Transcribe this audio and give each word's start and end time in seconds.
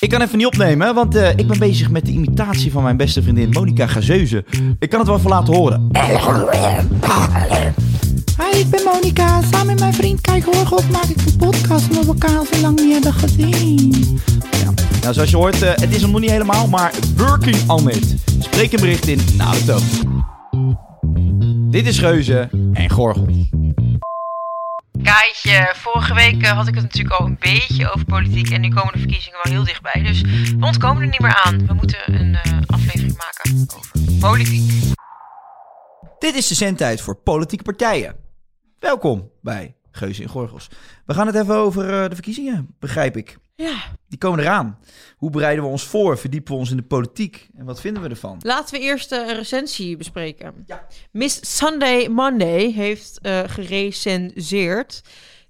Ik 0.00 0.08
kan 0.08 0.20
even 0.20 0.38
niet 0.38 0.46
opnemen, 0.46 0.94
want 0.94 1.14
eh, 1.14 1.30
ik 1.30 1.46
ben 1.46 1.58
bezig 1.58 1.90
met 1.90 2.06
de 2.06 2.12
imitatie 2.12 2.72
van 2.72 2.82
mijn 2.82 2.96
beste 2.96 3.22
vriendin 3.22 3.50
Monica 3.50 3.86
Gazeuze. 3.86 4.44
Ik 4.78 4.88
kan 4.90 4.98
het 4.98 5.08
wel 5.08 5.16
even 5.16 5.30
laten 5.30 5.54
horen. 5.54 5.88
Hi, 8.38 8.58
ik 8.58 8.70
ben 8.70 8.80
Monika. 8.84 9.42
Samen 9.42 9.66
met 9.66 9.78
mijn 9.78 9.94
vriend 9.94 10.20
Kai 10.20 10.42
Gorgels 10.42 10.86
maak 10.86 11.04
ik 11.04 11.16
een 11.26 11.36
podcast 11.36 11.88
omdat 11.88 12.04
we 12.04 12.10
elkaar 12.10 12.38
al 12.38 12.46
zo 12.52 12.60
lang 12.60 12.80
niet 12.80 12.92
hebben 12.92 13.12
gezien. 13.12 14.20
Ja. 14.50 14.72
Nou, 15.02 15.14
zoals 15.14 15.30
je 15.30 15.36
hoort, 15.36 15.62
eh, 15.62 15.70
het 15.74 15.94
is 15.94 16.02
hem 16.02 16.10
nog 16.10 16.20
niet 16.20 16.30
helemaal, 16.30 16.68
maar 16.68 16.92
working 17.16 17.56
on 17.66 17.90
it. 17.90 18.14
Spreek 18.38 18.72
een 18.72 18.80
bericht 18.80 19.06
in 19.06 19.20
na 19.36 19.50
de 19.50 19.64
toon. 19.64 19.82
Dit 21.70 21.86
is 21.86 21.98
Geuze 21.98 22.48
en 22.72 22.90
Gorgels. 22.90 23.48
Kaaitje, 25.08 25.72
vorige 25.74 26.14
week 26.14 26.42
eh, 26.42 26.50
had 26.50 26.68
ik 26.68 26.74
het 26.74 26.82
natuurlijk 26.82 27.14
al 27.14 27.26
een 27.26 27.36
beetje 27.40 27.92
over 27.92 28.04
politiek 28.04 28.50
en 28.50 28.60
nu 28.60 28.68
komen 28.68 28.92
de 28.92 28.98
verkiezingen 28.98 29.38
wel 29.42 29.52
heel 29.52 29.64
dichtbij. 29.64 30.02
Dus 30.02 30.20
we 30.58 30.66
ontkomen 30.66 31.02
er 31.02 31.08
niet 31.08 31.20
meer 31.20 31.42
aan. 31.44 31.66
We 31.66 31.74
moeten 31.74 32.14
een 32.14 32.34
eh, 32.34 32.58
aflevering 32.66 33.16
maken 33.16 33.66
over 33.76 34.18
politiek. 34.20 34.72
Dit 36.18 36.34
is 36.34 36.46
de 36.46 36.54
zendtijd 36.54 37.00
voor 37.00 37.14
politieke 37.16 37.64
partijen. 37.64 38.16
Welkom 38.78 39.30
bij 39.42 39.74
Geuze 39.90 40.22
en 40.22 40.28
Gorgels. 40.28 40.68
We 41.06 41.14
gaan 41.14 41.26
het 41.26 41.36
even 41.36 41.54
over 41.54 42.02
eh, 42.02 42.08
de 42.08 42.14
verkiezingen, 42.14 42.74
begrijp 42.78 43.16
ik. 43.16 43.38
Ja, 43.60 43.76
Die 44.08 44.18
komen 44.18 44.40
eraan. 44.40 44.78
Hoe 45.16 45.30
bereiden 45.30 45.64
we 45.64 45.70
ons 45.70 45.84
voor? 45.84 46.18
Verdiepen 46.18 46.52
we 46.52 46.58
ons 46.58 46.70
in 46.70 46.76
de 46.76 46.82
politiek? 46.82 47.48
En 47.56 47.64
wat 47.64 47.80
vinden 47.80 48.02
we 48.02 48.08
ervan? 48.08 48.38
laten 48.42 48.74
we 48.74 48.80
eerst 48.80 49.12
eh, 49.12 49.18
een 49.18 49.34
recensie 49.34 49.96
bespreken. 49.96 50.66
Miss 51.10 51.56
Sunday 51.56 52.08
Monday 52.08 52.72
heeft 52.72 53.18
eh, 53.22 53.40
gerecenseerd. 53.46 55.02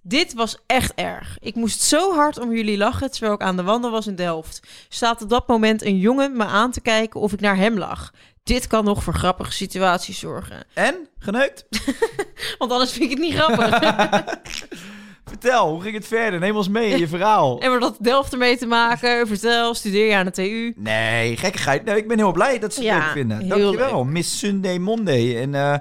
Dit 0.02 0.34
was 0.34 0.58
echt 0.66 0.92
erg. 0.94 1.36
Ik 1.40 1.54
moest 1.54 1.80
zo 1.80 2.14
hard 2.14 2.38
om 2.38 2.52
jullie 2.52 2.76
lachen 2.78 3.10
terwijl 3.10 3.32
ik 3.32 3.42
aan 3.42 3.56
de 3.56 3.62
wandel 3.62 3.90
was 3.90 4.06
in 4.06 4.14
Delft. 4.16 4.60
Staat 4.88 5.22
op 5.22 5.28
dat 5.28 5.48
moment 5.48 5.82
een 5.82 5.98
jongen 5.98 6.36
me 6.36 6.44
aan 6.44 6.70
te 6.70 6.80
kijken 6.80 7.20
of 7.20 7.32
ik 7.32 7.40
naar 7.40 7.56
hem 7.56 7.78
lag. 7.78 8.12
Dit 8.42 8.66
kan 8.66 8.84
nog 8.84 9.02
voor 9.02 9.14
grappige 9.14 9.52
situaties 9.52 10.18
zorgen. 10.18 10.64
En? 10.74 11.08
Geneukt? 11.18 11.64
Want 12.58 12.72
anders 12.72 12.92
vind 12.92 13.04
ik 13.04 13.10
het 13.10 13.18
niet 13.18 13.34
grappig. 13.34 13.78
Vertel, 15.28 15.70
hoe 15.70 15.80
ging 15.80 15.94
het 15.94 16.06
verder? 16.06 16.40
Neem 16.40 16.56
ons 16.56 16.68
mee 16.68 16.90
in 16.90 16.98
je 16.98 17.08
verhaal. 17.18 17.60
En 17.60 17.70
wat 17.70 17.82
had 17.82 17.96
Delft 18.00 18.32
ermee 18.32 18.56
te 18.56 18.66
maken? 18.66 19.26
Vertel, 19.26 19.74
studeer 19.74 20.06
je 20.06 20.14
aan 20.14 20.24
de 20.24 20.30
TU? 20.30 20.72
Nee, 20.76 21.36
gekkigheid. 21.36 21.84
Nee, 21.84 21.96
ik 21.96 22.08
ben 22.08 22.18
heel 22.18 22.32
blij 22.32 22.58
dat 22.58 22.74
ze 22.74 22.80
het 22.80 22.88
Ja, 22.88 22.98
leuk 22.98 23.12
vinden. 23.12 23.48
Dankjewel, 23.48 24.04
Miss 24.04 24.38
Sunday 24.38 24.78
Monday. 24.78 25.40
En 25.40 25.54
eh, 25.54 25.74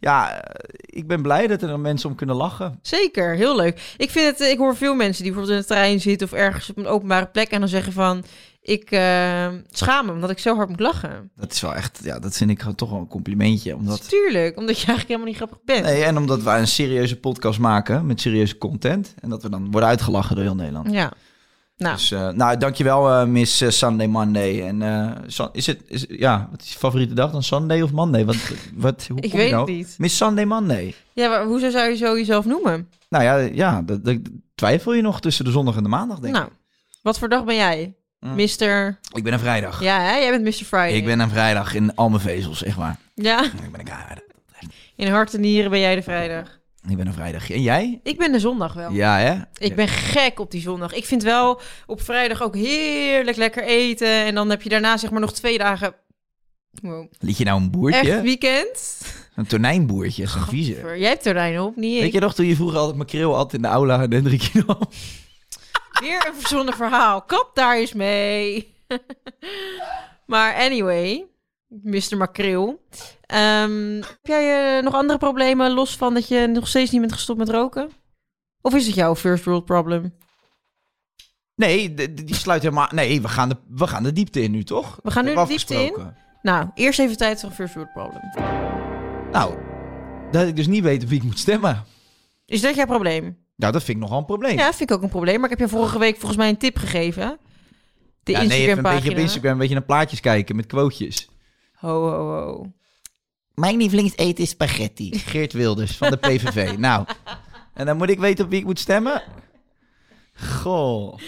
ja, 0.00 0.40
eh, 0.42 0.68
ik 0.80 1.06
ben 1.06 1.22
blij 1.22 1.46
dat 1.46 1.62
er 1.62 1.80
mensen 1.80 2.08
om 2.10 2.14
kunnen 2.16 2.36
lachen. 2.36 2.78
Zeker, 2.82 3.34
heel 3.34 3.56
leuk. 3.56 3.94
Ik 3.96 4.10
vind 4.10 4.26
het, 4.26 4.40
eh, 4.40 4.50
ik 4.50 4.58
hoor 4.58 4.76
veel 4.76 4.94
mensen 4.94 5.22
die 5.22 5.32
bijvoorbeeld 5.32 5.62
in 5.62 5.68
de 5.68 5.74
trein 5.74 6.00
zitten 6.00 6.26
of 6.26 6.32
ergens 6.32 6.70
op 6.70 6.76
een 6.76 6.86
openbare 6.86 7.26
plek 7.26 7.50
en 7.50 7.60
dan 7.60 7.68
zeggen 7.68 7.92
van, 7.92 8.24
ik 8.66 8.90
eh, 8.90 9.48
schaam 9.70 10.06
me 10.06 10.12
omdat 10.12 10.30
ik 10.30 10.38
zo 10.38 10.54
hard 10.56 10.68
moet 10.68 10.80
lachen. 10.80 11.30
Dat 11.36 11.52
is 11.52 11.60
wel 11.60 11.74
echt, 11.74 12.00
ja, 12.02 12.18
dat 12.18 12.36
vind 12.36 12.50
ik 12.50 12.62
toch 12.76 12.90
wel 12.90 12.98
een 12.98 13.06
complimentje. 13.06 13.76
Omdat, 13.76 14.08
Tuurlijk, 14.08 14.56
omdat 14.56 14.80
je 14.80 14.86
eigenlijk 14.86 15.08
helemaal 15.08 15.26
niet 15.26 15.36
grappig 15.36 15.58
bent. 15.64 15.84
nee, 15.84 16.04
en 16.04 16.16
omdat 16.16 16.42
wij 16.42 16.58
een 16.60 16.66
serieuze 16.66 17.20
podcast 17.20 17.58
maken 17.58 18.06
met 18.06 18.20
serieuze 18.20 18.58
content. 18.58 19.14
En 19.20 19.28
dat 19.30 19.42
we 19.42 19.48
dan 19.48 19.70
worden 19.70 19.88
uitgelachen 19.88 20.34
door 20.36 20.44
heel 20.44 20.54
Nederland. 20.54 20.90
Ja. 20.92 21.12
Nou, 21.76 21.94
Dus, 21.96 22.10
eh, 22.10 22.28
nou, 22.28 22.56
dankjewel, 22.56 23.10
eh 23.10 23.24
Miss 23.26 23.78
Sunday 23.78 24.06
Monday. 24.06 24.66
En 24.66 24.82
eh, 24.82 25.48
is 25.52 25.66
het, 25.66 25.80
is, 25.86 26.04
ja, 26.08 26.48
wat 26.50 26.62
is 26.62 26.72
je 26.72 26.78
favoriete 26.78 27.14
dag 27.14 27.30
dan? 27.30 27.42
Sunday 27.42 27.80
of 27.82 27.92
Monday? 27.92 28.24
Wat, 28.24 28.36
wat, 28.74 29.06
hoe 29.06 29.20
ik 29.20 29.30
kom 29.30 29.38
je 29.38 29.44
weet 29.44 29.54
nou? 29.54 29.66
het 29.66 29.76
niet. 29.76 29.94
Miss 29.98 30.16
Sunday 30.16 30.44
Monday. 30.44 30.94
Ja, 31.12 31.28
maar 31.28 31.44
hoezo 31.44 31.70
zou 31.70 31.88
je 31.88 31.96
zo 31.96 32.16
jezelf 32.16 32.44
noemen? 32.44 32.88
Nou 33.08 33.24
ja, 33.24 33.36
ja 33.36 33.82
dat, 33.82 34.04
dat 34.04 34.16
twijfel 34.54 34.92
je 34.92 35.02
nog 35.02 35.20
tussen 35.20 35.44
de 35.44 35.50
zondag 35.50 35.76
en 35.76 35.82
de 35.82 35.88
maandag, 35.88 36.18
denk 36.18 36.34
ik. 36.34 36.40
Nou, 36.40 36.52
wat 37.02 37.18
voor 37.18 37.28
dag 37.28 37.44
ben 37.44 37.54
jij? 37.54 37.94
Mm. 38.24 38.34
Mister... 38.34 38.98
Ik 39.12 39.22
ben 39.22 39.32
een 39.32 39.38
vrijdag. 39.38 39.82
Ja, 39.82 40.00
hè? 40.00 40.16
jij 40.16 40.30
bent 40.30 40.44
Mr. 40.44 40.64
Friday. 40.64 40.92
Ik 40.92 41.04
ben 41.04 41.20
een 41.20 41.28
vrijdag 41.28 41.74
in 41.74 41.94
al 41.94 42.08
mijn 42.08 42.20
vezels, 42.20 42.62
echt 42.62 42.76
waar. 42.76 42.96
Ja, 43.14 43.44
Ik 43.64 43.70
ben 43.70 43.80
een, 43.80 43.86
ja, 43.86 44.16
in 44.96 45.08
hart 45.08 45.34
en 45.34 45.40
nieren 45.40 45.70
ben 45.70 45.80
jij 45.80 45.94
de 45.94 46.02
vrijdag. 46.02 46.60
ik 46.88 46.96
ben 46.96 47.06
een 47.06 47.12
vrijdag. 47.12 47.50
En 47.50 47.62
jij? 47.62 48.00
Ik 48.02 48.18
ben 48.18 48.32
de 48.32 48.38
zondag 48.38 48.72
wel. 48.72 48.92
Ja, 48.92 49.18
hè? 49.18 49.34
Ik 49.58 49.76
ben 49.76 49.88
gek 49.88 50.40
op 50.40 50.50
die 50.50 50.60
zondag. 50.60 50.94
Ik 50.94 51.04
vind 51.04 51.22
wel 51.22 51.60
op 51.86 52.02
vrijdag 52.02 52.42
ook 52.42 52.56
heerlijk 52.56 53.36
lekker 53.36 53.62
eten. 53.64 54.24
En 54.24 54.34
dan 54.34 54.50
heb 54.50 54.62
je 54.62 54.68
daarna 54.68 54.96
zeg 54.96 55.10
maar 55.10 55.20
nog 55.20 55.32
twee 55.32 55.58
dagen... 55.58 55.94
Wow. 56.82 57.12
Liet 57.18 57.38
je 57.38 57.44
nou 57.44 57.60
een 57.60 57.70
boertje? 57.70 58.12
Echt 58.12 58.22
weekend. 58.22 59.00
Een 59.34 59.46
tonijnboertje, 59.46 60.26
zo'n 60.26 60.42
vieze. 60.42 60.94
Jij 60.96 61.08
hebt 61.08 61.22
terrein 61.22 61.60
op, 61.60 61.76
niet 61.76 61.96
ik. 61.96 62.02
Weet 62.02 62.12
je 62.12 62.20
nog 62.20 62.34
toen 62.34 62.46
je 62.46 62.54
vroeger 62.54 62.78
altijd 62.78 62.96
makreel 62.96 63.34
had 63.34 63.52
in 63.52 63.62
de 63.62 63.68
aula 63.68 64.02
en 64.02 64.12
Hendrik 64.12 64.50
kilo? 64.52 64.78
Weer 66.00 66.26
een 66.26 66.34
verzonnen 66.34 66.74
verhaal. 66.74 67.22
Kap 67.22 67.50
daar 67.54 67.76
eens 67.76 67.92
mee. 67.92 68.74
maar 70.26 70.54
anyway, 70.54 71.26
Mr. 71.66 72.16
Makreel. 72.16 72.86
Ehm, 73.20 73.94
heb 73.94 74.18
jij 74.22 74.76
eh, 74.76 74.84
nog 74.84 74.94
andere 74.94 75.18
problemen 75.18 75.72
los 75.72 75.96
van 75.96 76.14
dat 76.14 76.28
je 76.28 76.46
nog 76.46 76.68
steeds 76.68 76.90
niet 76.90 77.00
bent 77.00 77.12
gestopt 77.12 77.38
met 77.38 77.48
roken? 77.48 77.90
Of 78.60 78.74
is 78.74 78.86
het 78.86 78.94
jouw 78.94 79.16
first 79.16 79.44
world 79.44 79.64
problem? 79.64 80.14
Nee, 81.54 81.94
die 81.94 82.34
sluit 82.34 82.62
helemaal... 82.62 82.88
Nee, 82.90 83.20
we 83.20 83.28
gaan 83.28 83.48
de, 83.48 83.56
we 83.68 83.86
gaan 83.86 84.02
de 84.02 84.12
diepte 84.12 84.42
in 84.42 84.50
nu, 84.50 84.64
toch? 84.64 84.98
We 85.02 85.10
gaan 85.10 85.24
nu 85.24 85.34
de 85.34 85.46
diepte 85.46 85.74
in. 85.74 85.94
Nou, 86.42 86.70
eerst 86.74 86.98
even 86.98 87.16
tijd 87.16 87.40
voor 87.40 87.48
een 87.48 87.54
first 87.54 87.74
world 87.74 87.92
problem. 87.92 88.22
Nou, 89.32 89.54
dat 90.30 90.46
ik 90.46 90.56
dus 90.56 90.66
niet 90.66 90.82
weet 90.82 91.02
op 91.02 91.08
wie 91.08 91.18
ik 91.18 91.24
moet 91.24 91.38
stemmen. 91.38 91.84
Is 92.46 92.60
dat 92.60 92.74
jouw 92.74 92.86
probleem? 92.86 93.43
Nou, 93.56 93.72
dat 93.72 93.82
vind 93.82 93.96
ik 93.96 94.02
nogal 94.02 94.18
een 94.18 94.24
probleem. 94.24 94.58
Ja, 94.58 94.72
vind 94.72 94.90
ik 94.90 94.96
ook 94.96 95.02
een 95.02 95.08
probleem. 95.08 95.40
Maar 95.40 95.50
ik 95.50 95.58
heb 95.58 95.68
je 95.68 95.76
vorige 95.76 95.98
week 95.98 96.16
volgens 96.16 96.36
mij 96.36 96.48
een 96.48 96.56
tip 96.56 96.76
gegeven. 96.76 97.38
De 98.22 98.32
Ja, 98.32 98.42
nee, 98.42 98.60
even 98.66 98.76
een 98.76 98.94
beetje 98.94 99.10
op 99.10 99.16
Instagram 99.16 99.52
een 99.52 99.58
beetje 99.58 99.74
naar 99.74 99.84
plaatjes 99.84 100.20
kijken 100.20 100.56
met 100.56 100.66
quotejes. 100.66 101.28
Ho, 101.72 102.08
ho, 102.08 102.28
ho. 102.28 102.72
Mijn 103.54 103.76
lievelingseten 103.76 104.44
is 104.44 104.50
spaghetti. 104.50 105.18
Geert 105.18 105.52
Wilders 105.52 105.96
van 105.96 106.10
de 106.10 106.16
PVV. 106.16 106.76
nou, 106.78 107.06
en 107.74 107.86
dan 107.86 107.96
moet 107.96 108.10
ik 108.10 108.18
weten 108.18 108.44
op 108.44 108.50
wie 108.50 108.60
ik 108.60 108.66
moet 108.66 108.78
stemmen? 108.78 109.22
Goh. 110.34 111.18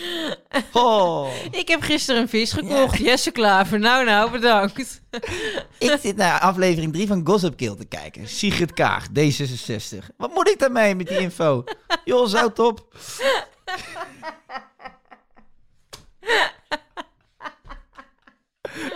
Goh. 0.72 1.28
Ik 1.50 1.68
heb 1.68 1.80
gisteren 1.82 2.20
een 2.20 2.28
vis 2.28 2.52
gekocht. 2.52 2.98
Jesse 2.98 3.30
Klaver. 3.30 3.78
Nou, 3.78 4.04
nou, 4.04 4.30
bedankt. 4.30 5.00
Ik 5.78 5.98
zit 6.00 6.16
naar 6.16 6.40
aflevering 6.40 6.92
3 6.92 7.06
van 7.06 7.26
Gossip 7.26 7.56
Kill 7.56 7.76
te 7.76 7.84
kijken. 7.84 8.28
Sigrid 8.28 8.72
Kaag, 8.72 9.06
D66. 9.08 10.06
Wat 10.16 10.34
moet 10.34 10.48
ik 10.48 10.58
daarmee 10.58 10.94
met 10.94 11.08
die 11.08 11.18
info? 11.18 11.64
Joh, 12.04 12.26
zo 12.26 12.52
top. 12.52 12.86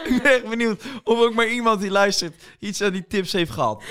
ik 0.05 0.21
ben 0.23 0.33
echt 0.33 0.49
benieuwd 0.49 0.83
of 1.05 1.19
ook 1.19 1.35
maar 1.35 1.49
iemand 1.49 1.81
die 1.81 1.91
luistert 1.91 2.35
iets 2.59 2.83
aan 2.83 2.93
die 2.93 3.07
tips 3.09 3.33
heeft 3.33 3.51
gehad. 3.51 3.83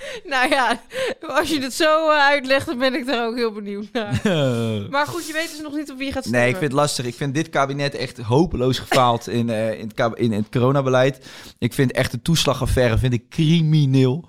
Nou 0.32 0.48
ja, 0.48 0.80
als 1.20 1.50
je 1.50 1.60
het 1.60 1.72
zo 1.72 2.10
eh, 2.10 2.18
uitlegt, 2.18 2.66
dan 2.66 2.78
ben 2.78 2.94
ik 2.94 3.06
daar 3.06 3.26
ook 3.26 3.36
heel 3.36 3.52
benieuwd 3.52 3.88
naar. 3.92 4.20
Maar 4.90 5.06
goed, 5.06 5.26
je 5.26 5.32
weet 5.32 5.50
dus 5.50 5.60
nog 5.60 5.74
niet 5.74 5.90
op 5.90 5.98
wie 5.98 6.06
je 6.06 6.12
gaat 6.12 6.22
stemmen. 6.22 6.40
Nee, 6.40 6.50
ik 6.50 6.56
vind 6.56 6.70
het 6.72 6.80
lastig. 6.80 7.04
Ik 7.04 7.14
vind 7.14 7.34
dit 7.34 7.48
kabinet 7.48 7.94
echt 7.94 8.18
hopeloos 8.18 8.78
gefaald 8.78 9.28
in, 9.28 9.50
eh, 9.50 9.78
in, 9.80 9.90
het, 9.94 10.18
in, 10.18 10.32
in 10.32 10.32
het 10.32 10.48
coronabeleid. 10.48 11.26
Ik 11.58 11.72
vind 11.72 11.92
echt 11.92 12.10
de 12.10 12.22
toeslagaffaire 12.22 12.98
vind 12.98 13.12
ik 13.12 13.28
crimineel. 13.28 14.28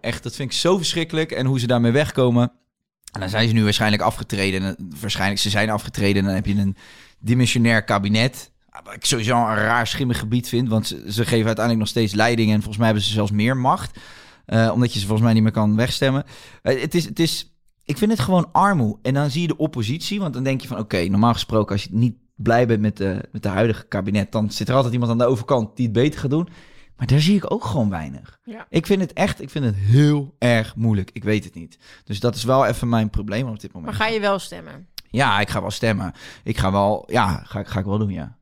Echt, 0.00 0.22
dat 0.22 0.34
vind 0.34 0.52
ik 0.52 0.58
zo 0.58 0.76
verschrikkelijk. 0.76 1.30
En 1.32 1.46
hoe 1.46 1.60
ze 1.60 1.66
daarmee 1.66 1.92
wegkomen. 1.92 2.52
En 3.12 3.20
dan 3.20 3.28
zijn 3.28 3.48
ze 3.48 3.54
nu 3.54 3.64
waarschijnlijk 3.64 4.02
afgetreden. 4.02 4.62
En 4.62 4.76
Waarschijnlijk, 5.00 5.40
ze 5.40 5.50
zijn 5.50 5.70
afgetreden. 5.70 6.16
En 6.16 6.24
dan 6.24 6.34
heb 6.34 6.46
je 6.46 6.54
een 6.54 6.76
dimensionair 7.18 7.84
kabinet. 7.84 8.50
Wat 8.84 8.94
ik 8.94 9.04
sowieso 9.04 9.36
een 9.36 9.54
raar 9.54 9.86
schimmig 9.86 10.18
gebied 10.18 10.48
vind. 10.48 10.68
Want 10.68 10.86
ze, 10.86 11.12
ze 11.12 11.24
geven 11.24 11.46
uiteindelijk 11.46 11.78
nog 11.78 11.88
steeds 11.88 12.14
leiding. 12.14 12.50
En 12.50 12.56
volgens 12.56 12.76
mij 12.76 12.86
hebben 12.86 13.04
ze 13.04 13.12
zelfs 13.12 13.30
meer 13.30 13.56
macht. 13.56 13.98
Eh, 14.46 14.70
omdat 14.74 14.92
je 14.92 14.98
ze 14.98 15.04
volgens 15.06 15.24
mij 15.26 15.32
niet 15.34 15.42
meer 15.42 15.52
kan 15.52 15.76
wegstemmen. 15.76 16.24
Eh, 16.62 16.80
het, 16.80 16.94
is, 16.94 17.04
het 17.04 17.18
is... 17.18 17.56
Ik 17.84 17.98
vind 17.98 18.10
het 18.10 18.20
gewoon 18.20 18.48
armoe. 18.52 18.98
En 19.02 19.14
dan 19.14 19.30
zie 19.30 19.40
je 19.42 19.46
de 19.48 19.56
oppositie. 19.56 20.20
Want 20.20 20.34
dan 20.34 20.42
denk 20.42 20.60
je 20.60 20.68
van... 20.68 20.78
Oké, 20.78 21.02
normaal 21.08 21.32
gesproken 21.32 21.72
als 21.72 21.84
je 21.84 21.88
niet 21.92 22.16
blij 22.36 22.66
bent 22.66 22.80
met 22.80 22.96
de, 22.96 23.28
met 23.32 23.42
de 23.42 23.48
huidige 23.48 23.84
kabinet... 23.86 24.32
dan 24.32 24.50
zit 24.50 24.68
er 24.68 24.74
altijd 24.74 24.92
iemand 24.92 25.10
aan 25.12 25.18
de 25.18 25.24
overkant 25.26 25.76
die 25.76 25.84
het 25.84 25.94
beter 25.94 26.20
gaat 26.20 26.30
doen. 26.30 26.48
Maar 26.96 27.06
daar 27.06 27.20
zie 27.20 27.36
ik 27.36 27.52
ook 27.52 27.64
gewoon 27.64 27.90
weinig. 27.90 28.38
Ja. 28.44 28.66
Ik 28.68 28.86
vind 28.86 29.00
het 29.00 29.12
echt... 29.12 29.40
Ik 29.42 29.50
vind 29.50 29.64
het 29.64 29.74
heel 29.76 30.34
erg 30.38 30.76
moeilijk. 30.76 31.10
Ik 31.12 31.24
weet 31.24 31.44
het 31.44 31.54
niet. 31.54 31.78
Dus 32.04 32.20
dat 32.20 32.34
is 32.34 32.44
wel 32.44 32.66
even 32.66 32.88
mijn 32.88 33.10
probleem 33.10 33.48
op 33.48 33.60
dit 33.60 33.72
moment. 33.72 33.98
Maar 33.98 34.06
ga 34.06 34.14
je 34.14 34.20
wel 34.20 34.38
stemmen? 34.38 34.86
Ja, 35.10 35.40
ik 35.40 35.50
ga 35.50 35.60
wel 35.60 35.70
stemmen. 35.70 36.12
Ik 36.44 36.58
ga 36.58 36.72
wel... 36.72 37.04
Ja, 37.10 37.42
ga, 37.44 37.60
ik- 37.60 37.66
ga 37.68 37.78
ik 37.78 37.84
wel 37.84 37.98
doen, 37.98 38.10
ja. 38.10 38.36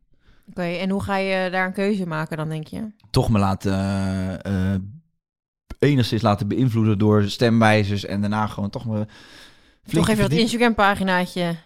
Oké, 0.48 0.62
en 0.62 0.90
hoe 0.90 1.02
ga 1.02 1.16
je 1.16 1.50
daar 1.50 1.66
een 1.66 1.72
keuze 1.72 2.06
maken 2.06 2.36
dan, 2.36 2.48
denk 2.48 2.66
je? 2.66 2.86
toch 3.10 3.28
me 3.30 3.38
laten 3.38 3.72
eh, 4.42 4.74
enigszins 5.80 6.22
laten 6.22 6.48
beïnvloeden 6.48 6.98
door 6.98 7.22
stemwijzers 7.24 8.04
en 8.04 8.20
daarna 8.20 8.46
gewoon 8.46 8.70
toch 8.70 8.82
flink 8.82 9.06
Toch 10.06 10.08
even 10.08 10.30
dat. 10.30 10.38
Instagram-paginaatje. 10.38 11.56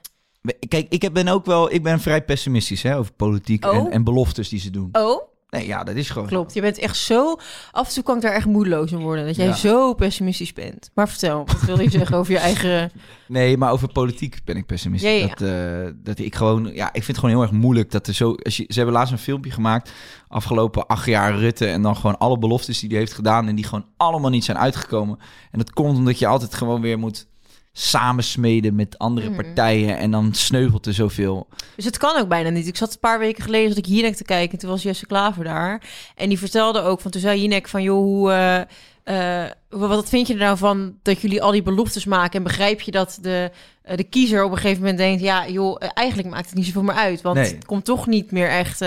Kijk, 0.69 0.87
ik 0.89 1.13
ben 1.13 1.29
ook 1.29 1.47
wel, 1.47 1.73
ik 1.73 1.83
ben 1.83 2.01
vrij 2.01 2.25
pessimistisch 2.25 2.83
hè, 2.83 2.97
over 2.97 3.13
politiek 3.13 3.65
en, 3.65 3.71
Oh? 3.71 3.95
en 3.95 4.05
beloftes 4.05 4.49
die 4.49 4.61
ze 4.61 4.71
doen. 4.71 4.89
Oh, 4.93 5.23
Nee, 5.55 5.67
ja, 5.67 5.85
dat 5.85 5.95
is 5.95 6.11
gewoon. 6.11 6.29
klopt. 6.29 6.55
Je 6.55 6.61
bent 6.61 6.79
echt 6.79 6.97
zo... 6.97 7.37
Af 7.71 7.89
en 7.89 7.95
toe 7.95 8.03
kan 8.03 8.17
ik 8.17 8.23
daar 8.23 8.33
echt 8.33 8.47
moedeloos 8.47 8.93
in 8.93 8.99
worden. 8.99 9.27
Dat 9.27 9.37
jij 9.37 9.47
Ja. 9.47 9.55
zo 9.55 9.95
pessimistisch 9.95 10.53
bent. 10.53 10.91
Maar 10.95 11.09
vertel, 11.09 11.47
wat 11.47 11.61
wil 11.61 11.81
je 11.81 11.91
zeggen 11.91 12.17
over 12.17 12.33
je 12.33 12.39
eigen... 12.51 12.91
Nee, 13.29 13.57
maar 13.57 13.73
over 13.73 13.93
politiek 13.93 14.39
ben 14.45 14.57
ik 14.57 14.67
pessimistisch. 14.67 15.11
Ja, 15.11 15.17
ja. 15.17 15.27
Dat, 15.27 15.41
eh, 15.41 15.93
dat 16.05 16.19
ik 16.19 16.35
gewoon, 16.35 16.71
ja, 16.75 16.87
ik 16.87 16.93
vind 16.93 17.07
het 17.07 17.19
gewoon 17.19 17.35
heel 17.35 17.43
erg 17.43 17.51
moeilijk 17.53 17.91
dat 17.91 18.07
er 18.07 18.15
zo. 18.15 18.35
Als 18.43 18.57
je, 18.57 18.65
ze 18.69 18.75
hebben 18.75 18.95
laatst 18.95 19.13
een 19.13 19.19
filmpje 19.19 19.51
gemaakt, 19.51 19.93
afgelopen 20.29 20.87
acht 20.87 21.07
jaar 21.07 21.39
Rutte 21.39 21.67
en 21.67 21.83
dan 21.83 21.97
gewoon 21.97 22.19
alle 22.19 22.39
beloftes 22.39 22.79
die 22.81 22.89
hij 22.89 22.99
heeft 22.99 23.13
gedaan 23.13 23.49
en 23.49 23.55
die 23.55 23.65
gewoon 23.65 23.87
allemaal 23.97 24.31
niet 24.31 24.45
zijn 24.45 24.59
uitgekomen. 24.59 25.19
En 25.51 25.59
dat 25.59 25.73
komt 25.73 25.97
omdat 25.97 26.19
je 26.19 26.27
altijd 26.27 26.55
gewoon 26.55 26.81
weer 26.81 26.99
moet 26.99 27.27
samensmeden 27.77 28.75
met 28.75 28.99
andere 28.99 29.27
Mhm. 29.31 29.37
partijen 29.37 29.99
en 29.99 30.11
dan 30.11 30.35
sneuvelt 30.35 30.87
er 30.87 30.95
zoveel. 30.95 31.47
Dus 31.77 31.85
het 31.85 31.99
kan 31.99 32.17
ook 32.21 32.29
bijna 32.29 32.49
niet. 32.49 32.67
Ik 32.67 32.77
zat 32.77 32.93
een 32.93 32.99
paar 33.01 33.19
weken 33.19 33.43
geleden 33.43 33.69
zat 33.69 33.79
ik 33.79 33.87
Jinek 33.87 34.15
te 34.17 34.25
kijken. 34.25 34.53
en 34.53 34.59
Toen 34.59 34.71
was 34.71 34.83
Jesse 34.83 35.07
Klaver 35.07 35.45
daar. 35.45 35.83
En 36.15 36.29
die 36.29 36.39
vertelde 36.39 36.81
ook 36.83 37.01
van... 37.01 37.11
Toen 37.11 37.21
zei 37.21 37.41
Jinek 37.41 37.69
van... 37.69 37.83
joh, 37.83 37.97
hoe... 38.03 38.67
eh, 39.05 39.45
wat 39.69 40.09
vind 40.09 40.27
je 40.27 40.33
er 40.33 40.39
nou 40.41 40.57
van 40.59 40.95
dat 41.03 41.21
jullie 41.21 41.43
al 41.43 41.51
die 41.51 41.63
beloftes 41.63 42.05
maken? 42.05 42.37
En 42.39 42.43
begrijp 42.43 42.81
je 42.81 42.91
dat 42.91 43.19
de, 43.21 43.51
eh, 43.83 43.97
de 43.97 44.05
kiezer 44.05 44.45
op 44.45 44.51
een 44.51 44.57
gegeven 44.57 44.81
moment 44.81 44.99
denkt... 44.99 45.23
ja, 45.23 45.49
joh, 45.49 45.77
eigenlijk 45.95 46.29
maakt 46.29 46.47
het 46.47 46.55
niet 46.55 46.67
zoveel 46.67 46.83
meer 46.83 46.95
uit. 46.95 47.23
Want 47.23 47.37
Nee. 47.37 47.55
het 47.55 47.65
komt 47.65 47.85
toch 47.85 48.07
niet 48.07 48.31
meer 48.31 48.49
echt... 48.49 48.81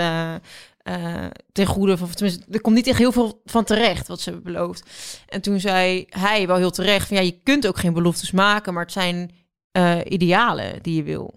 eh, 0.87 1.25
ten 1.51 1.65
goede 1.65 1.97
van, 1.97 2.09
tenminste, 2.09 2.43
er 2.51 2.61
komt 2.61 2.75
niet 2.75 2.87
echt 2.87 2.97
heel 2.97 3.11
veel 3.11 3.41
van 3.45 3.63
terecht 3.63 4.07
wat 4.07 4.21
ze 4.21 4.29
hebben 4.29 4.53
beloofd. 4.53 4.89
En 5.27 5.41
toen 5.41 5.59
zei 5.59 6.05
hij 6.09 6.47
wel 6.47 6.55
heel 6.55 6.71
terecht 6.71 7.07
van 7.07 7.17
ja, 7.17 7.23
je 7.23 7.39
kunt 7.43 7.67
ook 7.67 7.77
geen 7.77 7.93
beloftes 7.93 8.31
maken, 8.31 8.73
maar 8.73 8.83
het 8.83 8.91
zijn 8.91 9.31
eh, 9.71 9.99
idealen 10.05 10.81
die 10.81 10.95
je 10.95 11.03
wil. 11.03 11.33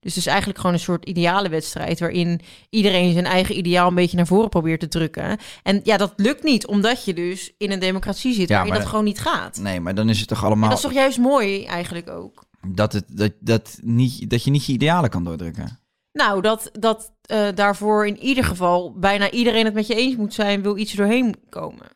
Dus 0.00 0.14
het 0.14 0.24
is 0.24 0.26
eigenlijk 0.26 0.58
gewoon 0.58 0.74
een 0.74 0.80
soort 0.80 1.04
ideale 1.04 1.48
wedstrijd 1.48 2.00
waarin 2.00 2.40
iedereen 2.70 3.12
zijn 3.12 3.24
eigen 3.24 3.58
ideaal 3.58 3.88
een 3.88 3.94
beetje 3.94 4.16
naar 4.16 4.26
voren 4.26 4.48
probeert 4.48 4.80
te 4.80 4.88
drukken. 4.88 5.38
En 5.62 5.80
ja, 5.84 5.96
dat 5.96 6.12
lukt 6.16 6.42
niet, 6.42 6.66
omdat 6.66 7.04
je 7.04 7.14
dus 7.14 7.54
in 7.56 7.70
een 7.72 7.80
democratie 7.80 8.34
zit 8.34 8.48
Ja, 8.48 8.54
waarin 8.54 8.74
dat 8.74 8.88
gewoon 8.88 9.04
niet 9.04 9.20
gaat. 9.20 9.58
Nee, 9.60 9.80
maar 9.80 9.94
dan 9.94 10.08
is 10.08 10.18
het 10.18 10.28
toch 10.28 10.38
En 10.38 10.44
allemaal 10.44 10.68
dat 10.68 10.78
is 10.78 10.84
toch 10.84 10.92
juist 10.92 11.18
mooi 11.18 11.64
eigenlijk 11.64 12.10
ook. 12.10 12.44
dat, 12.66 12.92
het, 12.92 13.04
dat, 13.08 13.32
dat, 13.40 13.78
niet, 13.82 14.30
dat 14.30 14.44
je 14.44 14.50
niet 14.50 14.66
je 14.66 14.72
idealen 14.72 15.10
kan 15.10 15.24
doordrukken. 15.24 15.80
Nou, 16.12 16.42
dat, 16.42 16.70
dat 16.72 17.12
eh, 17.28 17.48
daarvoor 17.54 18.06
in 18.06 18.18
ieder 18.18 18.44
geval 18.44 18.92
bijna 18.98 19.30
iedereen 19.30 19.64
het 19.64 19.74
met 19.74 19.86
je 19.86 19.94
eens 19.94 20.16
moet 20.16 20.34
zijn, 20.34 20.62
wil 20.62 20.76
iets 20.76 20.92
doorheen 20.92 21.34
komen. 21.48 21.86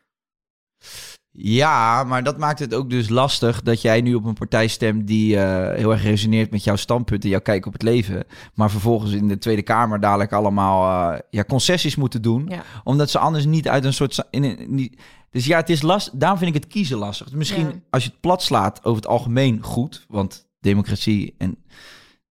Ja, 1.35 2.03
maar 2.03 2.23
dat 2.23 2.37
maakt 2.37 2.59
het 2.59 2.73
ook 2.73 2.89
dus 2.89 3.09
lastig 3.09 3.61
dat 3.61 3.81
jij 3.81 4.01
nu 4.01 4.13
op 4.13 4.25
een 4.25 4.33
partij 4.33 4.67
stemt 4.67 5.07
die 5.07 5.37
eh, 5.37 5.77
heel 5.77 5.91
erg 5.91 6.03
resoneert 6.03 6.51
met 6.51 6.63
jouw 6.63 6.75
standpunten, 6.75 7.29
jouw 7.29 7.39
kijk 7.39 7.65
op 7.65 7.73
het 7.73 7.81
leven. 7.81 8.23
Maar 8.53 8.71
vervolgens 8.71 9.11
in 9.11 9.27
de 9.27 9.37
Tweede 9.37 9.61
Kamer 9.61 9.99
dadelijk 9.99 10.31
allemaal 10.31 11.11
eh, 11.13 11.19
ja, 11.29 11.43
concessies 11.43 11.95
moeten 11.95 12.21
doen. 12.21 12.45
Ja. 12.49 12.63
Omdat 12.83 13.09
ze 13.09 13.19
anders 13.19 13.45
niet 13.45 13.67
uit 13.67 13.83
een 13.83 13.93
soort. 13.93 14.25
In 14.29 14.43
een, 14.43 14.65
niet, 14.67 15.01
dus 15.29 15.45
ja, 15.45 15.57
het 15.57 15.69
is 15.69 15.81
lastig. 15.81 16.13
Daarom 16.15 16.37
vind 16.37 16.55
ik 16.55 16.61
het 16.63 16.71
kiezen 16.71 16.97
lastig. 16.97 17.31
Misschien 17.31 17.67
Ja. 17.67 17.73
als 17.89 18.03
je 18.03 18.09
het 18.09 18.19
plat 18.19 18.43
slaat 18.43 18.83
over 18.83 19.01
het 19.01 19.11
algemeen 19.11 19.63
goed, 19.63 20.05
want 20.07 20.47
democratie 20.59 21.35
en. 21.37 21.57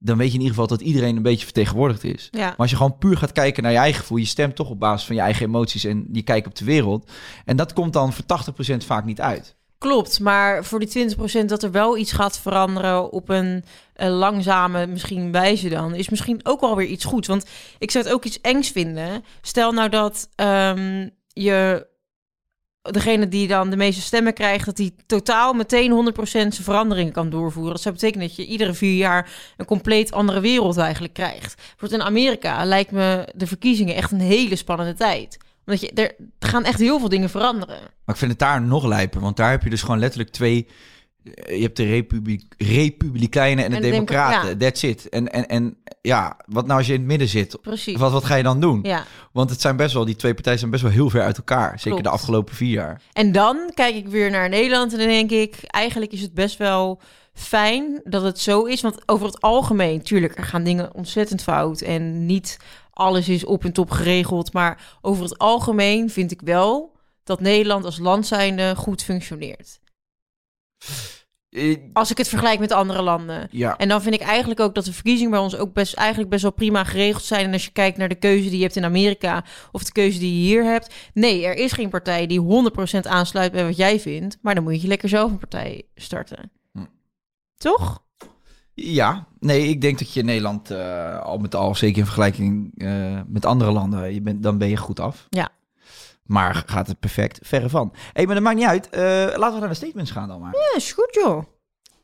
Dan 0.05 0.17
weet 0.17 0.29
je 0.29 0.35
in 0.35 0.41
ieder 0.41 0.55
geval 0.55 0.77
dat 0.77 0.81
iedereen 0.81 1.17
een 1.17 1.23
beetje 1.23 1.45
vertegenwoordigd 1.45 2.05
is. 2.05 2.29
Ja. 2.31 2.47
Maar 2.47 2.57
als 2.57 2.71
je 2.71 2.77
gewoon 2.77 2.99
puur 2.99 3.17
gaat 3.17 3.33
kijken 3.33 3.63
naar 3.63 3.73
je 3.73 3.79
eigen 3.79 4.01
gevoel, 4.01 4.19
je 4.19 4.25
stemt 4.25 4.57
toch 4.57 4.71
op 4.71 4.81
basis 4.81 5.07
van 5.07 5.17
je 5.17 5.23
eigen 5.23 5.47
emoties 5.47 5.85
en 5.85 6.09
je 6.13 6.23
kijkt 6.23 6.47
op 6.47 6.55
de 6.55 6.65
wereld. 6.65 7.11
En 7.45 7.57
dat 7.57 7.73
komt 7.73 7.93
dan 7.93 8.13
voor 8.13 8.25
80% 8.73 8.77
vaak 8.77 9.05
niet 9.05 9.21
uit. 9.21 9.57
Klopt, 9.79 10.21
maar 10.21 10.65
voor 10.65 10.81
die 10.81 11.17
20% 11.43 11.45
dat 11.47 11.63
er 11.63 11.71
wel 11.71 11.97
iets 11.97 12.13
gaat 12.13 12.39
veranderen 12.39 13.13
op 13.13 13.29
een 13.29 13.65
eh, 13.95 14.09
langzame 14.09 14.87
misschien 14.87 15.33
wijze 15.33 15.69
dan, 15.69 15.95
is 15.95 16.09
misschien 16.09 16.41
ook 16.43 16.61
wel 16.61 16.77
weer 16.77 16.87
iets 16.87 17.05
goeds. 17.05 17.29
Want 17.29 17.47
ik 17.79 17.91
zou 17.91 18.05
het 18.05 18.13
ook 18.13 18.25
iets 18.25 18.41
engs 18.41 18.69
vinden. 18.71 19.25
Stel 19.41 19.73
nou 19.73 19.89
dat 19.89 20.29
ehm, 20.35 21.09
je 21.29 21.87
degene 22.83 23.29
die 23.29 23.49
dan 23.49 23.71
de 23.71 23.77
meeste 23.77 24.03
stemmen 24.03 24.35
krijgt, 24.35 24.65
dat 24.65 24.77
die 24.77 24.95
totaal 25.07 25.53
meteen 25.53 26.15
100% 26.15 26.23
zijn 26.25 26.53
veranderingen 26.53 27.13
kan 27.13 27.31
doorvoeren. 27.31 27.73
Dat 27.73 27.83
zou 27.83 27.95
betekenen 27.95 28.27
dat 28.27 28.37
je 28.37 28.47
iedere 28.47 28.75
vier 28.75 28.97
jaar 28.97 29.31
een 29.57 29.67
compleet 29.67 30.13
andere 30.13 30.41
wereld 30.41 30.77
eigenlijk 30.77 31.15
krijgt. 31.15 31.57
Bijvoorbeeld 31.57 32.01
in 32.01 32.07
Amerika 32.07 32.65
lijkt 32.65 32.91
me 32.91 33.29
de 33.35 33.47
verkiezingen 33.47 33.95
echt 33.95 34.13
een 34.13 34.21
hele 34.21 34.57
spannende 34.57 34.95
tijd. 34.95 35.39
Omdat 35.67 35.81
je, 35.81 35.93
er 35.93 36.15
gaan 36.39 36.65
echt 36.65 36.79
heel 36.79 36.99
veel 36.99 37.09
dingen 37.09 37.31
veranderen. 37.31 37.79
Maar 37.79 38.15
ik 38.15 38.17
vind 38.17 38.31
het 38.31 38.41
daar 38.41 38.63
nog 38.63 38.85
lijper, 38.85 39.21
want 39.21 39.37
daar 39.37 39.51
heb 39.51 39.63
je 39.63 39.71
dus 39.71 39.83
gewoon 39.83 39.99
letterlijk 39.99 40.31
twee... 40.31 40.69
Je 41.25 41.63
hebt 41.63 41.77
de 41.77 41.85
republiek, 41.87 42.55
Republikeinen 42.59 43.65
en 43.65 43.71
de, 43.71 43.77
En 43.77 43.83
de 43.83 43.91
Democra- 43.91 44.29
Democraten. 44.29 44.59
That's 44.59 44.83
it. 44.83 45.09
En, 45.09 45.33
en, 45.33 45.49
en 45.49 45.77
ja, 46.03 46.37
wat 46.47 46.67
nou 46.67 46.79
als 46.79 46.87
je 46.87 46.93
in 46.93 46.99
het 46.99 47.09
midden 47.09 47.29
zit? 47.29 47.59
Precies. 47.61 47.97
Wat, 47.99 48.13
wat 48.13 48.25
ga 48.25 48.35
je 48.35 48.43
dan 48.43 48.61
doen? 48.61 48.81
Ja. 48.83 49.05
Want 49.33 49.51
het 49.51 49.61
zijn 49.61 49.77
best 49.77 49.95
wel, 49.95 50.05
die 50.05 50.17
twee 50.17 50.35
partijen 50.35 50.59
zijn 50.59 50.71
best 50.71 50.83
wel 50.83 50.93
heel 50.93 51.11
ver 51.11 51.23
uit 51.23 51.37
elkaar. 51.37 51.81
Zeker 51.81 52.03
de 52.03 52.09
afgelopen 52.09 52.55
vier 52.55 52.71
jaar. 52.73 53.01
En 53.13 53.33
dan 53.33 53.71
kijk 53.75 53.95
ik 53.95 54.09
weer 54.09 54.31
naar 54.31 54.49
Nederland 54.49 54.93
en 54.93 54.99
dan 54.99 55.09
denk 55.09 55.31
ik, 55.31 55.57
eigenlijk 55.63 56.13
is 56.13 56.21
het 56.21 56.35
best 56.35 56.57
wel 56.59 57.01
fijn 57.35 58.01
dat 58.05 58.23
het 58.23 58.39
zo 58.39 58.65
is. 58.65 58.81
Want 58.81 59.09
over 59.09 59.27
het 59.27 59.41
algemeen, 59.41 60.03
tuurlijk, 60.03 60.39
er 60.39 60.45
gaan 60.45 60.65
dingen 60.65 60.95
ontzettend 60.95 61.43
fout 61.43 61.81
en 61.81 62.27
niet 62.27 62.57
alles 62.93 63.29
is 63.29 63.45
op 63.45 63.65
en 63.65 63.73
top 63.73 63.91
geregeld. 63.91 64.53
Maar 64.53 64.99
over 65.01 65.23
het 65.25 65.39
algemeen 65.39 66.11
vind 66.11 66.31
ik 66.31 66.41
wel 66.41 66.97
dat 67.25 67.41
Nederland 67.41 67.85
als 67.85 67.99
land 67.99 68.27
zijnde 68.27 68.77
goed 68.77 69.03
functioneert. 69.03 69.81
Als 71.93 72.11
ik 72.11 72.19
het 72.19 72.29
vergelijk 72.29 72.59
met 72.59 72.73
andere 72.73 73.03
landen. 73.03 73.49
ja, 73.51 73.77
En 73.77 73.89
dan 73.89 74.03
vind 74.03 74.15
ik 74.15 74.21
eigenlijk 74.21 74.61
ook 74.61 74.75
dat 74.75 74.85
de 74.85 74.93
verkiezingen 74.93 75.31
bij 75.31 75.41
ons 75.41 75.57
ook 75.57 75.73
best, 75.73 75.95
eigenlijk 75.95 76.31
best 76.31 76.43
wel 76.43 76.53
prima 76.53 76.85
geregeld 76.85 77.25
zijn. 77.25 77.45
En 77.47 77.53
als 77.53 77.65
je 77.65 77.71
kijkt 77.71 77.97
naar 77.99 78.09
de 78.09 78.15
keuze 78.15 78.49
die 78.49 78.57
je 78.57 78.63
hebt 78.63 78.77
in 78.77 78.85
Amerika 78.85 79.45
of 79.73 79.85
de 79.85 79.93
keuze 79.93 80.19
die 80.19 80.33
je 80.33 80.47
hier 80.47 80.65
hebt. 80.65 80.95
Nee, 81.15 81.45
er 81.47 81.55
is 81.55 81.73
geen 81.73 81.91
partij 81.91 82.27
die 82.27 82.41
100% 82.41 83.01
aansluit 83.01 83.53
bij 83.53 83.65
wat 83.65 83.77
jij 83.77 84.01
vindt. 84.01 84.39
Maar 84.41 84.55
dan 84.55 84.65
moet 84.65 84.83
je 84.83 84.89
lekker 84.89 85.09
zelf 85.09 85.31
een 85.31 85.39
partij 85.39 85.83
starten. 85.95 86.51
Hm. 86.73 86.85
Toch? 87.57 88.03
ja, 88.75 89.27
nee, 89.39 89.69
ik 89.69 89.81
denk 89.81 89.99
dat 89.99 90.13
je 90.13 90.21
in 90.21 90.27
Nederland 90.27 90.71
eh, 90.71 91.21
al 91.21 91.39
met 91.39 91.55
al, 91.55 91.75
zeker 91.75 91.99
in 91.99 92.05
vergelijking 92.05 92.73
eh, 92.77 93.21
met 93.27 93.45
andere 93.45 93.71
landen, 93.71 94.15
je 94.15 94.21
bent, 94.21 94.43
dan 94.43 94.59
ben 94.59 94.69
je 94.69 94.77
goed 94.77 95.01
af. 95.01 95.27
Ja. 95.31 95.49
Maar 96.23 96.63
gaat 96.67 96.87
het 96.87 97.01
perfect? 97.01 97.39
Verre 97.43 97.69
van. 97.69 97.95
hey, 98.13 98.27
maar 98.27 98.35
dat 98.35 98.45
maakt 98.45 98.57
niet 98.57 98.67
uit. 98.67 98.89
Eh, 98.91 99.01
laten 99.39 99.53
we 99.55 99.61
naar 99.61 99.69
de 99.69 99.75
statements 99.75 100.11
gaan 100.11 100.29
dan 100.29 100.41
maar. 100.41 100.53
Ja, 100.53 100.77
is 100.77 100.93
goed 100.93 101.19
joh. 101.23 101.43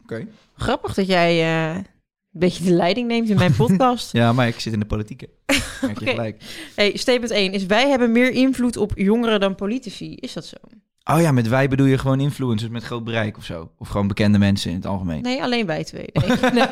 Oké. 0.03 0.27
Grappig 0.57 0.95
dat 0.95 1.07
jij 1.07 1.41
eh, 1.41 1.75
een 1.77 1.87
beetje 2.31 2.65
de 2.65 2.71
leiding 2.73 3.09
neemt 3.09 3.29
in 3.29 3.37
mijn 3.37 3.55
podcast. 3.67 4.13
Ja, 4.13 4.33
maar 4.33 4.47
ik 4.49 4.61
zit 4.61 4.73
in 4.73 4.79
de 4.81 4.87
politieke. 4.87 5.29
Heb 5.81 5.99
je 5.99 6.01
Oké. 6.01 6.11
gelijk. 6.11 6.43
hey, 6.77 6.97
statement 6.97 7.31
1 7.31 7.53
is 7.53 7.67
wij 7.67 7.89
hebben 7.89 8.13
meer 8.13 8.31
invloed 8.31 8.77
op 8.77 8.93
jongeren 8.95 9.41
dan 9.41 9.55
politici. 9.55 10.15
Is 10.15 10.33
dat 10.33 10.45
zo? 10.45 10.57
Oh 11.13 11.21
ja, 11.21 11.33
met 11.33 11.49
wij 11.49 11.69
bedoel 11.69 11.87
je 11.87 11.99
gewoon 11.99 12.21
influencers 12.21 12.71
met 12.71 12.83
groot 12.83 13.05
bereik 13.05 13.37
of 13.37 13.45
zo? 13.45 13.71
Of 13.79 13.89
gewoon 13.89 14.09
bekende 14.09 14.39
mensen 14.39 14.71
in 14.71 14.77
het 14.77 14.87
algemeen? 14.87 15.23
Nee, 15.23 15.43
alleen 15.43 15.67
wij 15.67 15.85
twee. 15.85 16.09
Nee. 16.13 16.51
nee. 16.53 16.69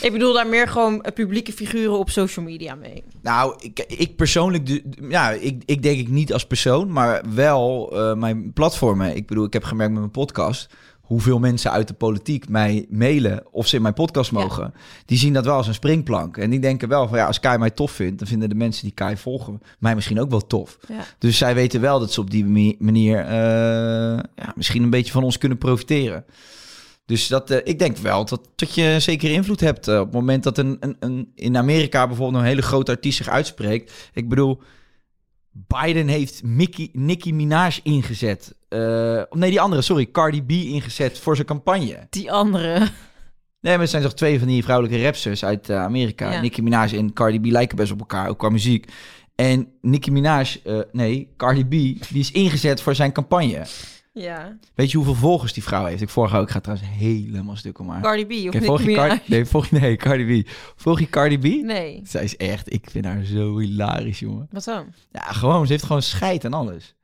Ik 0.00 0.12
bedoel 0.12 0.32
daar 0.32 0.46
meer 0.46 0.68
gewoon 0.68 1.02
eh, 1.02 1.12
publieke 1.12 1.52
figuren 1.52 1.98
op 1.98 2.10
social 2.10 2.44
media 2.44 2.74
mee. 2.74 3.04
Nou, 3.22 3.54
ik, 3.60 3.84
ik 3.88 4.16
persoonlijk, 4.16 4.82
ja, 5.08 5.30
ik, 5.30 5.62
ik 5.66 5.82
denk 5.82 5.98
ik 5.98 6.08
niet 6.08 6.32
als 6.32 6.46
persoon, 6.46 6.92
maar 6.92 7.22
wel 7.34 7.92
eh, 7.96 8.14
mijn 8.14 8.52
platformen. 8.52 9.16
Ik 9.16 9.26
bedoel, 9.26 9.44
ik 9.44 9.52
heb 9.52 9.64
gemerkt 9.64 9.92
met 9.92 10.00
mijn 10.00 10.12
podcast 10.12 10.74
hoeveel 11.12 11.38
mensen 11.38 11.70
uit 11.70 11.88
de 11.88 11.94
politiek 11.94 12.48
mij 12.48 12.86
mailen 12.90 13.42
of 13.50 13.66
ze 13.66 13.76
in 13.76 13.82
mijn 13.82 13.94
podcast 13.94 14.30
Ja. 14.30 14.38
mogen. 14.38 14.74
Die 15.06 15.18
zien 15.18 15.32
dat 15.32 15.44
wel 15.44 15.56
als 15.56 15.66
een 15.66 15.74
springplank. 15.74 16.36
En 16.36 16.50
die 16.50 16.60
denken 16.60 16.88
wel 16.88 17.08
van 17.08 17.18
ja, 17.18 17.26
als 17.26 17.40
Kai 17.40 17.58
mij 17.58 17.70
tof 17.70 17.90
vindt, 17.90 18.18
dan 18.18 18.28
vinden 18.28 18.48
de 18.48 18.54
mensen 18.54 18.82
die 18.84 18.92
Kai 18.94 19.16
volgen 19.16 19.60
mij 19.78 19.94
misschien 19.94 20.20
ook 20.20 20.30
wel 20.30 20.46
tof. 20.46 20.78
Ja. 20.88 21.04
Dus 21.18 21.38
zij 21.38 21.54
weten 21.54 21.80
wel 21.80 21.98
dat 21.98 22.12
ze 22.12 22.20
op 22.20 22.30
die 22.30 22.44
mani- 22.44 22.76
manier 22.78 23.18
eh, 23.18 23.32
ja, 24.36 24.52
misschien 24.54 24.82
een 24.82 24.90
beetje 24.90 25.12
van 25.12 25.24
ons 25.24 25.38
kunnen 25.38 25.58
profiteren. 25.58 26.24
Dus 27.06 27.26
dat, 27.26 27.50
eh, 27.50 27.58
ik 27.64 27.78
denk 27.78 27.96
wel 27.96 28.24
dat, 28.24 28.48
dat 28.56 28.74
je 28.74 28.96
zeker 28.98 29.30
invloed 29.30 29.60
hebt 29.60 29.88
eh, 29.88 29.98
op 29.98 30.04
het 30.04 30.14
moment 30.14 30.42
dat 30.42 30.58
een, 30.58 30.76
een, 30.80 30.96
een, 31.00 31.32
in 31.34 31.56
Amerika 31.56 32.06
bijvoorbeeld 32.06 32.42
een 32.42 32.48
hele 32.48 32.62
grote 32.62 32.90
artiest 32.90 33.16
zich 33.16 33.28
uitspreekt. 33.28 34.10
Ik 34.12 34.28
bedoel, 34.28 34.60
Biden 35.50 36.08
heeft 36.08 36.42
Mickey, 36.42 36.88
Nicki 36.92 37.34
Minaj 37.34 37.78
ingezet. 37.82 38.54
Eh, 38.72 39.22
nee, 39.30 39.50
die 39.50 39.60
andere, 39.60 39.82
sorry, 39.82 40.10
Cardi 40.10 40.42
B 40.42 40.50
ingezet 40.50 41.18
voor 41.18 41.34
zijn 41.34 41.46
campagne. 41.46 42.06
Die 42.10 42.32
andere. 42.32 42.78
Nee, 43.60 43.72
maar 43.72 43.80
het 43.80 43.90
zijn 43.90 44.02
toch 44.02 44.14
twee 44.14 44.38
van 44.38 44.48
die 44.48 44.62
vrouwelijke 44.62 45.04
rapsters 45.04 45.44
uit 45.44 45.68
eh, 45.68 45.82
Amerika. 45.82 46.32
Ja. 46.32 46.40
Nicki 46.40 46.62
Minaj 46.62 46.92
en 46.92 47.12
Cardi 47.12 47.40
B 47.40 47.44
lijken 47.44 47.76
best 47.76 47.92
op 47.92 47.98
elkaar, 47.98 48.28
ook 48.28 48.38
qua 48.38 48.48
muziek. 48.48 48.92
En 49.34 49.68
Nicki 49.80 50.10
Minaj, 50.10 50.60
eh, 50.64 50.78
nee, 50.92 51.32
Cardi 51.36 51.64
B, 51.64 51.70
die 51.70 52.20
is 52.20 52.30
ingezet 52.30 52.80
voor 52.80 52.94
zijn 52.94 53.12
campagne. 53.12 53.66
Ja. 54.12 54.58
Weet 54.74 54.90
je 54.90 54.96
hoeveel 54.96 55.14
volgers 55.14 55.52
die 55.52 55.62
vrouw 55.62 55.84
heeft? 55.84 56.02
Ik 56.02 56.08
vorige 56.08 56.36
ook, 56.36 56.42
ik 56.42 56.50
ga 56.50 56.60
trouwens 56.60 56.88
helemaal 56.90 57.56
stuk 57.56 57.78
om 57.78 57.88
haar. 57.88 58.02
Cardi 58.02 58.24
B 58.24 58.46
of 58.46 58.50
Kijk, 58.50 58.64
volg 58.64 58.80
je 58.80 58.86
Nicki 58.86 59.00
Cardi, 59.00 59.20
nee, 59.26 59.44
volg 59.44 59.70
nee, 59.70 59.96
Cardi 59.96 60.42
B. 60.42 60.48
Volg 60.76 61.00
je 61.00 61.08
Cardi 61.08 61.38
B? 61.38 61.64
Nee. 61.64 62.00
Zij 62.04 62.24
is 62.24 62.36
echt, 62.36 62.72
ik 62.72 62.90
vind 62.90 63.04
haar 63.04 63.24
zo 63.24 63.58
hilarisch, 63.58 64.18
jongen. 64.18 64.48
Wat 64.50 64.64
dan? 64.64 64.86
Ja, 65.12 65.20
gewoon, 65.20 65.66
ze 65.66 65.72
heeft 65.72 65.84
gewoon 65.84 66.02
scheid 66.02 66.44
en 66.44 66.52
alles. 66.52 66.94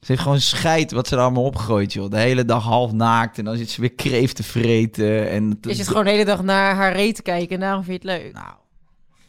Ze 0.00 0.06
heeft 0.06 0.20
gewoon 0.22 0.40
scheid 0.40 0.92
wat 0.92 1.08
ze 1.08 1.14
er 1.16 1.20
allemaal 1.22 1.44
opgegooid, 1.44 1.92
joh. 1.92 2.10
De 2.10 2.18
hele 2.18 2.44
dag 2.44 2.64
half 2.64 2.92
naakt 2.92 3.38
en 3.38 3.44
dan 3.44 3.56
zit 3.56 3.70
ze 3.70 3.80
weer 3.80 3.92
kreeft 3.92 4.36
te 4.36 4.42
vreten. 4.42 5.30
En 5.30 5.58
Je 5.60 5.74
zit 5.74 5.88
gewoon 5.88 6.04
de 6.04 6.10
hele 6.10 6.24
dag 6.24 6.42
naar 6.42 6.74
haar 6.74 6.92
reet 6.92 7.14
te 7.14 7.22
kijken 7.22 7.54
en 7.54 7.60
daarom 7.60 7.84
vind 7.84 8.02
je 8.02 8.08
het 8.08 8.20
leuk. 8.20 8.32
Nou, 8.32 8.46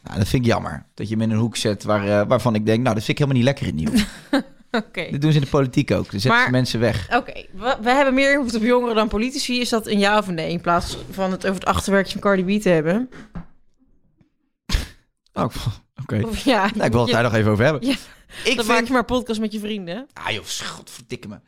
nou, 0.02 0.18
dat 0.18 0.28
vind 0.28 0.44
ik 0.44 0.50
jammer. 0.50 0.86
Dat 0.94 1.08
je 1.08 1.16
me 1.16 1.22
in 1.22 1.30
een 1.30 1.38
hoek 1.38 1.56
zet 1.56 1.84
waar, 1.84 2.08
eh, 2.20 2.28
waarvan 2.28 2.54
ik 2.54 2.66
denk, 2.66 2.82
nou, 2.82 2.94
dat 2.94 3.04
vind 3.04 3.18
ik 3.18 3.24
helemaal 3.24 3.36
niet 3.36 3.60
lekker 3.60 3.66
in 3.66 3.74
nieuws. 3.74 4.04
Oké. 4.86 5.06
Dit 5.10 5.20
doen 5.20 5.30
ze 5.32 5.38
in 5.38 5.44
de 5.44 5.50
politiek 5.50 5.90
ook. 5.90 6.10
Dan 6.10 6.20
zetten 6.20 6.30
Maar- 6.30 6.44
ze 6.44 6.50
mensen 6.50 6.80
weg. 6.80 7.16
Oké, 7.16 7.32
we, 7.52 7.76
we 7.82 7.90
hebben 7.90 8.14
meer 8.14 8.32
invloed 8.38 8.54
op 8.56 8.62
jongeren 8.62 8.94
dan 8.94 9.08
politici. 9.08 9.60
Is 9.60 9.68
dat 9.68 9.86
een 9.86 9.98
ja 9.98 10.18
of 10.18 10.28
een 10.28 10.34
nee? 10.34 10.50
In 10.50 10.60
plaats 10.60 10.96
van 11.10 11.30
het 11.30 11.44
over 11.46 11.60
het 11.60 11.68
achterwerkje 11.68 12.12
van 12.12 12.20
Cardi 12.20 12.58
B 12.58 12.62
te 12.62 12.68
hebben. 12.68 13.08
Oh, 15.34 15.54
Oké. 16.02 16.22
Ja, 16.44 16.70
Nou, 16.74 16.84
ik 16.84 16.92
wil 16.92 17.00
het 17.00 17.10
ja, 17.10 17.14
daar 17.14 17.22
nog 17.22 17.34
even 17.34 17.50
over 17.50 17.64
hebben. 17.64 17.86
Ja, 17.86 17.94
ik 18.44 18.56
dan 18.56 18.66
maak 18.66 18.86
je 18.86 18.92
maar 18.92 19.04
podcast 19.04 19.40
met 19.40 19.52
je 19.52 19.58
vrienden. 19.58 20.06
Ah 20.12 20.30
joh, 20.30 20.44
godverdikke 20.44 21.28
me. 21.28 21.38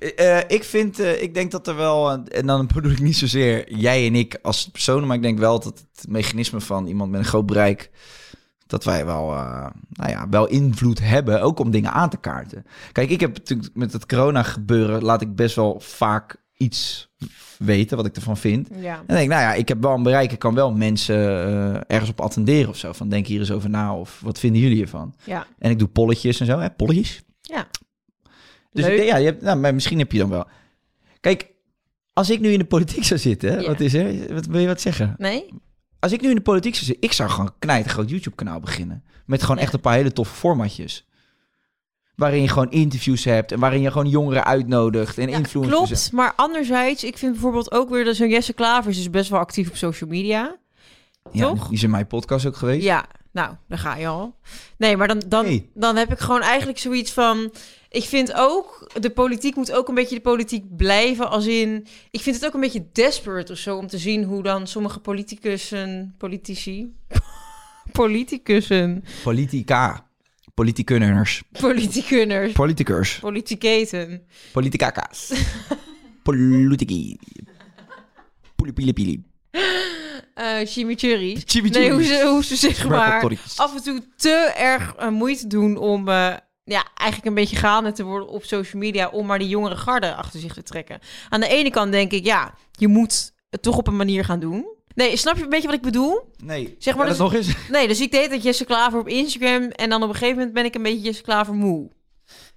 Eh, 0.00 0.38
eh, 0.38 0.44
ik 0.48 0.64
vind, 0.64 0.98
eh, 0.98 1.22
ik 1.22 1.34
denk 1.34 1.50
dat 1.50 1.66
er 1.66 1.76
wel, 1.76 2.10
en 2.12 2.46
dan 2.46 2.66
bedoel 2.74 2.90
ik 2.90 3.00
niet 3.00 3.16
zozeer 3.16 3.74
jij 3.74 4.06
en 4.06 4.14
ik 4.14 4.38
als 4.42 4.70
personen, 4.70 5.06
maar 5.06 5.16
ik 5.16 5.22
denk 5.22 5.38
wel 5.38 5.60
dat 5.60 5.84
het 5.94 6.08
mechanisme 6.08 6.60
van 6.60 6.86
iemand 6.86 7.10
met 7.10 7.20
een 7.20 7.26
groot 7.26 7.46
bereik, 7.46 7.90
dat 8.66 8.84
wij 8.84 9.06
wel, 9.06 9.26
nou 9.88 10.10
ja, 10.10 10.28
wel 10.28 10.46
invloed 10.46 11.00
hebben, 11.00 11.42
ook 11.42 11.58
om 11.58 11.70
dingen 11.70 11.92
aan 11.92 12.10
te 12.10 12.16
kaarten. 12.16 12.66
Kijk, 12.92 13.10
ik 13.10 13.20
heb 13.20 13.36
natuurlijk 13.36 13.70
met 13.74 13.92
het 13.92 14.06
corona 14.06 14.42
gebeuren, 14.42 15.02
laat 15.02 15.20
ik 15.20 15.34
best 15.34 15.56
wel 15.56 15.80
vaak 15.80 16.36
iets 16.60 17.08
weten 17.58 17.96
wat 17.96 18.06
ik 18.06 18.16
ervan 18.16 18.36
vind. 18.36 18.68
Ja. 18.80 18.98
En 18.98 19.04
denk 19.06 19.20
ik, 19.20 19.28
nou 19.28 19.40
ja, 19.42 19.54
ik 19.54 19.68
heb 19.68 19.82
wel 19.82 19.94
een 19.94 20.02
bereik, 20.02 20.32
ik 20.32 20.38
kan 20.38 20.54
wel 20.54 20.72
mensen 20.72 21.16
eh, 21.16 21.74
ergens 21.86 22.10
op 22.10 22.20
attenderen 22.20 22.68
of 22.70 22.76
zo. 22.76 22.92
Van 22.92 23.08
denk 23.08 23.26
hier 23.26 23.38
eens 23.38 23.50
over 23.50 23.70
na 23.70 23.96
of 23.96 24.20
wat 24.24 24.38
vinden 24.38 24.60
jullie 24.60 24.82
ervan? 24.82 25.14
Ja. 25.24 25.46
En 25.58 25.70
ik 25.70 25.78
doe 25.78 25.88
polletjes 25.88 26.40
en 26.40 26.46
zo, 26.46 26.58
hè, 26.58 26.70
polletjes. 26.70 27.22
Ja. 27.40 27.66
Dus 28.72 28.84
Leuk. 28.84 28.98
ik 29.00 29.04
ja, 29.06 29.16
je 29.16 29.24
hebt, 29.24 29.42
nou, 29.42 29.58
maar 29.58 29.74
misschien 29.74 29.98
heb 29.98 30.12
je 30.12 30.18
dan 30.18 30.28
wel. 30.30 30.46
Kijk, 31.20 31.50
als 32.12 32.30
ik 32.30 32.40
nu 32.40 32.52
in 32.52 32.58
de 32.58 32.64
politiek 32.64 33.04
zou 33.04 33.20
zitten, 33.20 33.60
Ja. 33.60 33.66
wat 33.66 33.80
is 33.80 33.94
er? 33.94 34.34
Wat 34.34 34.46
wil 34.46 34.60
je 34.60 34.66
wat 34.66 34.80
zeggen? 34.80 35.14
Nee? 35.18 35.44
Als 35.98 36.12
ik 36.12 36.20
nu 36.20 36.28
in 36.28 36.34
de 36.34 36.40
politiek 36.40 36.74
zou 36.74 36.86
zitten, 36.86 37.04
ik 37.08 37.12
zou 37.12 37.30
gewoon 37.30 37.52
knijt 37.58 37.84
een 37.84 37.90
groot 37.90 38.10
YouTube-kanaal 38.10 38.60
beginnen. 38.60 39.04
Met 39.26 39.40
gewoon 39.42 39.56
Ja. 39.56 39.62
echt 39.62 39.72
een 39.72 39.80
paar 39.80 39.94
hele 39.94 40.12
toffe 40.12 40.34
formatjes. 40.34 41.08
Waarin 42.20 42.42
je 42.42 42.48
gewoon 42.48 42.70
interviews 42.70 43.24
hebt 43.24 43.52
en 43.52 43.58
waarin 43.60 43.80
je 43.80 43.90
gewoon 43.90 44.08
jongeren 44.08 44.44
uitnodigt 44.44 45.18
en 45.18 45.28
Ja, 45.28 45.36
influencers. 45.36 45.88
klopt. 45.88 46.12
Maar 46.12 46.32
anderzijds, 46.36 47.04
ik 47.04 47.18
vind 47.18 47.32
bijvoorbeeld 47.32 47.72
ook 47.72 47.90
weer 47.90 48.04
dat 48.04 48.16
zo'n 48.16 48.28
Jesse 48.28 48.52
Klaver 48.52 48.90
is 48.90 48.96
dus 48.96 49.10
best 49.10 49.30
wel 49.30 49.38
actief 49.40 49.68
op 49.68 49.76
social 49.76 50.10
media. 50.10 50.56
Ja, 51.32 51.48
toch? 51.48 51.64
die 51.66 51.76
is 51.76 51.82
in 51.82 51.90
mijn 51.90 52.06
podcast 52.06 52.46
ook 52.46 52.56
geweest. 52.56 52.84
Ja, 52.84 53.06
nou, 53.32 53.54
daar 53.68 53.78
ga 53.78 53.96
je 53.96 54.06
al. 54.06 54.34
Nee, 54.76 54.96
maar 54.96 55.08
dan, 55.08 55.22
dan, 55.26 55.62
dan 55.74 55.96
heb 55.96 56.12
ik 56.12 56.18
gewoon 56.18 56.40
eigenlijk 56.42 56.78
zoiets 56.78 57.12
van... 57.12 57.52
Ik 57.88 58.04
vind 58.04 58.32
ook, 58.34 58.90
de 59.00 59.10
politiek 59.10 59.56
moet 59.56 59.72
ook 59.72 59.88
een 59.88 59.94
beetje 59.94 60.14
de 60.14 60.20
politiek 60.20 60.76
blijven. 60.76 61.30
Als 61.30 61.46
in, 61.46 61.86
ik 62.10 62.20
vind 62.20 62.36
het 62.36 62.46
ook 62.46 62.54
een 62.54 62.60
beetje 62.60 62.86
desperate 62.92 63.52
of 63.52 63.58
zo... 63.58 63.76
om 63.76 63.86
te 63.86 63.98
zien 63.98 64.24
hoe 64.24 64.42
dan 64.42 64.66
sommige 64.66 65.00
politicussen, 65.00 66.14
politici... 66.18 66.94
politicussen, 67.92 69.04
Politica. 69.22 70.08
Politiekunners. 70.60 71.42
politicunners, 71.60 72.52
Politicers. 72.52 73.18
politiceten... 73.18 74.22
Politicaka's. 74.52 75.32
Politici. 76.22 77.16
Pulipilipili. 78.56 79.22
eh 80.34 80.66
chimichurri. 80.66 81.42
Chimichurri. 81.44 81.88
Nee, 81.88 81.92
hoe 81.92 82.02
ze, 82.02 82.26
hoe 82.26 82.44
ze 82.44 82.56
zeg 82.56 82.88
maar 82.88 83.24
af 83.56 83.74
en 83.74 83.82
toe 83.82 84.02
te 84.16 84.52
erg 84.56 84.94
eh, 84.94 85.08
moeite 85.08 85.46
doen 85.46 85.76
om 85.76 86.08
eh, 86.08 86.34
ja, 86.64 86.84
eigenlijk 86.94 87.28
een 87.28 87.34
beetje 87.34 87.56
gaande 87.56 87.92
te 87.92 88.02
worden 88.04 88.28
op 88.28 88.44
social 88.44 88.82
media 88.82 89.08
om 89.08 89.26
maar 89.26 89.38
die 89.38 89.48
jongere 89.48 89.76
garde 89.76 90.14
achter 90.14 90.40
zich 90.40 90.54
te 90.54 90.62
trekken. 90.62 90.98
Aan 91.28 91.40
de 91.40 91.48
ene 91.48 91.70
kant 91.70 91.92
denk 91.92 92.12
ik, 92.12 92.24
ja, 92.24 92.54
je 92.72 92.88
moet 92.88 93.32
het 93.50 93.62
toch 93.62 93.76
op 93.76 93.86
een 93.86 93.96
manier 93.96 94.24
gaan 94.24 94.40
doen. 94.40 94.78
Nee, 94.94 95.16
snap 95.16 95.36
je 95.36 95.42
een 95.42 95.48
beetje 95.48 95.66
wat 95.66 95.76
ik 95.76 95.82
bedoel? 95.82 96.30
Nee, 96.44 96.74
Zeg 96.78 96.94
maar 96.96 97.04
Ja, 97.04 97.08
dus- 97.10 97.18
dat 97.18 97.30
nog 97.30 97.36
eens. 97.40 97.54
Nee, 97.70 97.88
dus 97.88 98.00
ik 98.00 98.10
deed 98.10 98.30
dat 98.30 98.42
Jesse 98.42 98.64
Klaver 98.64 98.98
op 99.00 99.08
Instagram 99.08 99.62
en 99.62 99.90
dan 99.90 100.02
op 100.02 100.08
een 100.08 100.14
gegeven 100.14 100.36
moment 100.36 100.54
ben 100.54 100.64
ik 100.64 100.74
een 100.74 100.82
beetje 100.82 101.00
Jesse 101.00 101.22
Klaver 101.22 101.54
moe. 101.54 101.90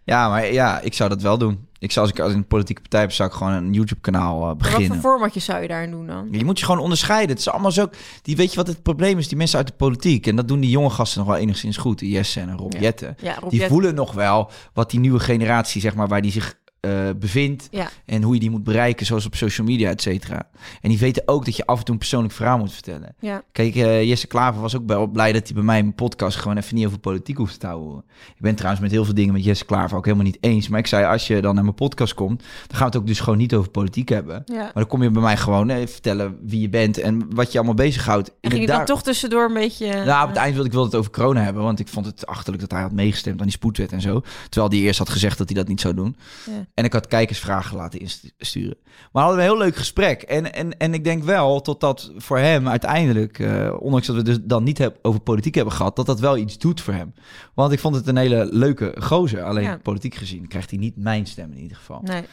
Ja, 0.06 0.30
maar 0.30 0.54
ja, 0.54 0.80
ik 0.80 0.94
zou 0.94 1.10
dat 1.10 1.22
wel 1.22 1.38
doen. 1.38 1.68
Ik 1.80 1.92
zou 1.92 2.06
als 2.06 2.16
ik 2.16 2.22
als 2.22 2.32
in 2.32 2.38
een 2.38 2.48
politieke 2.48 2.82
partij 2.82 3.00
heb, 3.00 3.12
zou 3.12 3.30
ik 3.30 3.36
gewoon 3.36 3.54
een 3.54 3.74
YouTube-kanaal 3.74 4.34
eh, 4.36 4.40
Maar 4.40 4.48
wat 4.48 4.58
beginnen. 4.58 4.88
voor 5.02 5.12
formatjes 5.12 5.46
zou 5.46 5.62
je 5.62 5.68
daarin 5.68 5.92
doen 5.92 6.08
dan? 6.08 6.28
Je 6.32 6.46
moet 6.46 6.60
je 6.60 6.66
gewoon 6.66 6.82
onderscheiden. 6.82 7.30
Het 7.30 7.40
is 7.40 7.50
allemaal 7.50 7.72
zo. 7.72 7.88
Die 8.22 8.36
weet 8.36 8.50
je 8.50 8.56
wat 8.56 8.68
het 8.68 8.84
probleem 8.84 9.18
is? 9.18 9.28
Die 9.28 9.38
mensen 9.38 9.58
uit 9.58 9.68
de 9.68 9.74
politiek. 9.74 10.28
En 10.28 10.36
dat 10.36 10.48
doen 10.48 10.60
die 10.60 10.70
jonge 10.70 10.90
gasten 10.90 11.20
nog 11.20 11.28
wel 11.28 11.38
enigszins 11.38 11.78
goed. 11.78 12.00
Die 12.00 12.12
Jesse 12.12 12.40
en 12.40 12.58
Rob 12.58 12.74
Ja. 12.74 12.80
Jetten. 12.80 13.16
Ja, 13.22 13.36
Rob 13.40 13.50
Die 13.50 13.63
voelen 13.68 13.96
nog 13.96 14.12
wel 14.13 14.50
wat 14.74 14.90
die 14.92 15.00
nieuwe 15.00 15.20
generatie, 15.20 15.82
zeg 15.82 15.96
maar, 15.96 16.08
waar 16.08 16.22
die 16.22 16.32
zich 16.32 16.56
eh, 16.84 17.10
bevindt. 17.20 17.68
Ja. 17.72 17.90
En 18.06 18.22
hoe 18.24 18.34
je 18.34 18.40
die 18.40 18.50
moet 18.50 18.63
bereiken, 18.63 19.06
zoals 19.06 19.25
op 19.25 19.36
social 19.36 19.68
media, 19.68 19.90
et 19.90 20.02
cetera. 20.02 20.50
En 20.82 20.90
die 20.90 21.00
weten 21.00 21.24
ook 21.25 21.46
dat 21.46 21.56
je 21.56 21.66
af 21.66 21.78
en 21.80 21.84
toe 21.84 21.94
een 21.94 22.00
persoonlijk 22.00 22.34
verhaal 22.34 22.58
moet 22.58 22.74
vertellen. 22.74 23.16
Ja. 23.20 23.44
Kijk, 23.52 23.75
eh, 23.75 24.04
Jesse 24.04 24.28
Klaver 24.28 24.62
was 24.62 24.75
ook 24.75 24.84
wel 24.88 25.08
blij 25.08 25.32
dat 25.32 25.44
hij 25.46 25.54
bij 25.54 25.63
mij 25.63 25.78
in 25.78 25.84
mijn 25.84 25.96
podcast 25.96 26.38
gewoon 26.38 26.58
even 26.58 26.75
niet 26.75 26.86
over 26.86 27.00
politiek 27.00 27.38
hoeft 27.38 27.60
te 27.60 27.68
houden. 27.68 28.04
Ik 28.36 28.42
ben 28.42 28.56
trouwens 28.56 28.82
met 28.84 28.92
heel 28.92 29.06
veel 29.06 29.13
dingen 29.13 29.34
met 29.34 29.44
Jesse 29.44 29.66
Klaver 29.66 29.98
ook 29.98 30.06
helemaal 30.06 30.25
niet 30.25 30.38
eens. 30.42 30.68
Maar 30.68 30.80
ik 30.80 30.88
zei, 30.88 31.06
als 31.06 31.28
je 31.28 31.42
dan 31.42 31.54
naar 31.56 31.63
mijn 31.63 31.75
podcast 31.75 32.13
komt, 32.13 32.40
dan 32.40 32.78
gaan 32.78 32.80
we 32.80 32.86
het 32.86 32.96
ook 32.96 33.08
dus 33.08 33.20
gewoon 33.20 33.38
niet 33.40 33.54
over 33.54 33.70
politiek 33.70 34.10
hebben. 34.10 34.42
ja. 34.46 34.56
Maar 34.58 34.72
dan 34.74 34.88
kom 34.88 35.04
je 35.04 35.10
bij 35.12 35.22
mij 35.22 35.38
gewoon 35.38 35.70
eh, 35.70 35.88
vertellen 35.88 36.38
wie 36.42 36.60
je 36.62 36.70
bent 36.70 36.98
en 36.98 37.36
wat 37.36 37.52
je 37.52 37.58
allemaal 37.58 37.75
bezighoudt. 37.75 38.28
En 38.30 38.36
In 38.42 38.50
ging 38.50 38.54
je 38.54 38.60
het 38.60 38.68
dan 38.70 38.78
daar- 38.78 38.96
toch 38.96 39.04
tussendoor 39.04 39.46
een 39.48 39.54
beetje... 39.54 40.04
nou, 40.06 40.22
op 40.24 40.30
het 40.30 40.38
eind 40.38 40.54
wilde 40.54 40.70
ik 40.70 40.75
wel 40.75 40.84
het 40.84 40.96
over 40.96 41.12
corona 41.12 41.42
hebben, 41.44 41.63
want 41.63 41.80
ik 41.80 41.88
vond 41.88 42.06
het 42.06 42.25
achterlijk 42.25 42.62
dat 42.62 42.72
hij 42.72 42.82
had 42.82 42.92
meegestemd 42.92 43.38
aan 43.40 43.46
die 43.46 43.56
spoedwet 43.56 43.92
en 43.92 44.02
zo. 44.02 44.22
Terwijl 44.50 44.72
hij 44.72 44.82
eerst 44.82 45.00
had 45.00 45.10
gezegd 45.10 45.38
dat 45.38 45.50
hij 45.50 45.58
dat 45.58 45.68
niet 45.68 45.82
zou 45.82 45.94
doen. 45.94 46.16
Ja. 46.46 46.66
En 46.74 46.84
ik 46.86 46.94
had 46.94 47.08
kijkersvragen 47.08 47.77
laten 47.77 48.00
insturen. 48.00 48.77
Maar 49.12 49.24
hadden 49.24 49.42
we 49.42 49.48
een 49.48 49.56
heel 49.56 49.63
leuk 49.65 49.75
gesprek. 49.75 50.22
En, 50.22 50.53
en, 50.53 50.77
en 50.77 50.94
ik 50.94 51.03
denk 51.03 51.24
wel 51.24 51.62
totdat 51.62 52.12
voor 52.15 52.38
hem 52.38 52.68
uiteindelijk, 52.68 53.39
eh, 53.39 53.74
ondanks 53.80 54.08
dat 54.08 54.15
we 54.15 54.22
dus 54.22 54.38
dan 54.42 54.63
niet 54.63 54.77
heb, 54.77 54.98
over 55.01 55.20
politiek 55.20 55.56
hebben 55.56 55.74
gehad, 55.74 55.96
dat 55.96 56.06
dat 56.06 56.20
wel 56.20 56.38
iets 56.38 56.58
doet 56.58 56.82
voor 56.82 56.94
hem. 56.94 57.13
Want 57.53 57.72
ik 57.72 57.80
vond 57.80 57.96
het 57.96 58.08
een 58.08 58.18
hele 58.18 58.48
leuke 58.51 58.96
gozer. 59.00 59.44
Alleen 59.44 59.63
Ja. 59.63 59.77
politiek 59.84 60.15
gezien 60.15 60.48
krijgt 60.48 60.70
hij 60.70 60.80
niet 60.80 60.98
mijn 60.98 61.25
stem 61.25 61.51
in 61.51 61.60
ieder 61.62 61.77
geval. 61.77 62.01
Nee. 62.03 62.24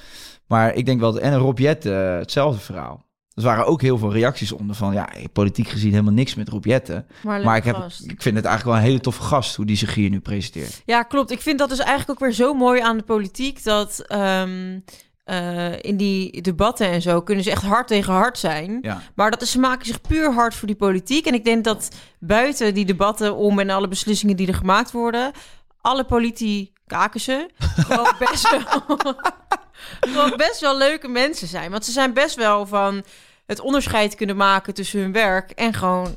Maar 0.47 0.75
ik 0.75 0.87
denk 0.87 1.01
wel, 1.01 1.21
en 1.21 1.37
Rob 1.39 1.59
Jetten, 1.59 2.13
eh, 2.13 2.19
hetzelfde 2.19 2.61
verhaal. 2.61 3.09
Er 3.41 3.49
waren 3.49 3.67
ook 3.67 3.83
heel 3.83 3.99
veel 3.99 4.13
reacties 4.13 4.53
onder 4.53 4.77
van, 4.77 4.93
ja, 4.93 5.09
politiek 5.33 5.69
gezien 5.69 5.91
helemaal 5.91 6.13
niks 6.13 6.35
met 6.35 6.49
Rob 6.49 6.65
Jetten. 6.65 7.07
Maar, 7.23 7.45
Maar 7.45 7.57
ik, 7.57 7.65
heb, 7.65 7.77
ik 8.07 8.23
vind 8.23 8.37
het 8.37 8.45
eigenlijk 8.45 8.65
wel 8.65 8.75
een 8.75 8.91
hele 8.91 9.01
toffe 9.01 9.23
gast 9.23 9.57
hoe 9.57 9.67
die 9.67 9.77
zich 9.77 9.95
hier 9.95 10.11
nu 10.11 10.21
presenteert. 10.21 10.83
Ja, 10.85 11.03
klopt. 11.03 11.31
Ik 11.31 11.41
vind 11.41 11.59
dat 11.59 11.69
dus 11.69 11.79
eigenlijk 11.79 12.11
ook 12.11 12.19
weer 12.19 12.33
zo 12.35 12.55
mooi 12.55 12.81
aan 12.81 12.97
de 12.97 13.03
politiek. 13.03 13.65
Dat 13.65 14.01
ehm, 14.07 14.79
eh, 15.25 15.83
in 15.83 15.97
die 15.97 16.43
debatten 16.43 16.87
en 16.87 17.03
zo 17.03 17.23
kunnen 17.23 17.45
ze 17.45 17.51
echt 17.51 17.63
hard 17.63 17.87
tegen 17.87 18.13
hard 18.13 18.39
zijn. 18.39 18.79
Ja. 18.83 19.03
Maar 19.15 19.31
dat 19.31 19.43
is, 19.43 19.51
ze 19.51 19.59
maken 19.59 19.87
zich 19.87 20.01
puur 20.01 20.33
hard 20.33 20.55
voor 20.55 20.67
die 20.67 20.77
politiek. 20.77 21.27
En 21.27 21.35
ik 21.35 21.45
denk 21.45 21.65
dat 21.65 21.89
buiten 22.19 22.75
die 22.75 22.85
debatten 22.85 23.35
om 23.35 23.59
en 23.59 23.71
alle 23.71 23.89
beslissingen 23.89 24.37
die 24.37 24.47
er 24.47 24.55
gemaakt 24.55 24.91
worden... 24.91 25.33
alle 25.81 26.05
politici, 26.05 26.73
kaken 26.87 27.21
ze, 27.21 27.49
gewoon 27.87 28.13
best 28.19 28.51
wel... 28.51 28.97
gewoon 30.11 30.33
best 30.37 30.61
wel 30.61 30.77
leuke 30.77 31.09
mensen 31.09 31.49
zijn. 31.49 31.71
Want 31.71 31.85
ze 31.85 31.93
zijn 31.93 32.13
best 32.13 32.37
wel 32.37 32.67
van 32.67 33.05
het 33.51 33.61
onderscheid 33.61 34.15
kunnen 34.15 34.37
maken 34.37 34.75
tussen 34.75 35.01
hun 35.01 35.13
werk 35.13 35.51
en 35.51 35.75
gewoon 35.75 36.17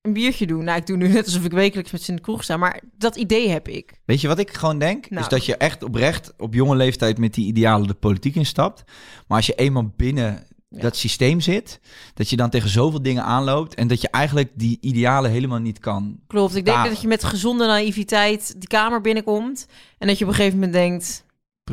een 0.00 0.12
biertje 0.12 0.46
doen. 0.46 0.64
Nou, 0.64 0.78
ik 0.78 0.86
doe 0.86 0.96
nu 0.96 1.08
net 1.08 1.24
alsof 1.24 1.44
ik 1.44 1.52
wekelijks 1.52 1.90
met 1.90 2.02
ze 2.02 2.10
in 2.10 2.16
de 2.16 2.22
kroeg 2.22 2.44
sta, 2.44 2.56
maar 2.56 2.80
dat 2.98 3.16
idee 3.16 3.48
heb 3.48 3.68
ik. 3.68 3.92
Weet 4.04 4.20
je 4.20 4.28
wat 4.28 4.38
ik 4.38 4.52
gewoon 4.52 4.78
denk? 4.78 5.10
Nou. 5.10 5.22
Is 5.22 5.28
dat 5.28 5.44
je 5.44 5.56
echt 5.56 5.82
oprecht 5.82 6.32
op 6.38 6.54
jonge 6.54 6.76
leeftijd 6.76 7.18
met 7.18 7.34
die 7.34 7.46
idealen 7.46 7.86
de 7.86 7.94
politiek 7.94 8.34
instapt. 8.34 8.84
Maar 9.26 9.36
als 9.36 9.46
je 9.46 9.54
eenmaal 9.54 9.92
binnen 9.96 10.46
Ja. 10.68 10.80
dat 10.80 10.96
systeem 10.96 11.40
zit, 11.40 11.80
dat 12.14 12.30
je 12.30 12.36
dan 12.36 12.50
tegen 12.50 12.68
zoveel 12.68 13.02
dingen 13.02 13.24
aanloopt 13.24 13.74
en 13.74 13.88
dat 13.88 14.00
je 14.00 14.08
eigenlijk 14.08 14.50
die 14.54 14.78
idealen 14.80 15.30
helemaal 15.30 15.58
niet 15.58 15.78
kan. 15.78 16.20
Klopt. 16.26 16.54
Ik 16.56 16.64
denk 16.64 16.84
dat 16.84 17.00
je 17.00 17.08
met 17.08 17.24
gezonde 17.24 17.66
naïviteit 17.66 18.54
die 18.58 18.68
kamer 18.68 19.00
binnenkomt 19.00 19.66
en 19.98 20.06
dat 20.06 20.18
je 20.18 20.24
op 20.24 20.30
een 20.30 20.36
gegeven 20.36 20.58
moment 20.58 20.74
denkt, 20.76 21.24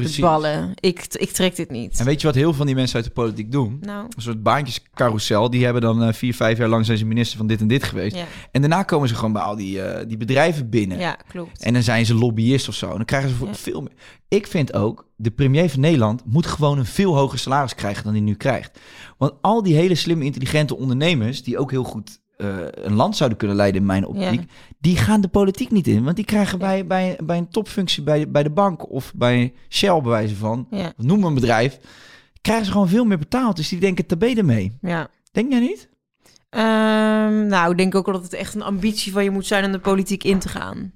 de 0.04 0.22
ballen, 0.22 0.72
ik, 0.80 1.06
ik 1.14 1.32
trek 1.32 1.56
dit 1.56 1.70
niet. 1.72 2.00
En 2.00 2.06
weet 2.06 2.22
je 2.22 2.28
wat 2.28 2.36
heel 2.36 2.44
veel 2.48 2.54
van 2.54 2.66
die 2.66 2.76
mensen 2.76 2.96
uit 2.96 3.06
de 3.06 3.12
politiek 3.12 3.52
doen? 3.52 3.78
Nou, 3.82 4.04
Een 4.16 4.22
soort 4.22 4.44
baantjescarousel. 4.44 5.50
Die 5.50 5.64
hebben 5.64 5.82
dan 5.82 6.04
eh, 6.04 6.14
vier, 6.14 6.34
vijf 6.36 6.58
jaar 6.58 6.68
lang 6.68 6.86
zijn 6.86 6.98
ze 6.98 7.06
minister 7.06 7.38
van 7.38 7.48
dit 7.48 7.60
en 7.62 7.68
dit 7.68 7.84
geweest. 7.84 8.16
ja, 8.16 8.26
En 8.52 8.62
daarna 8.62 8.84
komen 8.84 9.08
ze 9.08 9.16
gewoon 9.16 9.34
bij 9.34 9.42
al 9.42 9.56
die, 9.56 9.82
eh, 9.82 10.08
die 10.08 10.18
bedrijven 10.18 10.70
binnen. 10.70 11.00
ja 11.00 11.18
klopt. 11.28 11.62
En 11.64 11.74
dan 11.74 11.84
zijn 11.84 12.06
ze 12.06 12.14
lobbyist 12.16 12.68
of 12.68 12.76
zo. 12.76 12.90
En 12.90 12.96
dan 12.96 13.06
krijgen 13.06 13.30
ze 13.30 13.36
voor 13.36 13.48
Ja. 13.48 13.54
veel 13.54 13.82
meer. 13.82 13.94
Ik 14.28 14.48
vind 14.48 14.74
ook, 14.74 15.08
de 15.16 15.32
premier 15.32 15.70
van 15.70 15.80
Nederland 15.80 16.22
moet 16.26 16.46
gewoon 16.46 16.78
een 16.78 16.86
veel 16.86 17.16
hoger 17.16 17.40
salaris 17.40 17.76
krijgen 17.76 18.04
dan 18.04 18.14
hij 18.14 18.22
nu 18.22 18.34
krijgt. 18.36 18.80
Want 19.18 19.34
al 19.42 19.64
die 19.64 19.76
hele 19.76 19.96
slimme, 19.96 20.26
intelligente 20.26 20.78
ondernemers, 20.78 21.44
die 21.44 21.58
ook 21.58 21.72
heel 21.72 21.84
goed 21.84 22.20
eh, 22.40 22.58
een 22.72 22.94
land 22.94 23.16
zouden 23.16 23.38
kunnen 23.38 23.58
leiden 23.58 23.82
in 23.82 23.88
mijn 23.88 24.06
optiek, 24.06 24.24
Ja. 24.42 24.46
die 24.80 24.98
gaan 24.98 25.22
de 25.22 25.28
politiek 25.28 25.72
niet 25.72 25.88
in. 25.88 26.04
Want 26.04 26.16
die 26.16 26.26
krijgen 26.26 26.60
bij, 26.60 26.86
bij, 26.88 27.18
bij 27.24 27.38
een 27.38 27.50
topfunctie 27.50 28.04
bij, 28.04 28.30
bij 28.32 28.44
de 28.44 28.50
bank 28.52 28.90
of 28.92 29.14
bij 29.16 29.54
Shell 29.70 30.02
bij 30.02 30.10
wijze 30.12 30.36
van, 30.36 30.68
Ja, 30.70 30.94
noem 30.98 31.24
een 31.24 31.34
bedrijf, 31.34 31.80
krijgen 32.42 32.66
ze 32.66 32.72
gewoon 32.72 32.90
veel 32.90 33.06
meer 33.06 33.18
betaald. 33.20 33.56
Dus 33.56 33.70
die 33.70 33.80
denken 33.80 34.06
tabé 34.06 34.44
mee. 34.44 34.78
ja. 34.82 35.08
Denk 35.32 35.52
jij 35.52 35.60
niet? 35.60 35.90
Ehm, 36.50 37.48
nou, 37.48 37.72
ik 37.72 37.78
denk 37.78 37.96
ook 37.96 38.06
dat 38.06 38.24
het 38.24 38.34
echt 38.34 38.56
een 38.56 38.62
ambitie 38.64 39.12
van 39.12 39.24
je 39.24 39.32
moet 39.32 39.46
zijn 39.46 39.66
om 39.66 39.72
de 39.72 39.80
politiek 39.80 40.24
in 40.24 40.40
te 40.40 40.50
gaan. 40.50 40.92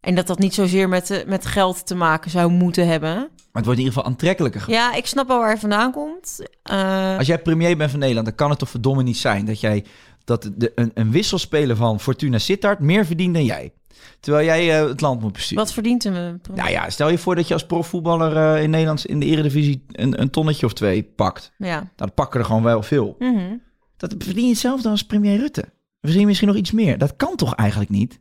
En 0.00 0.14
dat 0.14 0.26
dat 0.26 0.38
niet 0.38 0.54
zozeer 0.54 0.88
met, 0.88 1.10
eh, 1.10 1.26
met 1.26 1.46
geld 1.46 1.86
te 1.86 1.94
maken 1.94 2.30
zou 2.30 2.50
moeten 2.50 2.86
hebben. 2.86 3.10
Maar 3.14 3.28
het 3.52 3.64
wordt 3.64 3.80
in 3.80 3.86
ieder 3.86 3.92
geval 3.92 4.04
aantrekkelijker. 4.04 4.64
Ja, 4.70 4.94
ik 4.94 5.06
snap 5.06 5.28
wel 5.28 5.38
waar 5.38 5.48
hij 5.48 5.58
vandaan 5.58 5.92
komt. 5.92 6.40
Eh, 6.62 7.16
Als 7.18 7.26
jij 7.26 7.38
premier 7.38 7.76
bent 7.76 7.90
van 7.90 7.98
Nederland, 7.98 8.26
dan 8.26 8.36
kan 8.36 8.50
het 8.50 8.58
toch 8.58 8.70
verdomme 8.70 9.02
niet 9.02 9.16
zijn 9.16 9.44
dat 9.44 9.60
jij 9.60 9.84
dat 10.26 10.50
de, 10.56 10.72
een, 10.74 10.90
een 10.94 11.10
wisselspeler 11.10 11.76
van 11.76 12.00
Fortuna 12.00 12.38
Sittard 12.38 12.80
meer 12.80 13.06
verdient 13.06 13.34
dan 13.34 13.44
jij. 13.44 13.72
Terwijl 14.20 14.46
jij 14.46 14.80
eh, 14.80 14.88
het 14.88 15.00
land 15.00 15.20
moet 15.20 15.32
besturen. 15.32 15.64
wat 15.64 15.72
verdient 15.72 16.02
hem? 16.02 16.40
Nou 16.54 16.70
ja, 16.70 16.90
stel 16.90 17.08
je 17.08 17.18
voor 17.18 17.34
dat 17.34 17.48
je 17.48 17.54
als 17.54 17.66
profvoetballer 17.66 18.36
eh, 18.36 18.62
in 18.62 18.70
Nederland 18.70 19.06
in 19.06 19.20
de 19.20 19.26
eredivisie 19.26 19.84
een, 19.92 20.20
een 20.20 20.30
tonnetje 20.30 20.66
of 20.66 20.72
twee 20.72 21.02
pakt. 21.02 21.52
Ja. 21.58 21.74
Nou, 21.74 21.86
dan 21.96 22.14
pakken 22.14 22.40
er 22.40 22.46
gewoon 22.46 22.62
wel 22.62 22.82
veel. 22.82 23.16
Mhm. 23.18 23.56
Dat 23.96 24.14
verdien 24.18 24.44
je 24.44 24.50
hetzelfde 24.50 24.88
als 24.88 25.06
premier 25.06 25.36
Rutte. 25.36 25.64
Je 26.00 26.26
misschien 26.26 26.48
nog 26.48 26.56
iets 26.56 26.70
meer. 26.70 26.98
Dat 26.98 27.16
kan 27.16 27.36
toch 27.36 27.54
eigenlijk 27.54 27.90
niet? 27.90 28.20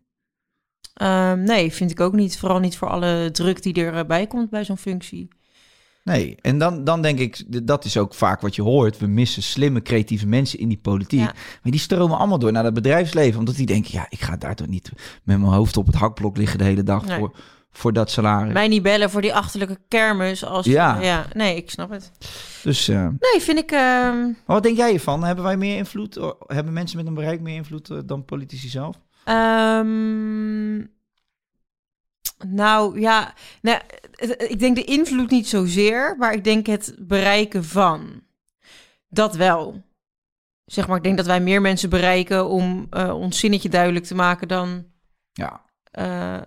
Ehm, 0.93 1.43
nee, 1.43 1.74
vind 1.74 1.91
ik 1.91 2.00
ook 2.00 2.13
niet. 2.13 2.38
Vooral 2.38 2.59
niet 2.59 2.77
voor 2.77 2.89
alle 2.89 3.29
druk 3.31 3.63
die 3.63 3.74
erbij 3.74 4.27
komt 4.27 4.50
bij 4.50 4.63
zo'n 4.63 4.77
functie. 4.77 5.27
Nee, 6.05 6.35
en 6.41 6.57
dan, 6.57 6.83
dan 6.83 7.01
denk 7.01 7.19
ik, 7.19 7.43
dat 7.67 7.85
is 7.85 7.97
ook 7.97 8.13
vaak 8.13 8.41
wat 8.41 8.55
je 8.55 8.62
hoort. 8.62 8.97
We 8.97 9.07
missen 9.07 9.43
slimme, 9.43 9.81
creatieve 9.81 10.27
mensen 10.27 10.59
in 10.59 10.67
die 10.67 10.77
politiek. 10.77 11.19
Ja. 11.19 11.33
Maar 11.62 11.71
die 11.71 11.79
stromen 11.79 12.17
allemaal 12.17 12.39
door 12.39 12.51
naar 12.51 12.63
het 12.63 12.74
bedrijfsleven. 12.74 13.39
Omdat 13.39 13.55
die 13.55 13.65
denken, 13.65 13.91
ja, 13.93 14.05
ik 14.09 14.21
ga 14.21 14.38
daar 14.38 14.55
toch 14.55 14.67
niet 14.67 14.91
met 15.24 15.39
mijn 15.39 15.51
hoofd 15.51 15.77
op 15.77 15.85
het 15.85 15.95
hakblok 15.95 16.38
liggen 16.38 16.57
de 16.57 16.63
hele 16.63 16.83
dag 16.83 17.05
Nee. 17.05 17.19
voor, 17.19 17.35
voor 17.71 17.93
dat 17.93 18.12
salaris. 18.12 18.53
Mij 18.53 18.67
niet 18.67 18.81
bellen 18.83 19.09
voor 19.09 19.21
die 19.21 19.33
achterlijke 19.35 19.77
kermis. 19.88 20.45
Als, 20.45 20.65
Ja. 20.65 21.00
ja. 21.01 21.25
Nee, 21.33 21.55
ik 21.55 21.69
snap 21.69 21.89
het. 21.89 22.12
Dus 22.63 22.88
eh, 22.88 23.07
Nee, 23.07 23.41
vind 23.41 23.57
ik... 23.57 23.71
maar 23.71 24.35
wat 24.45 24.63
denk 24.63 24.77
jij 24.77 24.93
ervan? 24.93 25.24
Hebben 25.24 25.43
wij 25.43 25.57
meer 25.57 25.77
invloed? 25.77 26.19
Hebben 26.47 26.74
mensen 26.74 26.97
met 26.97 27.07
een 27.07 27.13
bereik 27.13 27.41
meer 27.41 27.55
invloed 27.55 27.89
eh, 27.89 27.97
dan 28.05 28.25
politici 28.25 28.67
zelf? 28.67 28.95
Ehm, 29.24 30.81
nou 32.48 33.00
ja, 33.00 33.34
nou, 33.62 33.80
ik 34.38 34.60
denk 34.60 34.75
de 34.75 34.84
invloed 34.84 35.30
niet 35.30 35.48
zozeer, 35.48 36.15
maar 36.18 36.34
ik 36.34 36.44
denk 36.44 36.65
het 36.65 36.96
bereiken 37.00 37.63
van. 37.63 38.22
Dat 39.10 39.36
wel. 39.36 39.84
Zeg 40.65 40.88
maar, 40.88 40.98
ik 40.98 41.04
denk 41.04 41.18
dat 41.18 41.25
wij 41.25 41.39
meer 41.39 41.62
mensen 41.62 41.89
bereiken 41.89 42.48
om 42.48 42.88
eh, 42.89 43.15
ons 43.20 43.39
zinnetje 43.39 43.70
duidelijk 43.70 44.06
te 44.06 44.15
maken 44.15 44.48
dan. 44.48 44.86
Ja. 45.34 45.62
eh, 45.92 46.38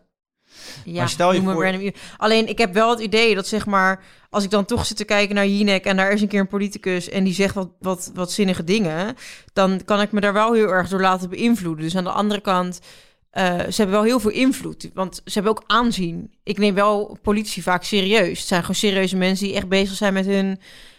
ja, 0.85 0.99
Maar 0.99 1.09
stel 1.09 1.33
je 1.33 1.43
voor- 1.43 1.65
random- 1.65 1.93
Alleen, 2.17 2.49
ik 2.49 2.59
heb 2.59 2.73
wel 2.73 2.91
het 2.91 3.01
idee 3.01 3.35
dat 3.35 3.47
zeg 3.47 3.67
maar, 3.67 4.05
als 4.31 4.45
ik 4.45 4.51
dan 4.51 4.65
toch 4.65 4.87
zit 4.87 4.97
te 4.97 5.05
kijken 5.05 5.35
naar 5.35 5.47
Jinek 5.47 5.85
en 5.85 5.97
daar 5.97 6.11
is 6.13 6.21
een 6.23 6.29
keer 6.29 6.41
een 6.41 6.47
politicus 6.49 7.09
en 7.09 7.25
die 7.25 7.35
zegt 7.35 7.55
wat, 7.55 7.71
wat, 7.81 8.11
wat 8.15 8.33
zinnige 8.33 8.65
dingen, 8.65 9.17
dan 9.53 9.85
kan 9.85 10.01
ik 10.01 10.13
me 10.13 10.21
daar 10.21 10.33
wel 10.33 10.53
heel 10.53 10.69
erg 10.69 10.89
door 10.89 11.01
laten 11.01 11.31
beïnvloeden. 11.31 11.85
Dus 11.85 11.97
aan 11.97 12.05
de 12.05 12.11
andere 12.11 12.41
kant, 12.41 12.81
eh, 13.31 13.59
ze 13.59 13.75
hebben 13.77 13.91
wel 13.91 14.03
heel 14.03 14.21
veel 14.21 14.31
invloed, 14.31 14.91
want 14.95 15.15
ze 15.25 15.33
hebben 15.33 15.53
ook 15.53 15.65
aanzien. 15.67 16.33
Ik 16.43 16.59
neem 16.59 16.75
wel 16.75 17.19
politici 17.23 17.63
vaak 17.63 17.83
serieus. 17.83 18.39
Het 18.39 18.49
zijn 18.49 18.61
gewoon 18.61 18.77
serieuze 18.77 19.17
mensen 19.17 19.47
die 19.47 19.57
echt 19.57 19.69
bezig 19.69 19.97
zijn 19.97 20.13
met 20.13 20.27
hun 20.27 20.59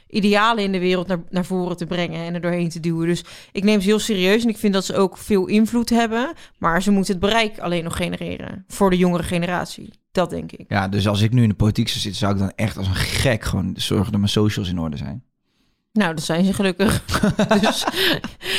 idealen 0.10 0.64
in 0.64 0.72
de 0.72 0.80
wereld 0.80 1.08
naar, 1.08 1.24
naar 1.30 1.46
voren 1.46 1.78
te 1.78 1.86
brengen 1.86 2.26
en 2.26 2.34
er 2.34 2.42
doorheen 2.42 2.70
te 2.70 2.80
duwen. 2.80 3.08
Dus 3.08 3.24
ik 3.52 3.64
neem 3.64 3.82
ze 3.82 3.88
heel 3.88 4.00
serieus 4.00 4.44
en 4.44 4.50
ik 4.50 4.58
vind 4.58 4.74
dat 4.74 4.86
ze 4.86 4.96
ook 4.96 5.18
veel 5.18 5.46
invloed 5.46 5.90
hebben, 5.90 6.34
maar 6.58 6.82
ze 6.82 6.92
moeten 6.92 7.14
het 7.14 7.22
bereik 7.22 7.60
alleen 7.60 7.84
nog 7.84 7.96
genereren 7.96 8.64
voor 8.68 8.90
de 8.90 8.98
jongere 8.98 9.24
generatie. 9.24 9.90
Dat 10.12 10.30
denk 10.30 10.52
ik. 10.52 10.66
Ja, 10.68 10.88
dus 10.88 11.08
als 11.08 11.22
ik 11.22 11.32
nu 11.32 11.44
in 11.44 11.50
de 11.50 11.56
politiek 11.56 11.88
zou 11.88 12.00
zitten, 12.00 12.20
zou 12.20 12.34
ik 12.34 12.40
dan 12.40 12.52
echt 12.56 12.78
als 12.78 12.88
een 12.88 12.96
gek 12.96 13.44
gewoon 13.44 13.74
zorgen 13.76 14.12
dat 14.12 14.20
mijn 14.20 14.32
socials 14.32 14.70
in 14.70 14.80
orde 14.80 14.98
zijn. 14.98 15.24
Nou, 16.00 16.14
dat 16.14 16.24
zijn 16.24 16.46
ze 16.46 16.54
gelukkig. 16.54 17.06
dus 17.62 17.86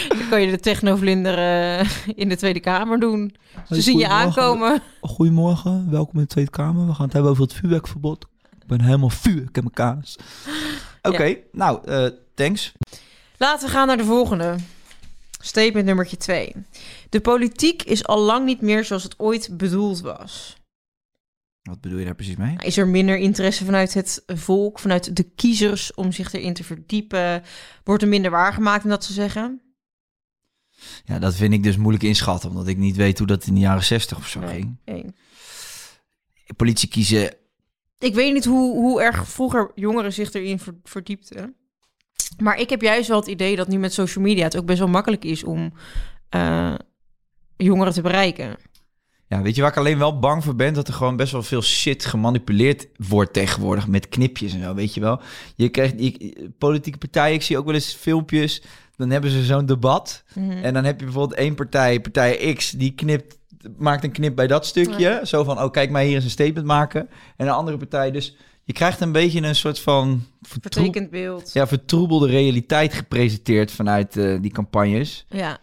dan 0.08 0.28
kan 0.30 0.40
je 0.40 0.50
de 0.50 0.60
technovlinder 0.60 1.38
eh, 1.38 1.88
in 2.14 2.28
de 2.28 2.36
Tweede 2.36 2.60
Kamer 2.60 3.00
doen. 3.00 3.36
Ze 3.68 3.80
zien 3.80 3.98
je 3.98 4.08
aankomen. 4.08 4.82
Goedemorgen, 5.00 5.90
welkom 5.90 6.14
in 6.14 6.20
de 6.20 6.28
Tweede 6.28 6.50
Kamer. 6.50 6.86
We 6.86 6.94
gaan 6.94 7.04
het 7.04 7.12
hebben 7.12 7.30
over 7.30 7.42
het 7.42 7.52
vuurwerkverbod. 7.52 8.26
Ik 8.60 8.66
ben 8.66 8.80
helemaal 8.80 9.10
vuur, 9.10 9.42
ik 9.42 9.54
heb 9.54 9.64
mijn 9.64 9.70
kaas. 9.70 10.16
Oké, 11.02 11.36
nou, 11.52 11.80
eh, 11.84 12.06
thanks. 12.34 12.72
Laten 13.36 13.66
we 13.66 13.72
gaan 13.72 13.86
naar 13.86 13.96
de 13.96 14.04
volgende. 14.04 14.56
Statement 15.42 15.84
nummertje 15.84 16.16
twee. 16.16 16.54
De 17.08 17.20
politiek 17.20 17.82
is 17.82 18.06
al 18.06 18.20
lang 18.20 18.44
niet 18.44 18.60
meer 18.60 18.84
zoals 18.84 19.02
het 19.02 19.18
ooit 19.18 19.48
bedoeld 19.52 20.00
was. 20.00 20.56
Wat 21.62 21.80
bedoel 21.80 21.98
je 21.98 22.04
daar 22.04 22.14
precies 22.14 22.36
mee? 22.36 22.56
Is 22.58 22.76
er 22.76 22.88
minder 22.88 23.16
interesse 23.16 23.64
vanuit 23.64 23.94
het 23.94 24.22
volk, 24.26 24.78
vanuit 24.78 25.16
de 25.16 25.22
kiezers 25.22 25.94
om 25.94 26.12
zich 26.12 26.32
erin 26.32 26.54
te 26.54 26.64
verdiepen? 26.64 27.42
Wordt 27.84 28.02
er 28.02 28.08
minder 28.08 28.30
waargemaakt, 28.30 28.84
om 28.84 28.90
dat 28.90 29.06
te 29.06 29.12
zeggen? 29.12 29.62
Ja, 31.04 31.18
dat 31.18 31.34
vind 31.34 31.52
ik 31.52 31.62
dus 31.62 31.76
moeilijk 31.76 32.04
inschatten, 32.04 32.50
omdat 32.50 32.66
ik 32.66 32.76
niet 32.76 32.96
weet 32.96 33.18
hoe 33.18 33.26
dat 33.26 33.46
in 33.46 33.54
de 33.54 33.60
jaren 33.60 33.84
60 33.84 34.18
of 34.18 34.28
zo 34.28 34.40
Nee. 34.40 34.48
ging. 34.50 34.76
Eén. 34.84 35.14
Politie 36.56 36.88
kiezen, 36.88 37.34
Ik 37.98 38.14
weet 38.14 38.32
niet 38.32 38.44
hoe, 38.44 38.74
hoe 38.74 39.02
erg 39.02 39.28
vroeger 39.28 39.70
jongeren 39.74 40.12
zich 40.12 40.32
erin 40.32 40.58
ver- 40.58 40.80
verdiepten. 40.84 41.54
Maar 42.38 42.58
ik 42.58 42.70
heb 42.70 42.82
juist 42.82 43.08
wel 43.08 43.18
het 43.20 43.28
idee 43.28 43.56
dat 43.56 43.68
nu 43.68 43.78
met 43.78 43.92
social 43.92 44.24
media 44.24 44.44
het 44.44 44.56
ook 44.56 44.66
best 44.66 44.78
wel 44.78 44.88
makkelijk 44.88 45.24
is 45.24 45.44
om 45.44 45.72
eh, 46.28 46.74
jongeren 47.56 47.92
te 47.92 48.02
bereiken. 48.02 48.56
Ja, 49.30 49.42
weet 49.42 49.54
je 49.54 49.60
waar 49.60 49.70
ik 49.70 49.76
alleen 49.76 49.98
wel 49.98 50.18
bang 50.18 50.44
voor 50.44 50.54
ben? 50.56 50.74
Dat 50.74 50.88
er 50.88 50.94
gewoon 50.94 51.16
best 51.16 51.32
wel 51.32 51.42
veel 51.42 51.62
shit 51.62 52.04
gemanipuleerd 52.04 52.86
wordt 53.08 53.32
tegenwoordig 53.32 53.86
met 53.86 54.08
knipjes 54.08 54.52
en 54.52 54.62
zo, 54.62 54.74
weet 54.74 54.94
je 54.94 55.00
wel. 55.00 55.20
Je 55.56 55.68
krijgt 55.68 55.94
je, 55.96 56.50
politieke 56.58 56.98
partijen, 56.98 57.34
ik 57.34 57.42
zie 57.42 57.58
ook 57.58 57.64
wel 57.64 57.74
eens 57.74 57.94
filmpjes, 57.94 58.62
dan 58.96 59.10
hebben 59.10 59.30
ze 59.30 59.44
zo'n 59.44 59.66
debat. 59.66 60.22
Mhm. 60.34 60.50
En 60.50 60.74
dan 60.74 60.84
heb 60.84 60.98
je 60.98 61.04
bijvoorbeeld 61.04 61.38
één 61.38 61.54
partij, 61.54 62.00
partij 62.00 62.54
X, 62.54 62.70
die 62.70 62.94
knipt, 62.94 63.38
maakt 63.78 64.04
een 64.04 64.12
knip 64.12 64.36
bij 64.36 64.46
dat 64.46 64.66
stukje. 64.66 65.20
Zo 65.24 65.44
van, 65.44 65.62
oh 65.62 65.70
kijk 65.70 65.90
mij 65.90 66.06
hier 66.06 66.14
eens 66.14 66.24
een 66.24 66.30
statement 66.30 66.66
maken. 66.66 67.08
En 67.36 67.46
een 67.46 67.52
andere 67.52 67.76
partij, 67.76 68.10
dus 68.10 68.36
je 68.64 68.72
krijgt 68.72 69.00
een 69.00 69.12
beetje 69.12 69.42
een 69.42 69.54
soort 69.56 69.78
van 69.78 70.26
Vertekend 70.40 71.10
beeld. 71.10 71.52
ja, 71.52 71.66
vertroebelde 71.66 72.28
realiteit 72.28 72.94
gepresenteerd 72.94 73.70
vanuit 73.70 74.16
eh, 74.16 74.38
die 74.40 74.50
campagnes. 74.50 75.26
Ja. 75.28 75.58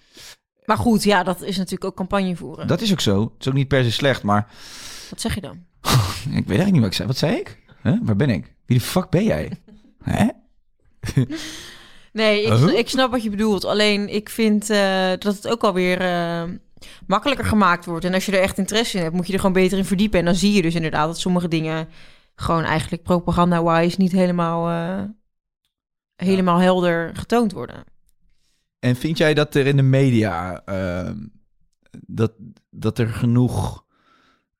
Maar 0.67 0.77
goed, 0.77 1.03
ja, 1.03 1.23
dat 1.23 1.41
is 1.41 1.57
natuurlijk 1.57 1.85
ook 1.85 1.95
campagne 1.95 2.35
voeren. 2.35 2.67
Dat 2.67 2.81
is 2.81 2.91
ook 2.91 2.99
zo. 2.99 3.21
Het 3.21 3.31
is 3.39 3.47
ook 3.47 3.53
niet 3.53 3.67
per 3.67 3.83
se 3.83 3.91
slecht, 3.91 4.23
maar 4.23 4.47
Wat 5.09 5.21
zeg 5.21 5.35
je 5.35 5.41
dan? 5.41 5.63
ik 6.39 6.47
weet 6.47 6.59
eigenlijk 6.59 6.71
niet 6.71 6.79
wat 6.81 6.89
ik 6.89 6.93
zei. 6.93 7.07
Wat 7.07 7.17
zei 7.17 7.35
ik? 7.35 7.59
Huh? 7.83 7.97
Waar 8.01 8.15
ben 8.15 8.29
ik? 8.29 8.53
Wie 8.65 8.77
de 8.77 8.83
fuck 8.83 9.09
ben 9.09 9.23
jij? 9.23 9.51
Hè? 10.03 10.27
Nee, 12.11 12.43
ik, 12.43 12.53
Huh? 12.53 12.77
ik 12.77 12.89
snap 12.89 13.11
wat 13.11 13.23
je 13.23 13.29
bedoelt. 13.29 13.65
Alleen 13.65 14.13
ik 14.13 14.29
vind 14.29 14.69
eh, 14.69 15.09
dat 15.09 15.35
het 15.35 15.47
ook 15.47 15.63
alweer 15.63 16.01
eh 16.01 16.43
makkelijker 17.07 17.45
gemaakt 17.45 17.85
wordt. 17.85 18.05
En 18.05 18.13
als 18.13 18.25
je 18.25 18.31
er 18.31 18.41
echt 18.41 18.57
interesse 18.57 18.97
in 18.97 19.03
hebt, 19.03 19.15
moet 19.15 19.27
je 19.27 19.33
er 19.33 19.39
gewoon 19.39 19.53
beter 19.53 19.77
in 19.77 19.85
verdiepen. 19.85 20.19
En 20.19 20.25
dan 20.25 20.35
zie 20.35 20.53
je 20.53 20.61
dus 20.61 20.75
inderdaad 20.75 21.07
dat 21.07 21.19
sommige 21.19 21.47
dingen 21.47 21.87
gewoon 22.35 22.63
eigenlijk 22.63 23.03
propaganda-wise 23.03 23.95
niet 24.01 24.11
helemaal, 24.11 24.69
eh, 24.69 25.03
helemaal 26.15 26.57
helder 26.57 27.11
getoond 27.15 27.51
worden. 27.51 27.83
En 28.79 28.95
vind 28.95 29.17
jij 29.17 29.33
dat 29.33 29.55
er 29.55 29.67
in 29.67 29.75
de 29.75 29.81
media 29.81 30.61
ehm, 30.65 31.17
dat, 32.07 32.31
dat 32.69 32.99
er 32.99 33.07
genoeg. 33.07 33.85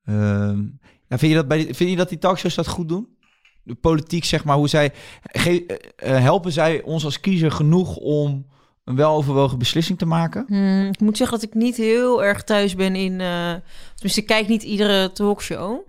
ehm, 0.04 0.66
vind, 1.08 1.22
je 1.22 1.34
dat 1.34 1.48
bij 1.48 1.74
vind 1.74 1.90
je 1.90 1.96
dat 1.96 2.10
die 2.10 2.18
talkshows 2.18 2.56
dat 2.56 2.68
goed 2.68 2.90
doen? 2.90 3.16
de 3.64 3.76
politiek, 3.76 4.24
zeg 4.26 4.44
maar, 4.44 4.56
hoe 4.56 4.68
zij... 4.68 4.94
ge- 5.22 5.66
eh, 5.96 6.20
helpen 6.22 6.52
zij 6.52 6.82
ons 6.84 7.06
als 7.06 7.20
kiezer 7.20 7.52
genoeg 7.52 7.96
om 7.96 8.48
een 8.84 8.96
weloverwogen 8.96 9.58
beslissing 9.58 9.98
te 9.98 10.06
maken? 10.06 10.44
Hmm, 10.48 10.88
ik 10.88 11.00
moet 11.00 11.18
zeggen 11.18 11.40
dat 11.40 11.48
ik 11.50 11.54
niet 11.56 11.76
heel 11.76 12.24
erg 12.24 12.44
thuis 12.44 12.76
ben 12.76 12.96
in... 12.96 13.22
eh 13.22 13.54
tenminste, 13.94 14.20
ik 14.22 14.26
kijk 14.28 14.48
niet 14.48 14.64
iedere 14.64 15.12
talkshow. 15.12 15.80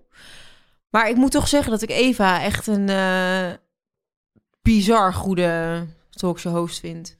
Maar 0.90 1.08
ik 1.08 1.16
moet 1.16 1.30
toch 1.30 1.48
zeggen 1.48 1.70
dat 1.70 1.82
ik 1.82 1.90
Eva 1.90 2.42
echt 2.42 2.66
een 2.66 2.88
eh, 2.88 3.52
bizar 4.62 5.14
goede 5.14 5.86
talkshow-host 6.10 6.80
vind. 6.80 7.17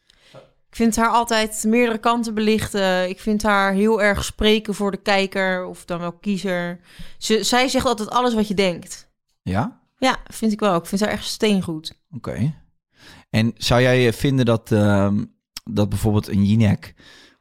Ik 0.78 0.84
vind 0.84 0.96
haar 0.96 1.10
altijd 1.10 1.64
meerdere 1.66 1.98
kanten 1.98 2.34
belichten. 2.34 3.08
Ik 3.08 3.20
vind 3.20 3.42
haar 3.42 3.72
heel 3.72 4.02
erg 4.02 4.24
spreken 4.24 4.74
voor 4.74 4.90
de 4.90 4.96
kijker 4.96 5.66
of 5.66 5.84
dan 5.84 5.98
wel 5.98 6.12
kiezer. 6.12 6.80
Ze, 7.16 7.44
zij 7.44 7.68
zegt 7.68 7.86
altijd 7.86 8.10
alles 8.10 8.34
wat 8.34 8.48
je 8.48 8.54
denkt. 8.54 9.10
Ja? 9.42 9.80
Ja, 9.96 10.16
vind 10.26 10.52
ik 10.52 10.60
wel. 10.60 10.76
Ik 10.76 10.86
vind 10.86 11.00
haar 11.00 11.10
echt 11.10 11.24
steengoed. 11.24 12.00
Oké. 12.16 12.54
En 13.30 13.52
zou 13.56 13.82
jij 13.82 14.12
vinden 14.12 14.44
dat, 14.44 14.72
ehm, 14.72 15.24
dat 15.64 15.88
bijvoorbeeld 15.88 16.28
een 16.28 16.44
Jinek 16.44 16.94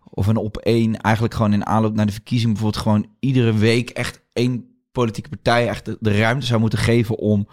of 0.09 0.27
een 0.27 0.37
op 0.37 0.57
één 0.57 0.97
eigenlijk 1.01 1.33
gewoon 1.33 1.53
in 1.53 1.65
aanloop 1.65 1.95
naar 1.95 2.05
de 2.05 2.11
verkiezing 2.11 2.51
bijvoorbeeld 2.53 2.83
gewoon 2.83 3.07
iedere 3.19 3.53
week 3.53 3.89
echt 3.89 4.21
één 4.33 4.81
politieke 4.91 5.29
partij 5.29 5.67
echt 5.67 5.85
de, 5.85 5.97
de 5.99 6.17
ruimte 6.17 6.45
zou 6.45 6.59
moeten 6.59 6.79
geven 6.79 7.17
om 7.17 7.47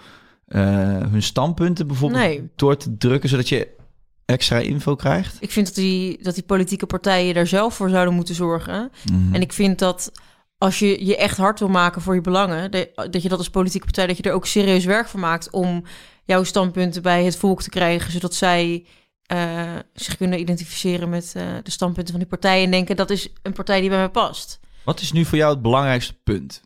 eh, 0.46 0.62
hun 0.98 1.22
standpunten 1.22 1.86
bijvoorbeeld 1.86 2.22
Nee. 2.22 2.50
door 2.56 2.76
te 2.76 2.96
drukken, 2.96 3.28
zodat 3.28 3.48
je 3.48 3.82
extra 4.26 4.58
info 4.58 4.94
krijgt? 4.94 5.36
Ik 5.40 5.50
vind 5.50 5.66
dat 5.66 5.74
die, 5.74 6.22
dat 6.22 6.34
die 6.34 6.42
politieke 6.42 6.86
partijen 6.86 7.34
daar 7.34 7.46
zelf 7.46 7.74
voor 7.74 7.88
zouden 7.88 8.14
moeten 8.14 8.34
zorgen. 8.34 8.90
Mhm. 9.12 9.34
En 9.34 9.40
ik 9.40 9.52
vind 9.52 9.78
dat 9.78 10.12
als 10.58 10.78
je 10.78 11.06
je 11.06 11.16
echt 11.16 11.36
hard 11.36 11.58
wil 11.58 11.68
maken 11.68 12.02
voor 12.02 12.14
je 12.14 12.20
belangen, 12.20 12.70
dat 13.10 13.22
je 13.22 13.28
dat 13.28 13.38
als 13.38 13.50
politieke 13.50 13.84
partij, 13.84 14.06
dat 14.06 14.16
je 14.16 14.22
er 14.22 14.32
ook 14.32 14.46
serieus 14.46 14.84
werk 14.84 15.08
van 15.08 15.20
maakt 15.20 15.50
om 15.50 15.84
jouw 16.24 16.44
standpunten 16.44 17.02
bij 17.02 17.24
het 17.24 17.36
volk 17.36 17.62
te 17.62 17.70
krijgen, 17.70 18.12
zodat 18.12 18.34
zij 18.34 18.86
eh, 19.26 19.72
zich 19.94 20.16
kunnen 20.16 20.40
identificeren 20.40 21.08
met 21.08 21.32
eh, 21.36 21.42
de 21.62 21.70
standpunten 21.70 22.12
van 22.12 22.20
die 22.20 22.28
partij 22.28 22.64
en 22.64 22.70
denken 22.70 22.96
dat 22.96 23.10
is 23.10 23.32
een 23.42 23.52
partij 23.52 23.80
die 23.80 23.88
bij 23.88 23.98
mij 23.98 24.08
past. 24.08 24.60
Wat 24.84 25.00
is 25.00 25.12
nu 25.12 25.24
voor 25.24 25.38
jou 25.38 25.52
het 25.52 25.62
belangrijkste 25.62 26.14
punt? 26.24 26.62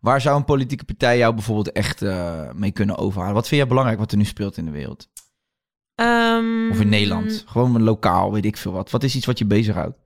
Waar 0.00 0.20
zou 0.20 0.36
een 0.36 0.44
politieke 0.44 0.84
partij 0.84 1.18
jou 1.18 1.34
bijvoorbeeld 1.34 1.72
echt 1.72 2.02
eh, 2.02 2.50
mee 2.52 2.70
kunnen 2.70 2.98
overhalen? 2.98 3.34
Wat 3.34 3.48
vind 3.48 3.60
jij 3.60 3.68
belangrijk 3.68 3.98
wat 3.98 4.12
er 4.12 4.18
nu 4.18 4.24
speelt 4.24 4.56
in 4.56 4.64
de 4.64 4.70
wereld? 4.70 5.08
Ehm, 5.96 6.70
Of 6.70 6.80
in 6.80 6.88
Nederland? 6.88 7.44
Gewoon 7.46 7.82
lokaal, 7.82 8.32
weet 8.32 8.44
ik 8.44 8.56
veel 8.56 8.72
wat. 8.72 8.90
Wat 8.90 9.02
is 9.02 9.16
iets 9.16 9.26
wat 9.26 9.38
je 9.38 9.44
bezighoudt? 9.44 9.96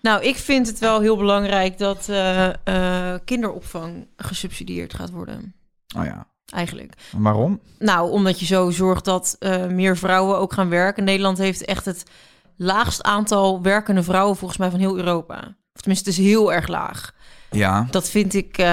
Nou, 0.00 0.22
ik 0.22 0.36
vind 0.36 0.66
het 0.66 0.78
wel 0.78 1.00
heel 1.00 1.16
belangrijk 1.16 1.78
dat 1.78 2.08
eh, 2.08 2.48
eh, 2.48 3.20
kinderopvang 3.24 4.06
gesubsidieerd 4.16 4.94
gaat 4.94 5.10
worden. 5.10 5.54
Oh 5.96 6.04
ja. 6.04 6.26
Eigenlijk. 6.52 6.92
En 7.12 7.22
Waarom? 7.22 7.60
Nou, 7.78 8.10
omdat 8.10 8.40
je 8.40 8.46
zo 8.46 8.70
zorgt 8.70 9.04
dat 9.04 9.36
eh, 9.38 9.66
meer 9.66 9.96
vrouwen 9.96 10.38
ook 10.38 10.52
gaan 10.52 10.68
werken. 10.68 11.04
Nederland 11.04 11.38
heeft 11.38 11.64
echt 11.64 11.84
het 11.84 12.04
laagst 12.56 13.02
aantal 13.02 13.62
werkende 13.62 14.02
vrouwen 14.02 14.36
volgens 14.36 14.58
mij 14.58 14.70
van 14.70 14.78
heel 14.78 14.96
Europa. 14.96 15.56
Of 15.74 15.80
tenminste, 15.80 16.10
het 16.10 16.18
is 16.18 16.24
heel 16.24 16.52
erg 16.52 16.68
laag. 16.68 17.14
Ja. 17.50 17.86
Dat 17.90 18.10
vind 18.10 18.34
ik, 18.34 18.66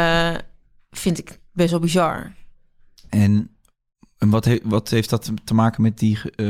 vind 0.92 1.18
ik 1.18 1.40
best 1.54 1.72
wel 1.72 1.80
bizar. 1.80 2.32
En, 3.10 3.51
en 4.22 4.30
wat, 4.30 4.46
he- 4.46 4.60
wat 4.64 4.90
heeft 4.90 5.10
dat 5.10 5.32
te 5.44 5.54
maken 5.54 5.82
met 5.82 5.98
die... 5.98 6.20
eh, 6.36 6.46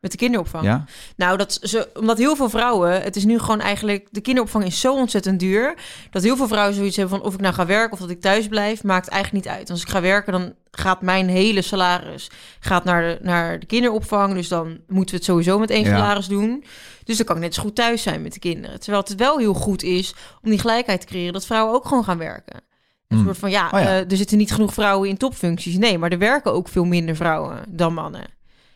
Met 0.00 0.10
de 0.10 0.16
kinderopvang. 0.16 0.64
ja? 0.64 0.84
Nou, 1.16 1.36
dat 1.36 1.58
ze, 1.62 1.88
omdat 1.94 2.18
heel 2.18 2.36
veel 2.36 2.48
vrouwen, 2.48 3.02
het 3.02 3.16
is 3.16 3.24
nu 3.24 3.38
gewoon 3.38 3.60
eigenlijk, 3.60 4.08
de 4.10 4.20
kinderopvang 4.20 4.64
is 4.64 4.80
zo 4.80 4.94
ontzettend 4.94 5.40
duur, 5.40 5.74
dat 6.10 6.22
heel 6.22 6.36
veel 6.36 6.48
vrouwen 6.48 6.74
zoiets 6.74 6.96
hebben 6.96 7.18
van 7.18 7.26
of 7.26 7.34
ik 7.34 7.40
nou 7.40 7.54
ga 7.54 7.66
werken 7.66 7.92
of 7.92 7.98
dat 7.98 8.10
ik 8.10 8.20
thuis 8.20 8.48
blijf, 8.48 8.82
maakt 8.84 9.08
eigenlijk 9.08 9.44
niet 9.44 9.54
uit. 9.54 9.70
Als 9.70 9.82
ik 9.82 9.88
ga 9.88 10.00
werken, 10.00 10.32
dan 10.32 10.54
gaat 10.70 11.02
mijn 11.02 11.28
hele 11.28 11.62
salaris 11.62 12.30
gaat 12.60 12.84
naar 12.84 13.02
de, 13.02 13.18
naar 13.22 13.58
de 13.58 13.66
kinderopvang, 13.66 14.34
dus 14.34 14.48
dan 14.48 14.66
moeten 14.86 15.10
we 15.10 15.16
het 15.16 15.24
sowieso 15.24 15.58
met 15.58 15.70
één 15.70 15.84
Ja. 15.84 15.96
salaris 15.96 16.26
doen. 16.26 16.64
Dus 17.04 17.16
dan 17.16 17.26
kan 17.26 17.36
ik 17.36 17.42
net 17.42 17.54
zo 17.54 17.62
goed 17.62 17.74
thuis 17.74 18.02
zijn 18.02 18.22
met 18.22 18.32
de 18.32 18.38
kinderen. 18.38 18.80
Terwijl 18.80 19.02
het 19.02 19.14
wel 19.14 19.38
heel 19.38 19.54
goed 19.54 19.82
is 19.82 20.14
om 20.42 20.50
die 20.50 20.58
gelijkheid 20.58 21.00
te 21.00 21.06
creëren, 21.06 21.32
dat 21.32 21.46
vrouwen 21.46 21.74
ook 21.74 21.86
gewoon 21.86 22.04
gaan 22.04 22.18
werken. 22.18 22.60
Een 23.08 23.16
Hmm. 23.16 23.26
soort 23.26 23.38
van, 23.38 23.50
ja, 23.50 23.66
Oh 23.74 23.80
ja. 23.80 23.86
eh, 23.86 24.10
er 24.10 24.16
zitten 24.16 24.38
niet 24.38 24.52
genoeg 24.52 24.74
vrouwen 24.74 25.08
in 25.08 25.16
topfuncties. 25.16 25.76
Nee, 25.76 25.98
maar 25.98 26.10
er 26.12 26.18
werken 26.18 26.52
ook 26.52 26.68
veel 26.68 26.84
minder 26.84 27.16
vrouwen 27.16 27.62
dan 27.68 27.94
mannen. 27.94 28.24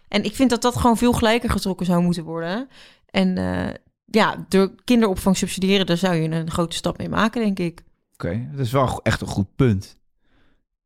En 0.09 0.25
ik 0.25 0.35
vind 0.35 0.51
dat 0.51 0.63
dat 0.63 0.77
gewoon 0.77 0.97
veel 0.97 1.13
gelijker 1.13 1.51
getrokken 1.51 1.87
zou 1.87 2.03
moeten 2.03 2.25
worden. 2.25 2.69
En 3.11 3.39
eh, 3.39 3.75
ja, 4.05 4.45
door 4.49 4.71
kinderopvang 4.85 5.37
subsidiëren, 5.37 5.87
daar 5.87 5.97
zou 5.97 6.15
je 6.15 6.29
een 6.31 6.51
grote 6.51 6.77
stap 6.77 6.99
mee 6.99 7.09
maken, 7.09 7.43
denk 7.43 7.59
ik. 7.59 7.83
Oké, 8.13 8.49
dat 8.51 8.61
is 8.67 8.73
wel 8.73 9.01
echt 9.03 9.21
een 9.21 9.27
goed 9.27 9.57
punt. 9.57 10.01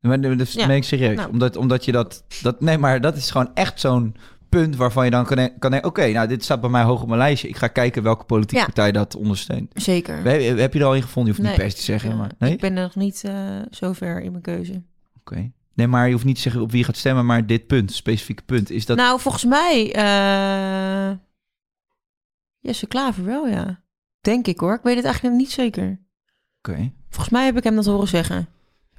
Maar 0.00 0.20
dat 0.20 0.54
meen 0.54 0.70
ik 0.70 0.84
serieus. 0.84 1.16
Nou. 1.16 1.30
Omdat, 1.30 1.56
omdat 1.56 1.84
je 1.84 1.92
dat, 1.92 2.24
dat... 2.42 2.60
Nee, 2.60 2.78
maar 2.78 3.00
dat 3.00 3.16
is 3.16 3.30
gewoon 3.30 3.50
echt 3.54 3.80
zo'n 3.80 4.16
punt 4.48 4.76
waarvan 4.76 5.04
je 5.04 5.10
dan 5.10 5.24
kan, 5.24 5.50
kan 5.58 5.70
denken... 5.70 5.88
Oké, 5.88 6.06
nou, 6.12 6.28
dit 6.28 6.44
staat 6.44 6.60
bij 6.60 6.70
mij 6.70 6.82
hoog 6.82 7.00
op 7.02 7.06
mijn 7.08 7.18
lijstje. 7.20 7.48
Ik 7.48 7.56
ga 7.56 7.66
kijken 7.68 8.02
welke 8.02 8.24
politieke 8.24 8.56
Ja. 8.58 8.64
partij 8.64 8.92
dat 8.92 9.16
ondersteunt. 9.16 9.70
Zeker. 9.74 10.16
Heb, 10.16 10.58
heb 10.58 10.72
je 10.72 10.78
er 10.80 10.84
al 10.86 10.94
in 10.94 11.02
gevonden? 11.02 11.32
Je 11.34 11.38
hoeft 11.40 11.52
niet 11.52 11.62
per 11.66 11.74
te 11.74 11.82
zeggen, 11.82 12.10
Ja, 12.10 12.16
maar... 12.16 12.30
Nee? 12.38 12.52
Ik 12.52 12.60
ben 12.60 12.72
nog 12.72 12.94
niet 12.94 13.24
eh 13.24 13.58
zo 13.70 13.92
ver 13.92 14.20
in 14.22 14.30
mijn 14.30 14.42
keuze. 14.42 14.82
Oké. 15.18 15.50
Nee, 15.74 15.86
maar 15.86 16.06
je 16.06 16.12
hoeft 16.12 16.24
niet 16.24 16.34
te 16.36 16.40
zeggen 16.42 16.60
op 16.62 16.70
wie 16.70 16.78
je 16.78 16.84
gaat 16.84 16.96
stemmen, 16.96 17.26
maar 17.26 17.46
dit 17.46 17.66
punt, 17.66 17.92
specifieke 17.92 18.42
punt, 18.42 18.70
is 18.70 18.86
dat... 18.86 18.96
Nou, 18.96 19.20
volgens 19.20 19.44
mij... 19.44 19.92
eh 19.94 21.16
Jesse 22.60 22.86
Klaver 22.86 23.24
wel, 23.24 23.46
ja. 23.48 23.80
Denk 24.20 24.46
ik 24.46 24.60
hoor. 24.60 24.74
Ik 24.74 24.82
weet 24.82 24.96
het 24.96 25.04
eigenlijk 25.04 25.34
nog 25.34 25.42
niet 25.44 25.52
zeker. 25.52 25.98
Oké. 26.58 26.92
Volgens 27.08 27.28
mij 27.34 27.44
heb 27.44 27.56
ik 27.56 27.64
hem 27.64 27.74
dat 27.74 27.84
horen 27.86 28.08
zeggen. 28.08 28.48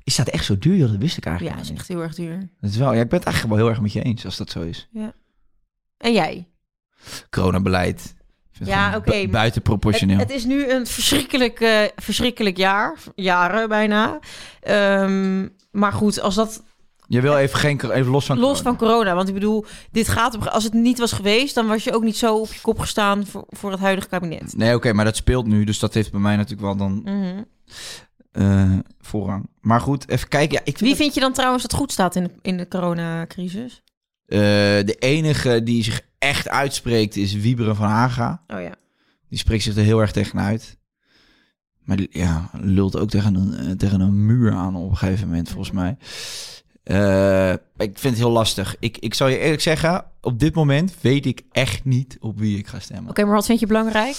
Is 0.03 0.15
dat 0.15 0.27
echt 0.27 0.45
zo 0.45 0.57
duur? 0.57 0.88
Dat 0.88 0.95
wist 0.97 1.17
ik 1.17 1.23
Ja, 1.23 1.29
eigenlijk 1.29 1.62
is 1.62 1.69
echt 1.71 1.88
heel 1.88 2.01
erg 2.01 2.15
duur. 2.15 2.49
Dat 2.60 2.69
is 2.69 2.77
wel, 2.77 2.93
ja, 2.93 3.01
ik 3.01 3.10
ben 3.10 3.17
het 3.19 3.27
eigenlijk 3.27 3.55
wel 3.55 3.63
heel 3.65 3.73
erg 3.73 3.81
met 3.83 3.93
je 3.93 4.01
eens 4.01 4.25
als 4.25 4.38
dat 4.38 4.49
zo 4.49 4.62
is. 4.62 4.89
En 5.97 6.13
jij? 6.13 6.47
Coronabeleid. 7.29 8.15
Ja, 8.63 8.95
oké, 8.95 9.27
Buitenproportioneel. 9.27 10.17
Het, 10.17 10.27
het 10.27 10.38
is 10.38 10.45
nu 10.45 10.69
een 10.71 10.86
verschrikkelijk, 10.88 11.60
eh, 11.60 11.81
verschrikkelijk 11.95 12.57
jaar. 12.57 12.97
Jaren 13.15 13.69
bijna. 13.69 14.19
Ehm, 14.62 15.47
maar 15.71 15.93
goed, 15.93 16.21
als 16.21 16.36
dat 16.36 16.63
Je 17.07 17.21
wil 17.21 17.38
even, 17.38 17.60
geen, 17.60 17.91
even 17.91 18.12
los 18.12 18.25
van... 18.25 18.38
los 18.39 18.57
corona. 18.62 18.77
van 18.77 18.88
corona. 18.88 19.15
Want 19.15 19.27
ik 19.27 19.33
bedoel, 19.33 19.65
dit 19.91 20.07
gaat 20.07 20.36
op, 20.36 20.43
als 20.45 20.63
het 20.63 20.73
niet 20.73 20.99
was 20.99 21.12
geweest, 21.12 21.55
dan 21.55 21.67
was 21.67 21.83
je 21.83 21.93
ook 21.93 22.03
niet 22.03 22.17
zo 22.17 22.36
op 22.38 22.53
je 22.53 22.62
kop 22.62 22.79
gestaan 22.79 23.25
voor, 23.25 23.43
voor 23.47 23.71
het 23.71 23.79
huidige 23.79 24.07
kabinet. 24.07 24.57
Nee, 24.57 24.75
oké, 24.75 24.93
maar 24.93 25.05
dat 25.05 25.15
speelt 25.15 25.45
nu. 25.47 25.63
Dus 25.63 25.79
dat 25.79 25.93
heeft 25.93 26.12
bij 26.12 26.19
mij 26.19 26.36
natuurlijk 26.36 26.62
wel 26.62 26.75
dan 26.75 27.07
eh, 28.31 28.71
voorrang. 29.01 29.49
Maar 29.62 29.81
goed, 29.81 30.10
even 30.10 30.27
kijken. 30.27 30.53
Ja, 30.53 30.60
ik 30.60 30.65
vind 30.65 30.79
Wie 30.79 30.89
het- 30.89 30.97
vind 30.97 31.13
je 31.13 31.19
dan 31.19 31.33
trouwens 31.33 31.63
dat 31.63 31.73
goed 31.73 31.91
staat 31.91 32.15
in 32.15 32.23
de, 32.23 32.31
in 32.41 32.57
de 32.57 32.67
coronacrisis? 32.67 33.81
Eh, 34.27 34.37
de 34.85 34.95
enige 34.99 35.63
die 35.63 35.83
zich 35.83 36.01
echt 36.17 36.49
uitspreekt 36.49 37.15
is 37.15 37.33
Wieberen 37.33 37.75
van 37.75 37.87
Haga. 37.87 38.43
Oh 38.47 38.61
ja. 38.61 38.71
Die 39.29 39.37
spreekt 39.39 39.63
zich 39.63 39.75
er 39.75 39.83
heel 39.83 39.99
erg 39.99 40.11
tegenuit. 40.11 40.77
Maar 41.83 41.97
die- 41.97 42.09
ja, 42.11 42.49
lult 42.53 42.97
ook 42.97 43.09
tegen 43.09 43.35
een, 43.35 43.53
eh, 43.53 43.71
tegen 43.71 43.99
een 43.99 44.25
muur 44.25 44.51
aan 44.53 44.75
op 44.75 44.89
een 44.89 44.97
gegeven 44.97 45.27
moment, 45.27 45.49
volgens 45.49 45.71
mij. 45.71 45.97
Eh, 46.83 47.51
ik 47.77 47.99
vind 47.99 48.03
het 48.03 48.17
heel 48.17 48.29
lastig. 48.31 48.75
Ik, 48.79 48.97
ik 48.97 49.13
zal 49.13 49.27
je 49.27 49.37
eerlijk 49.39 49.61
zeggen, 49.61 50.05
op 50.21 50.39
dit 50.39 50.55
moment 50.55 50.93
weet 51.01 51.25
ik 51.25 51.41
echt 51.51 51.85
niet 51.85 52.17
op 52.19 52.39
wie 52.39 52.57
ik 52.57 52.67
ga 52.67 52.79
stemmen. 52.79 53.09
Oké, 53.09 53.23
maar 53.25 53.33
wat 53.33 53.45
vind 53.45 53.59
je 53.59 53.67
belangrijk? 53.67 54.15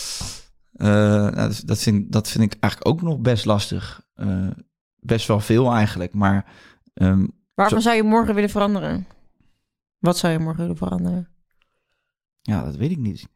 Nou, 0.73 1.35
dat, 1.35 1.63
dat, 1.65 1.79
vind, 1.83 2.13
dat 2.13 2.29
vind 2.29 2.45
ik 2.45 2.57
eigenlijk 2.61 2.93
ook 2.93 3.03
nog 3.03 3.19
best 3.19 3.45
lastig. 3.45 4.03
Best 5.01 5.27
wel 5.27 5.41
veel 5.41 5.73
eigenlijk, 5.73 6.15
maar 6.15 6.45
ehm, 6.95 7.27
Waarvan 7.55 7.81
Zo- 7.83 7.89
zou 7.89 7.97
je 7.97 8.03
morgen 8.09 8.35
willen 8.35 8.51
veranderen? 8.51 9.07
Wat 9.99 10.19
zou 10.19 10.33
je 10.33 10.39
morgen 10.39 10.61
willen 10.63 10.77
veranderen? 10.77 11.29
ja, 12.43 12.65
dat 12.65 12.77
weet 12.77 12.91
ik 12.91 12.99
niet. 12.99 13.29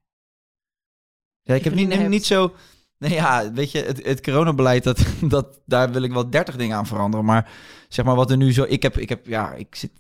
Ja, 1.42 1.54
ik 1.54 1.64
heb 1.64 1.74
niet, 1.74 2.08
niet 2.08 2.26
zo... 2.26 2.54
Nee, 2.98 3.12
ja, 3.12 3.52
weet 3.52 3.70
je, 3.72 3.78
het, 3.78 4.06
het 4.06 4.20
coronabeleid, 4.20 4.84
dat, 4.84 5.04
dat, 5.28 5.60
daar 5.66 5.92
wil 5.92 6.02
ik 6.02 6.12
wel 6.12 6.30
30 6.30 6.56
dingen 6.56 6.76
aan 6.76 6.86
veranderen. 6.86 7.24
Maar 7.26 7.50
zeg 7.88 8.04
maar 8.04 8.14
wat 8.14 8.30
er 8.30 8.36
nu 8.36 8.52
zo... 8.52 8.64
Ik 8.68 8.82
heb, 8.82 8.98
ik 8.98 9.08
heb, 9.08 9.26
ja, 9.26 9.52
ik 9.52 9.74
zit 9.74 9.90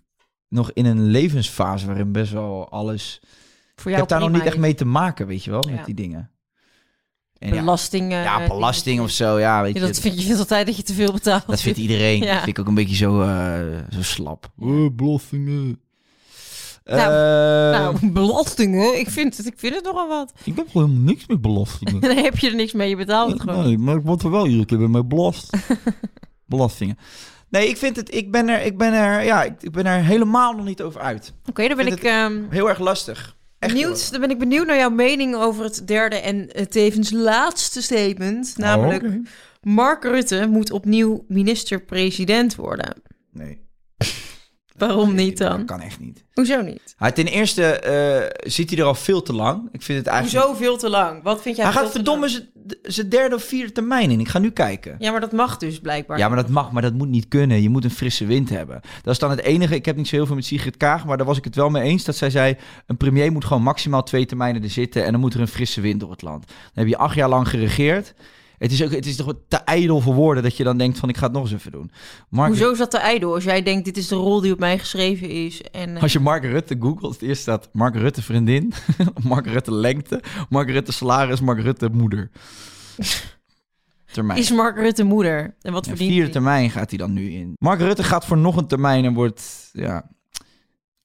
nog 0.48 0.72
in 0.72 0.84
een 0.86 1.02
levensfase 1.04 1.86
waarin 1.86 2.12
best 2.12 2.32
wel 2.32 2.68
alles... 2.70 3.20
Voor 3.74 3.90
Ik 3.90 3.96
jou 3.96 3.98
heb 4.00 4.08
daar 4.08 4.20
nog 4.20 4.30
niet 4.30 4.42
echt 4.46 4.56
mee 4.58 4.74
te 4.74 4.84
maken, 4.84 5.26
weet 5.26 5.44
je 5.44 5.50
wel, 5.50 5.62
met 5.70 5.78
Ja. 5.78 5.84
die 5.84 5.94
dingen. 5.94 6.30
En 7.38 7.54
ja, 7.54 7.60
Belastingen. 7.60 8.22
ja, 8.22 8.42
eh, 8.42 8.48
belasting 8.48 9.00
of 9.00 9.10
zo, 9.10 9.38
ja, 9.38 9.62
weet 9.62 9.74
Ja, 9.74 9.80
je. 9.80 9.86
dat 9.86 9.98
vind 10.00 10.18
je 10.18 10.24
vindt 10.24 10.38
altijd 10.40 10.66
dat 10.66 10.76
je 10.76 10.82
te 10.82 10.94
veel 10.94 11.12
betaalt. 11.12 11.46
Dat 11.46 11.60
vindt 11.60 11.78
iedereen. 11.78 12.20
Ja. 12.22 12.32
Dat 12.34 12.36
vind 12.44 12.48
ik 12.56 12.58
ook 12.58 12.66
een 12.68 12.74
beetje 12.74 12.96
zo, 12.96 13.20
eh, 13.22 13.78
zo 13.90 14.02
slap. 14.02 14.52
Eh, 14.58 14.86
belastingen. 14.92 15.80
Nou, 16.84 17.70
Nou, 17.72 18.10
belastingen. 18.12 18.98
Ik 18.98 19.10
vind 19.10 19.36
het, 19.36 19.46
ik 19.46 19.54
vind 19.56 19.74
het 19.74 19.84
nogal 19.84 20.08
wat. 20.08 20.32
ik 20.44 20.56
heb 20.56 20.68
gewoon 20.70 20.86
helemaal 20.88 21.06
niks 21.12 21.26
met 21.26 21.40
belastingen. 21.40 22.00
Dan 22.10 22.16
heb 22.16 22.38
je 22.38 22.48
er 22.48 22.54
niks 22.54 22.72
mee, 22.72 22.88
je 22.88 22.96
betaalt 22.96 23.32
het 23.32 23.40
gewoon. 23.40 23.64
Nee, 23.64 23.78
maar 23.78 23.96
ik 23.96 24.04
word 24.04 24.22
er 24.22 24.30
wel 24.30 24.46
iedere 24.46 24.64
keer 24.64 24.90
mij 24.90 25.06
belast. 25.06 25.56
belastingen. 26.46 26.98
Nee, 27.48 27.68
ik 27.68 27.76
vind 27.76 27.96
het, 27.96 28.14
ik 28.14 28.30
ben 28.30 28.48
er, 28.48 28.62
ik 28.62 28.78
ben 28.78 28.92
er, 28.92 29.24
ja, 29.24 29.42
ik, 29.42 29.70
ben 29.70 29.86
er 29.86 30.04
helemaal 30.04 30.52
nog 30.52 30.64
niet 30.64 30.82
over 30.82 31.00
uit. 31.00 31.32
Oké, 31.48 31.68
dan 31.68 31.76
ben 31.76 31.86
ik 31.86 32.02
ehm, 32.02 32.42
Heel 32.50 32.68
erg 32.68 32.78
lastig. 32.78 33.36
Echt 33.58 33.72
benieuwd. 33.72 34.10
Dan 34.10 34.20
ben 34.20 34.30
ik 34.30 34.38
benieuwd 34.38 34.66
naar 34.66 34.76
jouw 34.76 34.90
mening 34.90 35.34
over 35.34 35.64
het 35.64 35.86
derde 35.86 36.16
en 36.16 36.52
eh, 36.52 36.64
tevens 36.64 37.10
laatste 37.10 37.82
statement. 37.82 38.54
Namelijk, 38.56 39.02
Oh, 39.02 39.08
oké. 39.08 39.20
Mark 39.60 40.04
Rutte 40.04 40.46
moet 40.50 40.70
opnieuw 40.70 41.24
minister-president 41.28 42.54
worden. 42.54 43.02
Nee. 43.32 43.60
Waarom 44.86 45.14
niet 45.14 45.38
Dat 45.38 45.48
dan? 45.50 45.64
kan 45.64 45.80
echt 45.80 46.00
niet. 46.00 46.24
Hoezo 46.32 46.60
niet? 46.60 46.94
Hij, 46.96 47.12
ten 47.12 47.26
eerste 47.26 47.64
eh, 47.64 48.48
zit 48.50 48.70
hij 48.70 48.78
er 48.78 48.84
al 48.84 48.94
veel 48.94 49.22
te 49.22 49.32
lang. 49.32 49.68
Ik 49.72 49.82
vind 49.82 49.98
het 49.98 50.06
eigenlijk... 50.06 50.44
Hoezo 50.46 50.58
veel 50.62 50.76
te 50.76 50.88
lang? 50.88 51.22
Wat 51.22 51.42
vind 51.42 51.56
jij 51.56 51.64
Hij 51.64 51.74
gaat 51.74 51.90
verdomme 51.90 52.48
zijn 52.82 53.08
derde 53.08 53.34
of 53.34 53.44
vierde 53.44 53.72
termijn 53.72 54.10
in. 54.10 54.20
Ik 54.20 54.28
ga 54.28 54.38
nu 54.38 54.50
kijken. 54.50 54.96
Ja, 54.98 55.10
maar 55.10 55.20
dat 55.20 55.32
mag 55.32 55.56
dus 55.56 55.80
blijkbaar. 55.80 56.18
Ja, 56.18 56.28
maar 56.28 56.36
dat 56.36 56.48
mag, 56.48 56.72
maar 56.72 56.82
dat 56.82 56.92
moet 56.92 57.08
niet 57.08 57.28
kunnen. 57.28 57.62
Je 57.62 57.68
moet 57.68 57.84
een 57.84 57.90
frisse 57.90 58.26
wind 58.26 58.48
hebben. 58.50 58.80
Dat 59.02 59.12
is 59.12 59.18
dan 59.18 59.30
het 59.30 59.42
enige. 59.42 59.74
Ik 59.74 59.84
heb 59.84 59.96
niet 59.96 60.08
zo 60.08 60.16
heel 60.16 60.26
veel 60.26 60.34
met 60.34 60.44
Sigrid 60.44 60.76
Kaag, 60.76 61.04
maar 61.04 61.16
daar 61.16 61.26
was 61.26 61.38
ik 61.38 61.44
het 61.44 61.54
wel 61.54 61.70
mee 61.70 61.82
eens. 61.82 62.04
Dat 62.04 62.16
zij 62.16 62.30
zei, 62.30 62.56
een 62.86 62.96
premier 62.96 63.32
moet 63.32 63.44
gewoon 63.44 63.62
maximaal 63.62 64.02
twee 64.02 64.26
termijnen 64.26 64.62
er 64.62 64.70
zitten 64.70 65.04
en 65.04 65.12
dan 65.12 65.20
moet 65.20 65.34
er 65.34 65.40
een 65.40 65.48
frisse 65.48 65.80
wind 65.80 66.00
door 66.00 66.10
het 66.10 66.22
land. 66.22 66.46
Dan 66.46 66.56
heb 66.84 66.86
je 66.86 66.96
acht 66.96 67.14
jaar 67.14 67.28
lang 67.28 67.48
geregeerd. 67.48 68.14
Het 68.62 68.72
is, 68.72 68.82
ook, 68.82 68.90
het 68.90 69.06
is 69.06 69.16
toch 69.16 69.34
te 69.48 69.56
ijdel 69.56 70.00
voor 70.00 70.14
woorden 70.14 70.42
dat 70.42 70.56
je 70.56 70.64
dan 70.64 70.78
denkt 70.78 70.98
van 70.98 71.08
ik 71.08 71.16
ga 71.16 71.24
het 71.24 71.32
nog 71.32 71.42
eens 71.42 71.52
even 71.52 71.72
doen. 71.72 71.90
Mark, 72.28 72.48
Hoezo 72.48 72.70
is 72.72 72.78
dat 72.78 72.90
te 72.90 72.98
ijdel? 72.98 73.34
Als 73.34 73.44
jij 73.44 73.62
denkt, 73.62 73.84
dit 73.84 73.96
is 73.96 74.08
de 74.08 74.14
rol 74.14 74.40
die 74.40 74.52
op 74.52 74.58
mij 74.58 74.78
geschreven 74.78 75.28
is. 75.28 75.62
En, 75.62 75.96
eh, 75.96 76.02
Als 76.02 76.12
je 76.12 76.20
Mark 76.20 76.44
Rutte 76.44 76.76
googelt, 76.80 77.12
het 77.12 77.22
eerst 77.22 77.42
staat 77.42 77.68
Mark 77.72 77.94
Rutte 77.94 78.22
vriendin, 78.22 78.72
Mark 79.22 79.46
Rutte 79.46 79.72
lengte, 79.74 80.22
Mark 80.48 80.70
Rutte 80.70 80.92
salaris, 80.92 81.40
Mark 81.40 81.60
Rutte 81.60 81.88
moeder. 81.92 82.30
Termijn. 84.12 84.38
is 84.38 84.50
Mark 84.50 84.76
Rutte 84.76 85.04
moeder? 85.04 85.54
En 85.60 85.72
wat 85.72 85.84
Ja, 85.84 85.90
verdient 85.90 86.08
vierde 86.10 86.22
hij? 86.24 86.32
termijn 86.32 86.70
gaat 86.70 86.88
hij 86.88 86.98
dan 86.98 87.12
nu 87.12 87.30
in. 87.30 87.52
Mark 87.58 87.80
Rutte 87.80 88.02
gaat 88.04 88.24
voor 88.24 88.38
nog 88.38 88.56
een 88.56 88.66
termijn 88.66 89.04
en 89.04 89.14
wordt, 89.14 89.70
ja... 89.72 90.10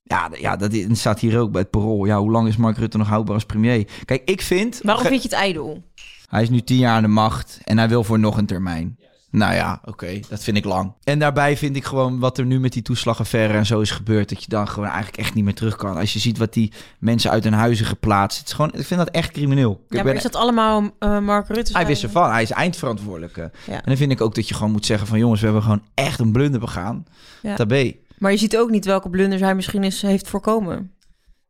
Ja, 0.04 0.30
ja, 0.40 0.56
dat 0.56 0.78
staat 0.92 1.20
hier 1.20 1.40
ook 1.40 1.52
bij 1.52 1.62
het 1.62 1.70
parool. 1.70 2.06
Ja, 2.06 2.20
hoe 2.20 2.32
lang 2.32 2.48
is 2.48 2.58
Mark 2.58 2.78
Rutte 2.78 2.98
nog 2.98 3.08
houdbaar 3.08 3.34
als 3.36 3.46
premier? 3.46 3.88
Kijk, 4.06 4.22
ik 4.30 4.42
vind... 4.42 4.80
Waarom 4.84 5.06
vind 5.06 5.22
je 5.22 5.28
het 5.30 5.38
ijdel? 5.38 5.84
Hij 6.28 6.42
is 6.42 6.50
nu 6.50 6.62
tien 6.62 6.78
jaar 6.78 6.96
aan 6.96 7.02
de 7.02 7.08
macht 7.08 7.60
en 7.64 7.78
hij 7.78 7.90
wil 7.90 8.04
voor 8.04 8.20
nog 8.20 8.38
een 8.38 8.46
termijn. 8.46 8.98
Nou 9.32 9.54
ja, 9.54 9.82
oké, 9.86 10.20
dat 10.30 10.44
vind 10.44 10.58
ik 10.58 10.66
lang. 10.66 10.94
En 11.04 11.20
daarbij 11.20 11.58
vind 11.58 11.76
ik 11.76 11.86
gewoon 11.86 12.20
wat 12.20 12.38
er 12.38 12.46
nu 12.46 12.60
met 12.60 12.74
die 12.74 12.82
toeslagaffaire 12.82 13.54
en 13.54 13.66
zo 13.66 13.80
is 13.80 13.92
gebeurd... 13.92 14.30
dat 14.30 14.44
je 14.44 14.50
dan 14.50 14.68
gewoon 14.68 14.88
eigenlijk 14.90 15.18
echt 15.18 15.34
niet 15.34 15.44
meer 15.44 15.54
terug 15.54 15.76
kan. 15.76 15.98
Als 15.98 16.14
je 16.14 16.20
ziet 16.20 16.38
wat 16.38 16.54
die 16.54 16.74
mensen 17.00 17.32
uit 17.32 17.44
hun 17.44 17.54
huizen 17.54 17.86
geplaatst... 17.86 18.40
Het 18.40 18.48
is 18.48 18.54
gewoon, 18.54 18.72
ik 18.74 18.86
vind 18.86 19.00
dat 19.00 19.10
echt 19.10 19.32
crimineel. 19.32 19.72
Ik 19.72 19.78
Ja, 19.80 19.96
maar 19.96 20.04
ben- 20.04 20.16
is 20.16 20.24
dat 20.24 20.36
allemaal 20.36 20.90
eh, 21.00 21.20
Mark 21.20 21.48
Rutte? 21.48 21.74
hij 21.74 21.86
wist 21.86 22.04
ervan, 22.04 22.32
hij 22.32 22.42
is 22.42 22.52
eindverantwoordelijke. 22.52 23.52
Ja. 23.66 23.74
En 23.74 23.82
dan 23.86 23.98
vind 23.98 24.12
ik 24.12 24.22
ook 24.22 24.36
dat 24.36 24.48
je 24.48 24.54
gewoon 24.54 24.72
moet 24.72 24.86
zeggen 24.86 25.08
van... 25.08 25.20
jongens, 25.20 25.40
we 25.40 25.46
hebben 25.46 25.64
gewoon 25.64 25.84
echt 25.94 26.20
een 26.20 26.32
blunder 26.32 26.60
begaan. 26.60 27.06
Ja. 27.42 27.56
Tabé. 27.56 27.94
Maar 28.18 28.32
je 28.32 28.38
ziet 28.38 28.58
ook 28.58 28.70
niet 28.70 28.86
welke 28.86 29.10
blunders 29.10 29.42
hij 29.42 29.56
misschien 29.56 29.84
eens 29.84 30.02
heeft 30.02 30.28
voorkomen. 30.28 30.92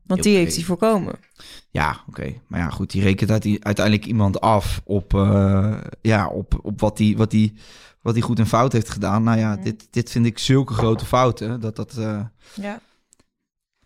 Want 0.08 0.24
die 0.24 0.36
heeft 0.38 0.56
hij 0.56 0.64
voorkomen. 0.64 1.16
Ja, 1.70 2.04
oké. 2.08 2.34
Maar 2.48 2.60
ja, 2.60 2.70
goed, 2.70 2.92
die 2.92 3.02
rekent 3.02 3.32
uit- 3.32 3.44
uiteindelijk 3.64 4.06
iemand 4.06 4.42
af 4.42 4.82
op, 4.84 5.14
eh, 5.14 5.78
ja, 6.02 6.28
op, 6.28 6.60
op 6.62 6.80
wat 6.80 6.98
hij 6.98 7.14
wat 7.18 7.32
die, 7.32 7.54
wat 8.02 8.14
die 8.14 8.24
goed 8.24 8.40
en 8.40 8.48
fout 8.48 8.74
heeft 8.74 8.90
gedaan. 8.90 9.24
Nou 9.24 9.38
ja, 9.40 9.54
Mhm. 9.54 9.64
dit, 9.64 9.88
dit 9.92 10.12
vind 10.12 10.26
ik 10.26 10.38
zulke 10.40 10.74
grote 10.74 11.06
fouten. 11.06 11.60
Dat 11.60 11.76
dat, 11.76 11.98
eh, 11.98 12.20
Ja. 12.54 12.80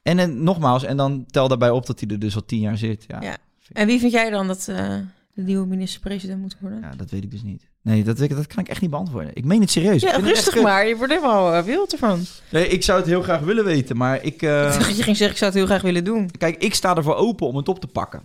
En, 0.01 0.19
en 0.19 0.43
nogmaals, 0.43 0.83
en 0.83 0.97
dan 0.97 1.25
tel 1.25 1.47
daarbij 1.47 1.69
op 1.69 1.85
dat 1.85 1.99
hij 1.99 2.09
er 2.09 2.19
dus 2.19 2.35
al 2.35 2.45
tien 2.45 2.59
jaar 2.59 2.77
zit. 2.77 3.05
Ja, 3.07 3.21
Ja. 3.21 3.29
ja. 3.29 3.37
En 3.73 3.87
wie 3.87 3.99
vind 3.99 4.11
jij 4.11 4.29
dan 4.29 4.47
dat 4.47 4.67
eh, 4.67 4.95
de 5.33 5.41
nieuwe 5.41 5.65
minister-president 5.65 6.41
moet 6.41 6.55
worden? 6.59 6.97
dat 6.97 7.09
weet 7.09 7.23
ik 7.23 7.31
dus 7.31 7.43
niet. 7.43 7.69
Nee, 7.81 8.03
dat, 8.03 8.17
dat 8.17 8.47
kan 8.47 8.63
ik 8.63 8.69
echt 8.69 8.81
niet 8.81 8.89
beantwoorden. 8.89 9.31
Ik 9.33 9.45
meen 9.45 9.61
het 9.61 9.71
serieus. 9.71 10.01
Ja, 10.01 10.13
echt 10.13 10.21
rustig 10.21 10.61
maar. 10.61 10.87
Je 10.87 10.95
wordt 10.95 11.13
helemaal 11.13 11.53
uh, 11.53 11.63
wild 11.63 11.91
ervan. 11.91 12.25
Nee, 12.49 12.67
ik 12.67 12.83
zou 12.83 12.99
het 12.99 13.07
heel 13.07 13.21
graag 13.21 13.39
willen 13.39 13.63
weten, 13.63 13.97
maar 13.97 14.23
ik... 14.23 14.41
eh, 14.41 14.63
dat 14.63 14.97
je 14.97 15.03
ging 15.03 15.17
zeggen, 15.17 15.29
ik 15.29 15.37
zou 15.37 15.51
het 15.51 15.59
heel 15.59 15.65
graag 15.65 15.81
willen 15.81 16.03
doen. 16.03 16.31
Kijk, 16.37 16.63
ik 16.63 16.73
sta 16.73 16.95
ervoor 16.95 17.15
open 17.15 17.47
om 17.47 17.55
het 17.55 17.67
op 17.67 17.79
te 17.79 17.87
pakken. 17.87 18.23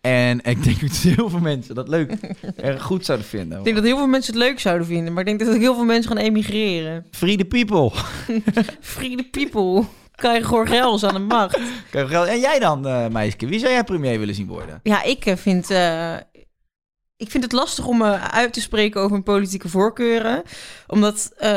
En 0.00 0.40
ik 0.44 0.64
denk 0.64 0.80
dat 0.80 0.96
heel 0.96 1.30
veel 1.30 1.40
mensen 1.40 1.74
dat 1.74 1.88
leuk 1.88 2.12
erg 2.56 2.82
goed 2.82 3.04
zouden 3.04 3.26
vinden. 3.26 3.58
Ik 3.58 3.64
denk 3.64 3.76
dat 3.76 3.84
heel 3.84 3.96
veel 3.96 4.06
mensen 4.06 4.34
het 4.34 4.42
leuk 4.42 4.60
zouden 4.60 4.86
vinden. 4.86 5.12
Maar 5.12 5.20
ik 5.20 5.26
denk 5.26 5.38
dat 5.38 5.48
ook 5.48 5.62
heel 5.62 5.74
veel 5.74 5.84
mensen 5.84 6.12
gaan 6.12 6.20
emigreren. 6.20 7.06
Free 7.10 7.36
the 7.36 7.44
people. 7.44 7.90
Free 8.80 9.16
the 9.16 9.28
people. 9.30 9.84
Krijgen 10.16 10.44
Gorgels 10.48 11.04
aan 11.04 11.14
de 11.14 11.20
macht. 11.20 11.58
En 11.92 12.40
jij 12.40 12.58
dan, 12.58 12.86
eh 12.86 13.06
meisje? 13.08 13.46
Wie 13.46 13.58
zou 13.58 13.72
jij 13.72 13.84
premier 13.84 14.18
willen 14.18 14.34
zien 14.34 14.46
worden? 14.46 14.80
Ja, 14.82 15.02
ik 15.02 15.26
eh, 15.26 15.36
vind... 15.36 15.70
eh, 15.70 16.14
ik 17.16 17.30
vind 17.30 17.42
het 17.44 17.52
lastig 17.52 17.86
om 17.86 17.98
me 17.98 18.18
uit 18.18 18.52
te 18.52 18.60
spreken 18.60 18.98
over 19.00 19.10
mijn 19.12 19.22
politieke 19.22 19.68
voorkeuren. 19.68 20.42
Omdat... 20.86 21.32
eh, 21.36 21.50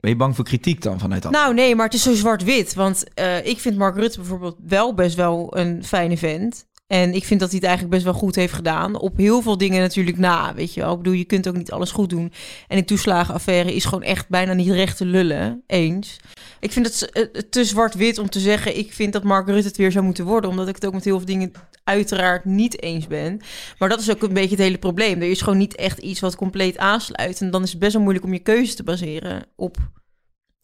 Ben 0.00 0.10
je 0.10 0.16
bang 0.16 0.34
voor 0.36 0.44
kritiek 0.44 0.82
dan 0.82 0.98
vanuit 0.98 1.22
dat? 1.22 1.32
Nou, 1.32 1.54
nee, 1.54 1.74
maar 1.74 1.84
het 1.84 1.94
is 1.94 2.02
zo 2.02 2.14
zwart-wit. 2.14 2.74
Want 2.74 3.14
eh, 3.14 3.46
ik 3.46 3.60
vind 3.60 3.76
Mark 3.76 3.96
Rutte 3.96 4.18
bijvoorbeeld 4.18 4.56
wel 4.66 4.94
best 4.94 5.16
wel 5.16 5.56
een 5.56 5.84
fijne 5.84 6.16
vent. 6.16 6.66
En 6.86 7.14
ik 7.14 7.24
vind 7.24 7.40
dat 7.40 7.48
hij 7.48 7.58
het 7.58 7.68
eigenlijk 7.68 7.94
best 7.94 8.04
wel 8.04 8.20
goed 8.20 8.34
heeft 8.34 8.52
gedaan. 8.52 8.98
Op 8.98 9.16
heel 9.16 9.42
veel 9.42 9.58
dingen 9.58 9.80
natuurlijk 9.80 10.18
na, 10.18 10.54
weet 10.54 10.74
je 10.74 10.80
wel. 10.80 10.92
Ik 10.92 10.96
bedoel, 10.96 11.12
je 11.12 11.24
kunt 11.24 11.48
ook 11.48 11.56
niet 11.56 11.70
alles 11.70 11.90
goed 11.90 12.10
doen. 12.10 12.32
En 12.68 12.76
die 12.76 12.84
toeslagenaffaire 12.84 13.74
is 13.74 13.84
gewoon 13.84 14.02
echt 14.02 14.28
bijna 14.28 14.52
niet 14.52 14.70
recht 14.70 14.96
te 14.96 15.04
lullen, 15.04 15.62
eens. 15.66 16.16
Ik 16.60 16.72
vind 16.72 16.86
het 16.86 17.10
eh, 17.10 17.42
te 17.42 17.64
zwart-wit 17.64 18.18
om 18.18 18.28
te 18.28 18.40
zeggen... 18.40 18.78
ik 18.78 18.92
vind 18.92 19.12
dat 19.12 19.22
Mark 19.22 19.46
Rutte 19.48 19.68
het 19.68 19.76
weer 19.76 19.92
zou 19.92 20.04
moeten 20.04 20.24
worden. 20.24 20.50
Omdat 20.50 20.68
ik 20.68 20.74
het 20.74 20.86
ook 20.86 20.92
met 20.92 21.04
heel 21.04 21.16
veel 21.16 21.26
dingen 21.26 21.52
uiteraard 21.84 22.44
niet 22.44 22.82
eens 22.82 23.06
ben. 23.06 23.40
Maar 23.78 23.88
dat 23.88 24.00
is 24.00 24.10
ook 24.10 24.22
een 24.22 24.34
beetje 24.34 24.56
het 24.56 24.64
hele 24.64 24.78
probleem. 24.78 25.22
Er 25.22 25.30
is 25.30 25.42
gewoon 25.42 25.58
niet 25.58 25.74
echt 25.74 25.98
iets 25.98 26.20
wat 26.20 26.36
compleet 26.36 26.78
aansluit. 26.78 27.40
En 27.40 27.50
dan 27.50 27.62
is 27.62 27.70
het 27.70 27.80
best 27.80 27.92
wel 27.92 28.02
moeilijk 28.02 28.26
om 28.26 28.32
je 28.32 28.38
keuze 28.38 28.74
te 28.74 28.82
baseren 28.82 29.46
op 29.56 29.76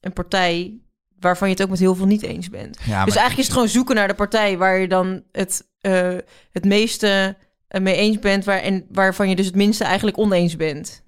een 0.01 0.13
partij 0.13 0.81
waarvan 1.21 1.49
je 1.49 1.55
het 1.55 1.63
ook 1.63 1.71
met 1.71 1.79
heel 1.79 1.95
veel 1.95 2.07
niet 2.07 2.23
eens 2.23 2.49
bent. 2.49 2.77
Ja, 2.77 2.83
Dus 2.83 2.89
maar- 3.15 3.23
eigenlijk 3.23 3.37
is 3.39 3.45
het 3.45 3.53
gewoon 3.53 3.69
zoeken 3.69 3.95
naar 3.95 4.09
de 4.09 4.15
partij 4.15 4.59
waar 4.59 4.79
je 4.79 4.89
dan 4.89 5.23
het, 5.33 5.69
eh, 5.81 6.17
het 6.51 6.65
meeste 6.65 7.37
eh, 7.69 7.81
mee 7.81 7.95
eens 7.97 8.19
bent 8.19 8.45
waar, 8.45 8.59
en 8.61 8.87
waarvan 8.91 9.29
je 9.29 9.37
dus 9.37 9.47
het 9.47 9.55
minste 9.55 9.85
eigenlijk 9.85 10.19
oneens 10.19 10.57
bent. 10.57 11.03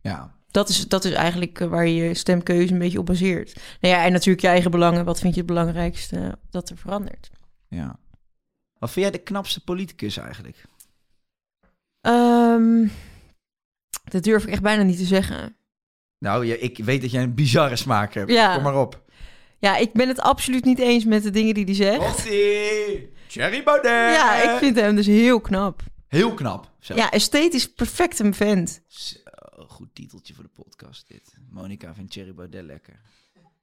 Ja. 0.00 0.36
Dat 0.50 0.68
is, 0.68 0.88
dat 0.88 1.04
is 1.04 1.12
eigenlijk 1.12 1.60
eh, 1.60 1.68
waar 1.68 1.86
je 1.86 1.94
je 1.94 2.14
stemkeuze 2.14 2.72
een 2.72 2.78
beetje 2.78 2.98
op 2.98 3.06
baseert. 3.06 3.60
Nou 3.80 3.94
ja, 3.94 4.04
en 4.04 4.12
natuurlijk 4.12 4.40
je 4.40 4.48
eigen 4.48 4.70
belangen. 4.70 5.04
Wat 5.04 5.20
vind 5.20 5.32
je 5.34 5.38
het 5.40 5.48
belangrijkste 5.48 6.38
dat 6.50 6.68
er 6.70 6.76
verandert? 6.76 7.30
ja. 7.68 7.98
Wat 8.78 8.90
vind 8.90 9.06
jij 9.06 9.14
de 9.14 9.22
knapste 9.22 9.64
politicus 9.64 10.16
eigenlijk? 10.16 10.64
Ehm, 12.00 12.86
dat 14.04 14.22
durf 14.22 14.42
ik 14.42 14.48
echt 14.50 14.62
bijna 14.62 14.82
niet 14.82 14.96
te 14.98 15.04
zeggen. 15.04 15.56
Nou, 16.18 16.46
ik 16.46 16.78
weet 16.78 17.00
dat 17.00 17.10
jij 17.10 17.22
een 17.22 17.34
bizarre 17.34 17.76
smaak 17.76 18.14
hebt. 18.14 18.30
Ja. 18.30 18.54
Kom 18.54 18.62
maar 18.62 18.80
op. 18.80 19.02
Ja, 19.58 19.76
ik 19.76 19.92
ben 19.92 20.08
het 20.08 20.20
absoluut 20.20 20.64
niet 20.64 20.78
eens 20.78 21.04
met 21.04 21.22
de 21.22 21.30
dingen 21.30 21.54
die 21.54 21.64
hij 21.64 21.74
zegt. 21.74 22.02
Hostie! 22.02 23.12
Thierry 23.26 23.62
Baudet! 23.62 24.14
Ja, 24.14 24.34
ik 24.42 24.58
vind 24.58 24.76
hem 24.76 24.96
dus 24.96 25.06
heel 25.06 25.40
knap. 25.40 25.82
Heel 26.08 26.34
knap. 26.34 26.70
Ja, 26.80 27.10
esthetisch 27.10 27.72
perfect 27.72 28.18
een 28.18 28.34
vent. 28.34 28.82
Zo, 28.86 29.16
goed 29.68 29.94
titeltje 29.94 30.34
voor 30.34 30.44
de 30.44 30.62
podcast 30.62 31.08
dit. 31.08 31.34
Monica 31.50 31.94
vindt 31.94 32.12
Thierry 32.12 32.34
Baudet 32.34 32.64
lekker. 32.64 33.00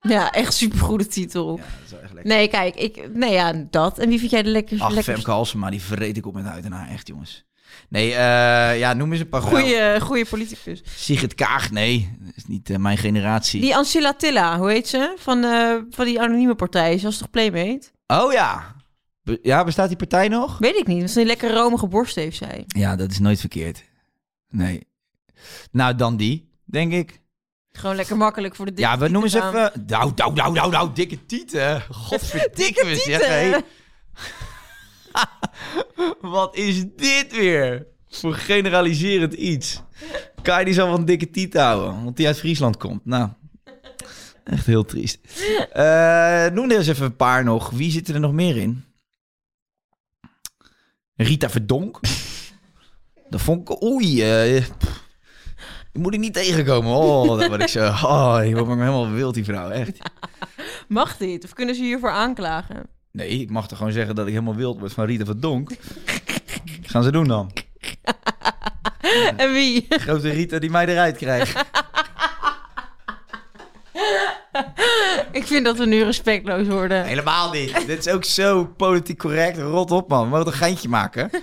Ja, 0.02 0.32
echt 0.32 0.54
supergoede 0.54 1.08
titel. 1.08 1.58
Ja, 1.58 1.64
dat 1.64 1.86
is 1.86 1.92
wel 1.92 2.02
echt 2.02 2.14
lekker. 2.14 2.34
Nee, 2.34 2.48
kijk, 2.48 2.76
ik, 2.76 3.14
nee, 3.14 3.34
ja, 3.34 3.54
dat. 3.70 4.00
En 4.00 4.10
wie 4.10 4.20
vind 4.20 4.32
jij 4.32 4.44
de 4.44 4.50
lekkerste? 4.50 4.86
Ach, 4.86 4.90
lekkerste? 4.90 5.14
Femke 5.22 5.32
Halsema, 5.32 5.70
die 5.70 5.82
vreet 5.82 6.18
ik 6.18 6.26
op 6.26 6.34
met 6.34 6.46
huid 6.46 6.66
en 6.66 6.72
haar. 6.72 6.90
Echt, 6.90 7.08
jongens. 7.08 7.46
Nee, 7.90 8.12
eh, 8.14 8.80
ja, 8.80 8.94
noem 8.94 9.12
eens 9.12 9.22
een 9.22 9.30
paar 9.30 9.42
Goeie, 9.42 10.00
goeie 10.02 10.26
politicus. 10.26 10.82
Sigrid 10.96 11.36
Kaag, 11.36 11.72
nee. 11.72 12.18
Dat 12.20 12.34
is 12.36 12.46
niet 12.46 12.70
eh, 12.70 12.78
mijn 12.78 12.98
generatie. 12.98 13.62
Die 13.62 13.76
Ancilla 13.76 14.14
Tilla, 14.14 14.58
hoe 14.58 14.72
heet 14.72 14.88
ze? 14.88 15.14
Van, 15.18 15.44
eh, 15.44 15.76
van 15.90 16.06
die 16.06 16.22
anonieme 16.22 16.56
partij. 16.56 16.98
Ze 16.98 17.06
was 17.06 17.18
toch 17.18 17.30
Playmate? 17.30 17.82
Oh 18.08 18.34
ja. 18.34 18.76
Be- 19.24 19.40
ja, 19.42 19.64
bestaat 19.64 19.88
die 19.88 19.98
partij 19.98 20.28
nog? 20.28 20.58
Weet 20.58 20.76
ik 20.76 20.88
niet. 20.88 21.02
Dat 21.02 21.10
ze 21.10 21.20
een 21.22 21.28
lekker 21.28 21.54
romige 21.54 21.88
borst 21.88 22.16
heeft, 22.16 22.38
zij. 22.38 22.64
Ja, 22.68 22.96
dat 22.96 23.12
is 23.12 23.20
nooit 23.20 23.40
verkeerd. 23.40 23.84
Nee. 24.50 24.88
Nou, 25.72 25.96
dan 25.96 26.18
die, 26.18 26.50
denk 26.66 26.94
ik. 26.94 27.22
Gewoon 27.72 27.96
lekker 27.96 28.18
makkelijk 28.18 28.56
voor 28.56 28.66
de 28.66 28.74
dikke 28.74 28.92
ja, 28.92 28.98
we 28.98 29.08
noemen 29.08 29.30
ze 29.30 29.38
even... 29.38 29.72
Nou, 29.88 30.12
nou, 30.16 30.34
nou, 30.34 30.54
nou, 30.54 30.72
nou, 30.72 30.90
dikke 30.94 31.26
tieten. 31.26 31.82
Godverdikke 31.90 32.56
Dikke 32.56 33.02
tieten. 33.04 33.64
Wat 36.22 36.56
is 36.56 36.86
dit 36.96 37.36
weer? 37.36 37.88
Voor 38.10 38.34
generaliserend 38.34 39.34
iets. 39.34 39.82
Kai 40.42 40.66
die 40.66 40.74
zal 40.74 40.92
van 40.92 41.06
dikke 41.06 41.30
tieten 41.30 41.62
houden, 41.62 42.04
want 42.04 42.18
die 42.18 42.28
uit 42.28 42.40
Friesland 42.40 42.78
komt. 42.78 43.06
Nou, 43.06 43.30
echt 44.44 44.66
heel 44.66 44.86
triest. 44.86 45.20
Eh, 45.72 46.46
noem 46.48 46.72
er 46.72 46.78
eens 46.78 46.88
even 46.88 47.06
een 47.06 47.16
paar 47.16 47.44
nog. 47.44 47.70
Wie 47.70 47.92
zit 47.92 48.08
er 48.08 48.20
nog 48.20 48.32
meer 48.34 48.58
in? 48.58 48.84
Rita 51.16 51.50
Verdonk. 51.50 52.00
Dat 53.30 53.42
vond 53.42 53.70
ik... 53.70 53.84
Oei, 53.84 54.22
eh, 54.22 54.66
die 55.92 56.02
moet 56.02 56.14
ik 56.14 56.20
niet 56.20 56.34
tegenkomen. 56.34 56.92
Oh, 56.92 57.28
dat 57.28 57.48
word 57.48 57.62
ik 57.62 57.68
zo... 57.68 57.86
Oh, 58.08 58.40
ik 58.44 58.54
word 58.54 58.68
me 58.68 58.76
helemaal 58.76 59.12
wild, 59.12 59.34
die 59.34 59.44
vrouw. 59.44 59.70
Echt. 59.70 59.98
Mag 60.88 61.18
dit? 61.18 61.44
Of 61.44 61.54
kunnen 61.54 61.76
ze 61.76 61.82
hiervoor 61.82 62.10
aanklagen? 62.10 62.95
Nee, 63.16 63.30
ik 63.30 63.50
mag 63.50 63.68
toch 63.68 63.78
gewoon 63.78 63.94
zeggen 63.94 64.16
dat 64.16 64.26
ik 64.26 64.34
helemaal 64.34 64.56
wild 64.56 64.80
word 64.80 64.94
van 64.94 65.06
Rita 65.06 65.26
Verdonk. 65.26 65.70
Wat 65.70 66.92
gaan 66.92 67.04
ze 67.04 67.12
doen 67.12 67.28
dan? 67.28 67.52
En 69.38 69.54
wie? 69.54 69.86
Grote 69.90 70.30
Rita 70.30 70.60
die 70.60 70.70
mij 70.70 70.86
eruit 70.86 71.18
krijgt. 71.18 71.56
ik 75.40 75.48
vind 75.48 75.66
dat 75.66 75.78
we 75.78 75.86
nu 75.86 76.04
respectloos 76.04 76.68
worden. 76.68 77.04
Helemaal 77.04 77.52
niet. 77.52 77.88
Dit 77.88 78.06
is 78.06 78.14
ook 78.14 78.24
zo 78.24 78.66
politiek 78.66 79.18
correct. 79.18 79.58
Rot 79.58 79.92
op, 79.92 80.10
man. 80.10 80.30
We 80.30 80.36
moeten 80.36 80.54
een 80.54 80.60
geintje 80.60 80.90
maken. 80.90 81.30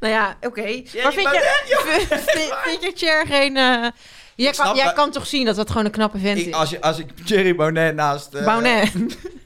Nou 0.00 0.12
ja, 0.12 0.36
oké. 0.40 0.82
Maar 1.02 1.12
vind 1.12 1.30
je, 1.30 2.06
vind, 2.06 2.54
vind 2.64 2.82
je 2.82 2.92
Cher 2.94 3.26
geen, 3.26 3.56
eh, 3.56 3.86
Jij, 4.36 4.52
kan, 4.52 4.76
jij 4.76 4.84
dat- 4.84 4.94
kan 4.94 5.10
toch 5.10 5.26
zien 5.26 5.44
dat 5.44 5.56
dat 5.56 5.70
gewoon 5.70 5.84
een 5.84 5.90
knappe 5.90 6.18
vent 6.18 6.38
Ik, 6.38 6.46
is? 6.46 6.52
als, 6.52 6.70
je, 6.70 6.80
als 6.80 6.98
ik 6.98 7.24
Thierry 7.26 7.54
Baudet 7.56 7.94
naast... 7.94 8.34
eh, 8.34 8.44
Baudet. 8.44 8.92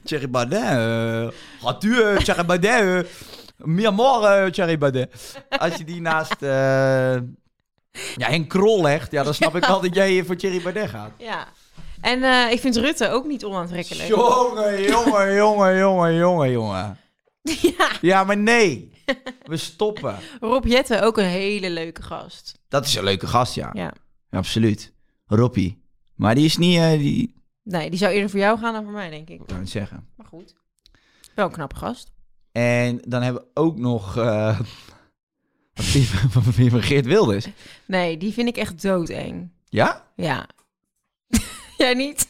Thierry 0.03 0.27
eh, 0.33 1.27
Gaat 1.61 1.83
u, 1.83 2.01
eh, 2.03 2.17
Thierry 2.17 2.45
Baudet? 2.45 3.05
eh, 3.05 3.11
Mi 3.57 3.85
amor, 3.87 4.23
eh, 4.25 4.45
Thierry 4.51 4.77
Baudet. 4.77 5.35
Als 5.49 5.75
je 5.75 5.83
die 5.83 6.01
naast... 6.01 6.41
eh, 6.41 7.13
ja, 8.15 8.27
Henk 8.27 8.49
Krol 8.49 8.81
legt, 8.81 9.11
ja, 9.11 9.23
dan 9.23 9.33
snap 9.33 9.55
ik 9.55 9.65
wel 9.65 9.81
dat 9.81 9.95
jij 9.95 10.23
voor 10.23 10.35
Thierry 10.35 10.61
Baudet 10.61 10.89
gaat. 10.89 11.11
Ja. 11.17 11.47
En 12.01 12.23
eh, 12.23 12.51
ik 12.51 12.59
vind 12.59 12.75
Rutte 12.77 13.09
ook 13.09 13.25
niet 13.25 13.45
onaantrekkelijk. 13.45 14.07
Jongen, 14.07 14.83
jongen, 14.83 15.33
jongen, 15.35 15.77
jongen, 15.77 16.15
jongen, 16.15 16.51
jongen. 16.51 16.97
Ja, 17.77 17.89
Ja, 18.01 18.23
maar 18.23 18.37
nee. 18.37 18.95
We 19.43 19.57
stoppen. 19.57 20.15
Rob 20.39 20.65
Jetten 20.65 21.01
ook 21.03 21.17
een 21.17 21.23
hele 21.25 21.69
leuke 21.69 22.01
gast. 22.03 22.53
Dat 22.69 22.85
is 22.85 22.95
een 22.95 23.03
leuke 23.03 23.27
gast, 23.27 23.55
ja. 23.55 23.69
Ja. 23.73 23.93
Absoluut. 24.37 24.93
Roppie. 25.25 25.81
Maar 26.15 26.35
die 26.35 26.45
is 26.45 26.57
niet... 26.57 26.77
eh, 26.77 26.91
die... 26.91 27.35
Nee, 27.63 27.89
die 27.89 27.99
zou 27.99 28.13
eerder 28.13 28.29
voor 28.29 28.39
jou 28.39 28.59
gaan 28.59 28.73
dan 28.73 28.83
voor 28.83 28.93
mij, 28.93 29.09
denk 29.09 29.29
ik. 29.29 29.39
Ik 29.41 29.47
kan 29.47 29.59
het 29.59 29.69
zeggen. 29.69 30.07
Maar 30.15 30.25
goed. 30.27 30.55
Wel 31.35 31.45
een 31.45 31.51
knappe 31.51 31.75
gast. 31.75 32.11
En 32.51 32.97
dan 33.07 33.21
hebben 33.21 33.41
we 33.41 33.47
ook 33.61 33.77
nog... 33.77 34.17
eh 34.17 34.59
wat 35.73 35.85
vind 35.85 36.07
je 36.07 36.17
van- 36.17 36.31
wat 36.43 36.53
vind 36.53 36.55
je 36.65 36.69
van 36.69 36.81
Geert 36.81 37.05
Wilders? 37.05 37.47
Nee, 37.85 38.17
die 38.17 38.33
vind 38.33 38.47
ik 38.47 38.57
echt 38.57 38.81
doodeng. 38.81 39.49
Ja? 39.65 40.05
Ja. 40.15 40.47
jij 41.77 41.93
niet? 41.93 42.27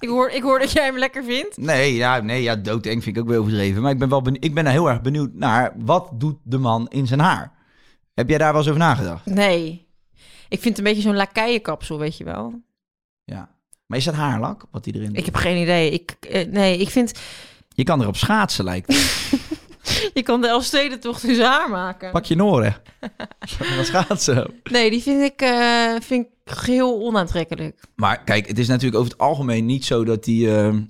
ik, 0.00 0.08
hoor, 0.08 0.30
ik 0.30 0.42
hoor 0.42 0.58
dat 0.58 0.72
jij 0.72 0.84
hem 0.84 0.98
lekker 0.98 1.24
vindt. 1.24 1.56
Nee, 1.56 1.94
ja, 1.94 2.20
nee, 2.20 2.42
ja, 2.42 2.56
doodeng 2.56 3.02
vind 3.02 3.16
ik 3.16 3.22
ook 3.22 3.28
weer 3.28 3.38
overdreven. 3.38 3.82
Maar 3.82 3.92
ik 3.92 3.98
ben 3.98 4.08
wel 4.08 4.22
benieuwd, 4.22 4.44
ik 4.44 4.54
ben 4.54 4.66
heel 4.66 4.88
erg 4.90 5.00
benieuwd 5.00 5.32
naar... 5.32 5.72
wat 5.76 6.10
doet 6.20 6.38
de 6.42 6.58
man 6.58 6.88
in 6.88 7.06
zijn 7.06 7.20
haar? 7.20 7.52
Heb 8.14 8.28
jij 8.28 8.38
daar 8.38 8.50
wel 8.50 8.60
eens 8.60 8.68
over 8.68 8.80
nagedacht? 8.80 9.26
Nee. 9.26 9.88
Ik 10.50 10.60
vind 10.60 10.76
het 10.76 10.78
een 10.78 10.84
beetje 10.92 11.08
zo'n 11.08 11.16
lakaijenkapsel, 11.16 11.98
weet 11.98 12.16
je 12.16 12.24
wel. 12.24 12.62
Ja. 13.24 13.50
Maar 13.86 13.98
is 13.98 14.04
dat 14.04 14.14
haarlak, 14.14 14.64
wat 14.70 14.84
hij 14.84 14.94
erin 14.94 15.08
doet? 15.08 15.16
Ik 15.18 15.24
heb 15.24 15.34
geen 15.34 15.62
idee. 15.62 15.90
Ik, 15.90 16.10
eh, 16.10 16.46
nee, 16.48 16.78
ik 16.78 16.88
vind... 16.88 17.12
Je 17.74 17.84
kan 17.84 18.00
erop 18.02 18.16
schaatsen, 18.16 18.64
lijkt 18.64 18.86
het. 18.92 18.98
Je 20.14 20.22
kan 20.22 20.40
de 20.40 20.48
Elfstedentocht 20.48 21.20
zijn 21.20 21.40
haar 21.40 21.70
maken. 21.70 22.10
Pak 22.10 22.24
je 22.24 22.36
noren. 22.36 22.76
Wat 23.76 23.86
schaatsen. 23.86 24.50
Nee, 24.70 24.90
die 24.90 25.02
vind 25.02 25.22
ik, 25.22 25.40
eh, 25.40 25.94
vind 26.00 26.26
ik 26.26 26.52
geheel 26.54 27.00
onaantrekkelijk. 27.00 27.80
Maar 27.96 28.24
kijk, 28.24 28.48
het 28.48 28.58
is 28.58 28.68
natuurlijk 28.68 28.96
over 28.96 29.10
het 29.12 29.20
algemeen 29.20 29.66
niet 29.66 29.84
zo 29.84 30.04
dat 30.04 30.24
die... 30.24 30.56
ehm, 30.56 30.82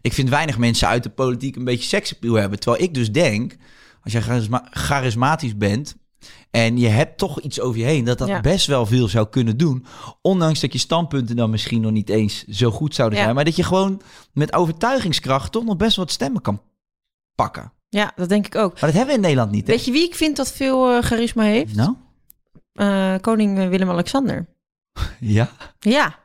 Ik 0.00 0.12
vind 0.12 0.28
weinig 0.28 0.58
mensen 0.58 0.88
uit 0.88 1.02
de 1.02 1.10
politiek 1.10 1.56
een 1.56 1.64
beetje 1.64 1.88
seksappeal 1.88 2.34
hebben. 2.34 2.60
Terwijl 2.60 2.82
ik 2.82 2.94
dus 2.94 3.12
denk, 3.12 3.56
als 4.02 4.12
jij 4.12 4.22
charisma- 4.22 4.68
charismatisch 4.70 5.56
bent... 5.56 5.96
en 6.50 6.78
je 6.78 6.88
hebt 6.88 7.18
toch 7.18 7.40
iets 7.40 7.60
over 7.60 7.78
je 7.80 7.84
heen... 7.86 8.04
dat 8.04 8.18
dat 8.18 8.28
Ja. 8.28 8.40
best 8.40 8.66
wel 8.66 8.86
veel 8.86 9.08
zou 9.08 9.26
kunnen 9.28 9.56
doen. 9.56 9.86
Ondanks 10.22 10.60
dat 10.60 10.72
je 10.72 10.78
standpunten 10.78 11.36
dan 11.36 11.50
misschien 11.50 11.80
nog 11.80 11.92
niet 11.92 12.08
eens 12.08 12.44
zo 12.44 12.70
goed 12.70 12.94
zouden 12.94 13.18
Ja. 13.18 13.24
zijn. 13.24 13.34
Maar 13.36 13.44
dat 13.44 13.56
je 13.56 13.62
gewoon 13.64 14.02
met 14.32 14.52
overtuigingskracht... 14.52 15.52
toch 15.52 15.64
nog 15.64 15.76
best 15.76 15.96
wat 15.96 16.10
stemmen 16.10 16.42
kan 16.42 16.62
pakken. 17.34 17.72
Ja, 17.88 18.12
dat 18.16 18.28
denk 18.28 18.46
ik 18.46 18.54
ook. 18.54 18.72
Maar 18.72 18.80
dat 18.80 18.92
hebben 18.92 19.06
we 19.08 19.14
in 19.14 19.20
Nederland 19.20 19.50
niet, 19.50 19.66
hè? 19.66 19.72
Weet 19.72 19.84
je 19.84 19.92
wie 19.92 20.04
ik 20.06 20.14
vind 20.14 20.36
dat 20.36 20.52
veel 20.52 20.90
eh, 20.90 21.02
charisma 21.02 21.42
heeft? 21.42 21.74
Nou? 21.74 21.94
Eh, 22.72 23.14
koning 23.20 23.58
eh, 23.58 23.68
Willem-Alexander. 23.68 24.46
Ja? 25.20 25.50
Ja, 25.78 26.18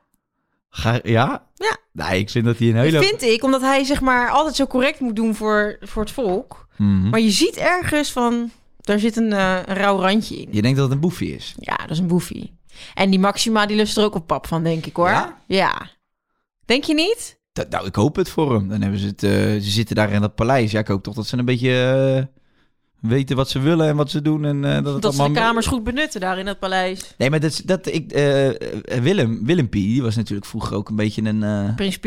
Ga, 0.69 0.99
ja? 1.03 1.47
Ja. 1.55 1.77
Nee, 1.91 2.19
ik 2.19 2.29
vind 2.29 2.45
dat 2.45 2.57
hij 2.57 2.67
een 2.69 2.75
hele... 2.75 2.91
dat 2.99 3.05
vind 3.05 3.21
ik. 3.21 3.43
Omdat 3.43 3.61
hij 3.61 3.83
zeg 3.83 4.01
maar 4.01 4.29
altijd 4.29 4.55
zo 4.55 4.65
correct 4.67 4.99
moet 4.99 5.15
doen 5.15 5.35
voor, 5.35 5.77
voor 5.81 6.01
het 6.03 6.11
volk. 6.11 6.67
Mhm. 6.77 7.09
Maar 7.09 7.19
je 7.19 7.31
ziet 7.31 7.57
ergens 7.57 8.11
van... 8.11 8.51
Daar 8.85 8.99
zit 8.99 9.15
een, 9.15 9.33
eh, 9.33 9.57
een 9.65 9.75
rauw 9.75 9.99
randje 9.99 10.35
in. 10.35 10.47
Je 10.51 10.61
denkt 10.61 10.77
dat 10.77 10.85
het 10.85 10.95
een 10.95 11.01
boefje 11.01 11.35
is? 11.35 11.55
Ja, 11.59 11.75
dat 11.75 11.89
is 11.89 11.99
een 11.99 12.07
boefie. 12.07 12.53
En 12.93 13.09
die 13.09 13.19
Maxima, 13.19 13.65
die 13.65 13.77
lust 13.77 13.97
er 13.97 14.03
ook 14.03 14.15
op 14.15 14.27
pap 14.27 14.47
van, 14.47 14.63
denk 14.63 14.85
ik 14.85 14.95
hoor. 14.95 15.09
Ja? 15.09 15.37
Ja. 15.47 15.89
Denk 16.65 16.83
je 16.83 16.93
niet? 16.93 17.39
Dat, 17.53 17.69
nou, 17.69 17.85
ik 17.87 17.95
hoop 17.95 18.15
het 18.15 18.29
voor 18.29 18.53
hem. 18.53 18.67
Dan 18.69 18.81
hebben 18.81 18.99
ze 18.99 19.07
het. 19.07 19.23
eh, 19.23 19.31
ze 19.31 19.59
zitten 19.71 19.95
daar 19.95 20.11
in 20.11 20.21
dat 20.21 20.35
paleis. 20.35 20.71
Ja, 20.71 20.79
ik 20.79 20.87
hoop 20.87 21.03
toch 21.03 21.13
dat 21.15 21.27
ze 21.27 21.37
een 21.37 21.45
beetje 21.45 21.71
eh, 22.27 22.34
weten 23.07 23.35
wat 23.35 23.49
ze 23.49 23.59
willen 23.59 23.87
en 23.87 23.95
wat 23.95 24.09
ze 24.09 24.21
doen. 24.21 24.45
En, 24.45 24.65
eh, 24.65 24.83
dat 24.83 24.93
het 24.93 25.01
Dat 25.01 25.15
ze 25.15 25.23
de 25.23 25.31
kamers 25.31 25.65
goed 25.65 25.83
benutten 25.83 26.19
daar 26.21 26.37
in 26.39 26.47
het 26.47 26.59
paleis. 26.59 27.13
Nee, 27.17 27.29
maar 27.29 27.39
dat, 27.39 27.51
is- 27.51 27.57
dat 27.57 27.85
ik. 27.87 28.11
eh, 28.11 28.47
eh, 28.47 28.55
Willem, 29.01 29.45
Willempie, 29.45 29.87
die 29.87 30.01
was 30.01 30.15
natuurlijk 30.15 30.47
vroeger 30.47 30.75
ook 30.77 30.89
een 30.89 30.95
beetje 30.95 31.21
een. 31.23 31.43
eh, 31.43 31.75
Prins 31.75 31.99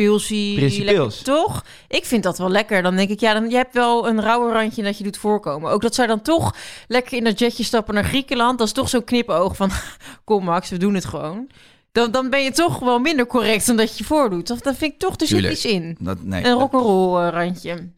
Toch? 1.22 1.64
Ik 1.88 2.04
vind 2.04 2.22
dat 2.22 2.38
wel 2.38 2.50
lekker. 2.50 2.82
Dan 2.82 2.96
denk 2.96 3.11
ik, 3.11 3.20
ja, 3.20 3.32
dan, 3.32 3.50
je 3.50 3.56
hebt 3.56 3.74
wel 3.74 4.08
een 4.08 4.20
rauwe 4.20 4.52
randje 4.52 4.82
dat 4.82 4.98
je 4.98 5.04
doet 5.04 5.16
voorkomen. 5.18 5.70
Ook 5.70 5.82
dat 5.82 5.94
zij 5.94 6.06
dan 6.06 6.22
toch 6.22 6.54
lekker 6.88 7.16
in 7.18 7.24
dat 7.24 7.38
jetje 7.38 7.64
stappen 7.64 7.94
naar 7.94 8.04
Griekenland. 8.04 8.58
Dat 8.58 8.66
is 8.66 8.72
toch 8.72 8.88
zo'n 8.88 9.04
knipoog 9.04 9.56
van, 9.56 9.70
kom 10.24 10.44
Max, 10.44 10.70
we 10.70 10.76
doen 10.76 10.94
het 10.94 11.04
gewoon. 11.04 11.48
Dan, 11.92 12.11
dan 12.11 12.30
ben 12.30 12.42
je 12.44 12.50
toch 12.50 12.78
wel 12.78 12.98
minder 12.98 13.26
correct 13.26 13.66
dan 13.66 13.76
dat 13.76 13.98
je 13.98 14.04
voordoet. 14.04 14.50
Of 14.50 14.61
dan 14.61 14.74
vind 14.74 14.92
ik 14.92 14.98
toch, 14.98 15.11
er 15.12 15.18
zit 15.26 15.28
Tuurlijk. 15.28 15.52
iets 15.52 15.64
in. 15.64 15.96
dat, 16.00 16.22
nee, 16.22 16.44
Een 16.44 16.52
rock'n'roll 16.58 17.22
eh, 17.26 17.32
randje. 17.32 17.88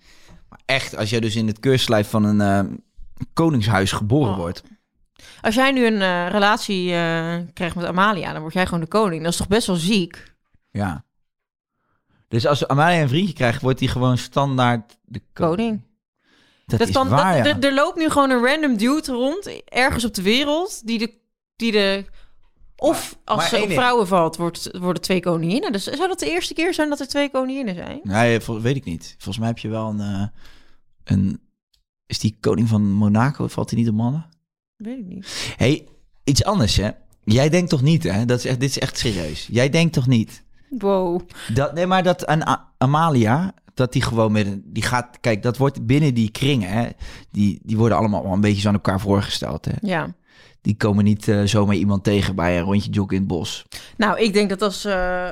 echt, 0.67 0.97
als 0.97 1.11
jij 1.11 1.21
dus 1.21 1.37
in 1.37 1.47
het 1.47 1.61
keurslijf 1.61 2.09
van 2.11 2.25
een 2.25 2.83
koningshuis 3.33 3.93
geboren 3.93 4.31
Oh. 4.33 4.37
wordt. 4.37 4.63
Als 5.41 5.55
jij 5.55 5.73
nu 5.73 5.87
een 5.87 6.01
eh, 6.03 6.29
relatie 6.31 6.93
eh, 6.95 7.37
krijgt 7.53 7.75
met 7.77 7.85
Amalia, 7.85 8.33
dan 8.33 8.41
word 8.41 8.53
jij 8.55 8.65
gewoon 8.65 8.81
de 8.81 8.87
koning. 8.87 9.23
Dat 9.23 9.33
is 9.33 9.39
toch 9.39 9.49
best 9.49 9.67
wel 9.67 9.77
ziek? 9.77 10.35
Ja. 10.71 11.05
Dus 12.29 12.47
als 12.47 12.67
Amalia 12.69 13.03
een 13.03 13.09
vriendje 13.09 13.35
krijgt, 13.35 13.63
wordt 13.63 13.81
hij 13.81 13.89
gewoon 13.89 14.19
standaard 14.19 14.99
de 15.05 15.23
koning. 15.33 15.57
Koning. 15.57 15.83
Dat, 16.67 16.79
Dat 16.79 16.89
is 16.89 16.95
kan, 16.95 17.09
waar, 17.09 17.43
dat- 17.43 17.63
ja. 17.63 17.69
er, 17.69 17.75
loopt 17.75 17.97
nu 17.99 18.09
gewoon 18.11 18.31
een 18.31 18.45
random 18.45 18.77
dude 18.77 19.13
rond, 19.13 19.63
ergens 19.65 20.05
op 20.05 20.15
de 20.15 20.23
wereld, 20.23 20.87
die 20.87 20.99
de... 20.99 21.19
Die 21.57 21.73
de 21.73 22.05
of 22.77 23.19
als 23.25 23.37
maar 23.39 23.49
ze 23.49 23.63
op 23.63 23.71
vrouwen 23.73 24.07
valt, 24.07 24.37
wordt, 24.37 24.69
worden 24.79 25.03
twee 25.03 25.21
koninginnen. 25.21 25.73
Dus 25.73 25.85
zou 25.85 26.09
dat 26.09 26.19
de 26.19 26.31
eerste 26.31 26.55
keer 26.55 26.75
zijn 26.75 26.89
dat 26.89 27.01
er 27.01 27.09
twee 27.09 27.31
koninginnen 27.31 27.75
zijn? 27.75 28.01
Nee, 28.03 28.41
weet 28.61 28.77
ik 28.77 28.85
niet. 28.85 29.15
Volgens 29.19 29.39
mij 29.39 29.49
heb 29.49 29.59
je 29.59 29.69
wel 29.69 29.89
een... 29.89 30.01
eh, 30.01 30.27
een 31.05 31.41
is 32.11 32.19
die 32.19 32.37
koning 32.41 32.69
van 32.69 32.93
Monaco, 32.93 33.47
valt 33.47 33.71
hij 33.71 33.79
niet 33.79 33.89
op 33.89 33.95
mannen? 33.95 34.27
Weet 34.77 34.99
ik 34.99 35.07
niet. 35.07 35.55
hey, 35.57 35.87
iets 36.25 36.45
anders 36.45 36.77
hè. 36.77 36.91
Jij 37.25 37.49
denkt 37.49 37.71
toch 37.71 37.83
niet 37.83 38.03
hè? 38.03 38.25
Dat 38.25 38.39
is 38.39 38.45
echt, 38.45 38.61
dit 38.61 38.69
is 38.69 38.79
echt 38.79 38.99
serieus. 38.99 39.49
Jij 39.51 39.69
denkt 39.69 39.93
toch 39.93 40.07
niet 40.07 40.45
Wow. 40.69 41.21
dat... 41.55 41.75
Nee, 41.75 41.87
maar 41.87 42.03
dat 42.03 42.29
een 42.29 42.43
Amalia... 42.79 43.55
Dat 43.75 43.93
die 43.93 44.03
gewoon 44.03 44.33
met 44.33 44.47
een... 44.47 44.63
Die 44.65 44.83
gaat... 44.83 45.19
Kijk, 45.21 45.43
dat 45.43 45.57
wordt 45.57 45.87
binnen 45.87 46.15
die 46.15 46.31
kringen 46.31 46.71
hè. 46.71 46.89
Die, 47.31 47.61
die 47.63 47.77
worden 47.77 47.99
allemaal 47.99 48.23
wel 48.23 48.33
een 48.33 48.41
beetje 48.41 48.61
zo 48.61 48.69
aan 48.69 48.75
elkaar 48.75 49.01
voorgesteld 49.01 49.65
hè. 49.65 49.73
Ja. 49.81 50.15
Die 50.61 50.77
komen 50.77 51.05
niet 51.05 51.29
eh, 51.29 51.43
zomaar 51.43 51.75
iemand 51.75 52.05
tegen 52.05 52.35
bij 52.35 52.59
een 52.59 52.65
rondje 52.65 52.91
joggen 52.91 53.15
in 53.15 53.23
het 53.23 53.31
bos. 53.31 53.67
Nou, 53.97 54.21
ik 54.21 54.33
denk 54.33 54.49
dat 54.49 54.63
als, 54.63 54.85
eh, 54.85 55.31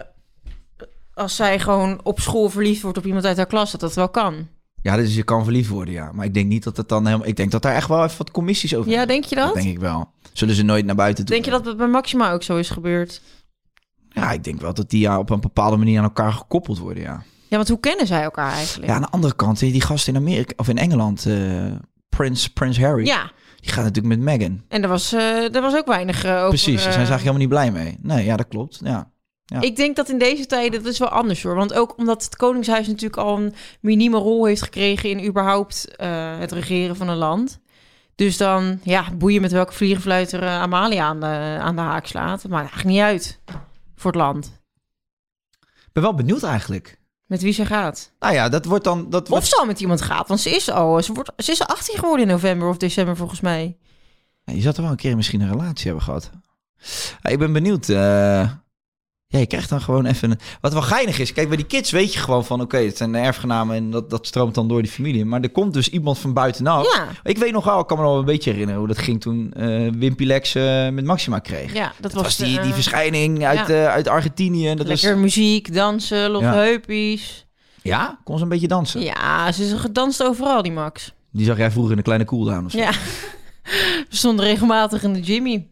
als 1.14 1.36
zij 1.36 1.60
gewoon 1.60 2.00
op 2.02 2.20
school 2.20 2.48
verliefd 2.48 2.82
wordt 2.82 2.98
op 2.98 3.06
iemand 3.06 3.24
uit 3.24 3.36
haar 3.36 3.46
klas, 3.46 3.70
dat 3.70 3.80
dat 3.80 3.94
wel 3.94 4.08
kan. 4.08 4.48
Ja, 4.82 4.96
dus 4.96 5.14
je 5.14 5.22
kan 5.22 5.44
verliefd 5.44 5.68
worden, 5.68 5.94
ja. 5.94 6.12
Maar 6.12 6.24
ik 6.24 6.34
denk 6.34 6.48
niet 6.48 6.64
dat 6.64 6.76
het 6.76 6.88
dan 6.88 7.06
helemaal... 7.06 7.26
Ik 7.26 7.36
denk 7.36 7.50
dat 7.50 7.62
daar 7.62 7.74
echt 7.74 7.88
wel 7.88 8.04
even 8.04 8.18
wat 8.18 8.30
commissies 8.30 8.74
over 8.74 8.90
Ja, 8.90 9.06
denk 9.06 9.24
je 9.24 9.34
dat? 9.34 9.44
Dat 9.46 9.54
denk 9.54 9.68
ik 9.74 9.78
wel. 9.78 10.10
Zullen 10.32 10.54
ze 10.54 10.62
nooit 10.62 10.84
naar 10.84 10.94
buiten 10.94 11.24
toe. 11.24 11.34
Denk 11.34 11.46
je 11.46 11.50
dat 11.50 11.66
het 11.66 11.76
bij 11.76 11.86
Maxima 11.86 12.32
ook 12.32 12.42
zo 12.42 12.56
is 12.56 12.70
gebeurd? 12.70 13.22
Ja, 14.08 14.32
ik 14.32 14.44
denk 14.44 14.60
wel 14.60 14.74
dat 14.74 14.90
die 14.90 15.00
ja, 15.00 15.18
op 15.18 15.30
een 15.30 15.40
bepaalde 15.40 15.76
manier 15.76 15.98
aan 15.98 16.04
elkaar 16.04 16.32
gekoppeld 16.32 16.78
worden, 16.78 17.02
ja. 17.02 17.22
Ja, 17.48 17.56
want 17.56 17.68
hoe 17.68 17.80
kennen 17.80 18.06
zij 18.06 18.22
elkaar 18.22 18.52
eigenlijk? 18.52 18.88
Ja, 18.88 18.94
aan 18.94 19.02
de 19.02 19.10
andere 19.10 19.34
kant, 19.34 19.58
die 19.58 19.80
gast 19.80 20.08
in 20.08 20.16
Amerika 20.16 20.52
of 20.56 20.68
in 20.68 20.78
Engeland, 20.78 21.26
eh 21.26 21.36
Prins, 22.08 22.48
Prins 22.48 22.78
Harry, 22.80 23.06
Ja, 23.06 23.30
die 23.60 23.72
gaat 23.72 23.84
natuurlijk 23.84 24.14
met 24.14 24.24
Meghan. 24.24 24.62
en 24.68 24.82
er 24.82 24.88
was, 24.88 25.12
eh, 25.12 25.54
er 25.54 25.60
was 25.60 25.74
ook 25.74 25.86
weinig 25.86 26.24
eh, 26.24 26.34
over... 26.36 26.48
Precies, 26.48 26.82
daar 26.82 26.92
zijn 26.92 27.06
ze 27.06 27.12
eh, 27.12 27.18
eigenlijk 27.18 27.38
helemaal 27.38 27.62
niet 27.62 27.72
blij 27.72 27.84
mee. 27.84 27.98
Nee, 28.02 28.24
ja, 28.24 28.36
dat 28.36 28.48
klopt. 28.48 28.80
Ja. 28.84 29.10
Ja. 29.50 29.60
Ik 29.60 29.76
denk 29.76 29.96
dat 29.96 30.08
in 30.08 30.18
deze 30.18 30.46
tijden, 30.46 30.82
dat 30.82 30.92
is 30.92 30.98
wel 30.98 31.08
anders 31.08 31.42
hoor. 31.42 31.54
Want 31.54 31.72
ook 31.74 31.94
omdat 31.98 32.24
het 32.24 32.36
Koningshuis 32.36 32.86
natuurlijk 32.86 33.16
al 33.22 33.36
een 33.38 33.54
minieme 33.80 34.18
rol 34.18 34.44
heeft 34.44 34.62
gekregen 34.62 35.10
in 35.10 35.26
überhaupt 35.26 35.96
eh, 35.96 36.38
het 36.38 36.52
regeren 36.52 36.96
van 36.96 37.08
een 37.08 37.16
land. 37.16 37.60
Dus 38.14 38.36
dan, 38.36 38.80
ja, 38.82 39.12
boeien 39.14 39.40
met 39.40 39.52
welke 39.52 39.72
vliegenfluiter 39.72 40.42
eh, 40.42 40.60
Amalia 40.60 41.04
aan 41.04 41.20
de, 41.20 41.58
aan 41.60 41.76
de 41.76 41.82
haak 41.82 42.06
slaat. 42.06 42.42
Dat 42.42 42.50
maakt 42.50 42.68
eigenlijk 42.70 42.94
niet 42.96 43.04
uit 43.04 43.40
voor 43.96 44.10
het 44.10 44.20
land. 44.20 44.60
Ik 45.60 45.92
ben 45.92 46.02
wel 46.02 46.14
benieuwd 46.14 46.42
eigenlijk. 46.42 46.98
Met 47.26 47.42
wie 47.42 47.52
ze 47.52 47.66
gaat. 47.66 48.12
Nou 48.18 48.34
ja, 48.34 48.48
dat 48.48 48.64
wordt 48.64 48.84
dan... 48.84 49.10
Dat 49.10 49.22
Of 49.22 49.28
wordt... 49.28 49.46
ze 49.46 49.56
al 49.56 49.66
met 49.66 49.80
iemand 49.80 50.02
gaat, 50.02 50.28
want 50.28 50.40
ze 50.40 50.50
is 50.50 50.70
al, 50.70 51.02
ze, 51.02 51.12
wordt, 51.12 51.32
ze 51.36 51.50
is 51.52 51.60
al 51.60 51.66
18 51.66 51.98
geworden 51.98 52.26
in 52.26 52.32
november 52.32 52.68
of 52.68 52.76
december 52.76 53.16
volgens 53.16 53.40
mij. 53.40 53.76
Ja, 54.44 54.52
je 54.52 54.60
zou 54.60 54.74
er 54.76 54.82
wel 54.82 54.90
een 54.90 54.96
keer 54.96 55.16
misschien 55.16 55.40
een 55.40 55.50
relatie 55.50 55.86
hebben 55.86 56.02
gehad. 56.04 56.30
Ja, 57.22 57.30
ik 57.30 57.38
ben 57.38 57.52
benieuwd. 57.52 57.88
eh, 57.88 58.50
Ja, 59.30 59.38
je 59.38 59.46
krijgt 59.46 59.68
dan 59.68 59.80
gewoon 59.80 60.06
even... 60.06 60.30
Een... 60.30 60.38
Wat 60.60 60.72
wel 60.72 60.82
geinig 60.82 61.18
is, 61.18 61.32
kijk, 61.32 61.48
bij 61.48 61.56
die 61.56 61.66
kids 61.66 61.90
weet 61.90 62.12
je 62.12 62.18
gewoon 62.18 62.44
van... 62.44 62.60
Oké, 62.60 62.76
het 62.78 62.96
zijn 62.96 63.14
erfgenamen 63.14 63.76
en 63.76 63.90
dat, 63.90 64.10
dat 64.10 64.26
stroomt 64.26 64.54
dan 64.54 64.68
door 64.68 64.82
die 64.82 64.90
familie. 64.90 65.24
Maar 65.24 65.40
er 65.40 65.50
komt 65.50 65.72
dus 65.74 65.88
iemand 65.88 66.18
van 66.18 66.32
buitenaf. 66.32 66.94
Ja, 66.96 67.06
Ik 67.22 67.38
weet 67.38 67.52
nog 67.52 67.64
wel, 67.64 67.80
ik 67.80 67.86
kan 67.86 67.96
me 67.96 68.02
nog 68.02 68.12
wel 68.12 68.20
een 68.20 68.26
beetje 68.26 68.50
herinneren 68.50 68.78
hoe 68.80 68.88
dat 68.88 68.98
ging 68.98 69.20
toen 69.20 69.52
eh 69.52 69.88
Wimpy 69.98 70.24
Lex 70.24 70.54
eh, 70.54 70.88
met 70.88 71.04
Maxima 71.04 71.38
kreeg. 71.38 71.72
ja 71.74 71.92
dat, 72.00 72.12
dat 72.12 72.22
was 72.22 72.36
die, 72.36 72.56
eh, 72.58 72.64
die 72.64 72.72
verschijning 72.72 73.44
uit, 73.44 73.68
ja. 73.68 73.84
eh, 73.84 73.86
uit 73.86 74.08
Argentinië. 74.08 74.74
Dat 74.74 74.86
Lekker 74.86 75.12
was, 75.12 75.20
muziek, 75.22 75.74
dansen, 75.74 76.30
loffe 76.30 76.46
Ja. 76.48 76.54
heupies. 76.54 77.46
ja, 77.82 78.18
kon 78.24 78.36
ze 78.36 78.42
een 78.42 78.48
beetje 78.48 78.68
dansen. 78.68 79.00
Ja, 79.02 79.52
ze 79.52 79.64
is 79.64 79.72
gedanst 79.72 80.22
overal, 80.22 80.62
die 80.62 80.72
Max. 80.72 81.12
Die 81.32 81.46
zag 81.46 81.56
jij 81.56 81.70
vroeger 81.70 81.90
in 81.90 81.96
de 81.96 82.02
kleine 82.04 82.24
cooldown 82.24 82.64
of 82.64 82.70
zo. 82.70 82.78
Ja. 82.78 82.90
We 84.10 84.16
stonden 84.16 84.44
regelmatig 84.44 85.02
in 85.02 85.12
de 85.12 85.20
Jimmy. 85.20 85.66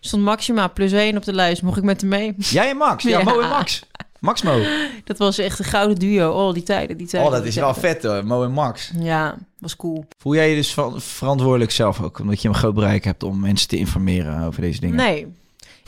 Stond 0.00 0.22
Maxima 0.22 0.68
plus 0.68 0.92
één 0.92 1.16
op 1.16 1.24
de 1.24 1.32
lijst. 1.32 1.62
Mocht 1.62 1.76
ik 1.78 1.84
met 1.84 2.00
hem 2.00 2.10
mee? 2.10 2.34
Jij 2.36 2.68
en 2.70 2.76
Max? 2.76 3.02
Ja, 3.04 3.10
Ja. 3.18 3.24
Mo 3.24 3.40
en 3.40 3.48
Max. 3.48 3.82
Max 4.20 4.42
Mo. 4.42 4.62
Dat 5.04 5.18
was 5.18 5.38
echt 5.38 5.58
een 5.58 5.64
gouden 5.64 5.98
duo. 5.98 6.30
Oh, 6.46 6.54
die 6.54 6.62
tijden, 6.62 6.96
die 6.96 7.06
tijden. 7.06 7.28
Oh, 7.30 7.34
dat 7.36 7.44
is 7.46 7.54
wel 7.54 7.74
vet 7.74 8.02
hoor. 8.02 8.26
Mo 8.26 8.44
en 8.44 8.52
Max. 8.52 8.90
Ja, 8.98 9.36
was 9.58 9.76
cool. 9.76 10.04
Voel 10.18 10.34
jij 10.34 10.50
je 10.50 10.56
dus 10.56 10.74
van- 10.74 11.00
verantwoordelijk 11.00 11.70
zelf 11.70 12.02
ook? 12.02 12.18
Omdat 12.18 12.42
je 12.42 12.48
een 12.48 12.54
groot 12.54 12.74
bereik 12.74 13.04
hebt 13.04 13.22
om 13.22 13.40
mensen 13.40 13.68
te 13.68 13.76
informeren 13.76 14.42
over 14.44 14.60
deze 14.60 14.80
dingen? 14.80 14.96
Nee, 14.96 15.26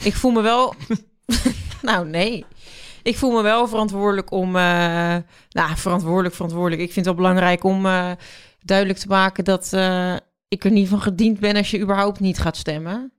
ik 0.03 0.13
voel 0.15 0.31
me 0.31 0.41
wel... 0.41 0.73
nou, 1.81 2.07
nee. 2.07 2.45
Ik 3.03 3.17
voel 3.17 3.31
me 3.31 3.41
wel 3.41 3.67
verantwoordelijk 3.67 4.31
om... 4.31 4.47
eh, 4.55 4.61
nou, 5.49 5.75
verantwoordelijk, 5.75 6.35
verantwoordelijk. 6.35 6.81
Ik 6.81 6.91
vind 6.93 7.05
het 7.05 7.15
wel 7.15 7.23
belangrijk 7.25 7.63
om 7.63 7.85
eh, 7.85 8.11
duidelijk 8.61 8.99
te 8.99 9.07
maken... 9.07 9.43
dat 9.43 9.73
eh, 9.73 10.13
ik 10.47 10.63
er 10.63 10.71
niet 10.71 10.87
van 10.87 11.01
gediend 11.01 11.39
ben 11.39 11.55
als 11.55 11.71
je 11.71 11.79
überhaupt 11.79 12.19
niet 12.19 12.39
gaat 12.39 12.57
stemmen. 12.57 13.11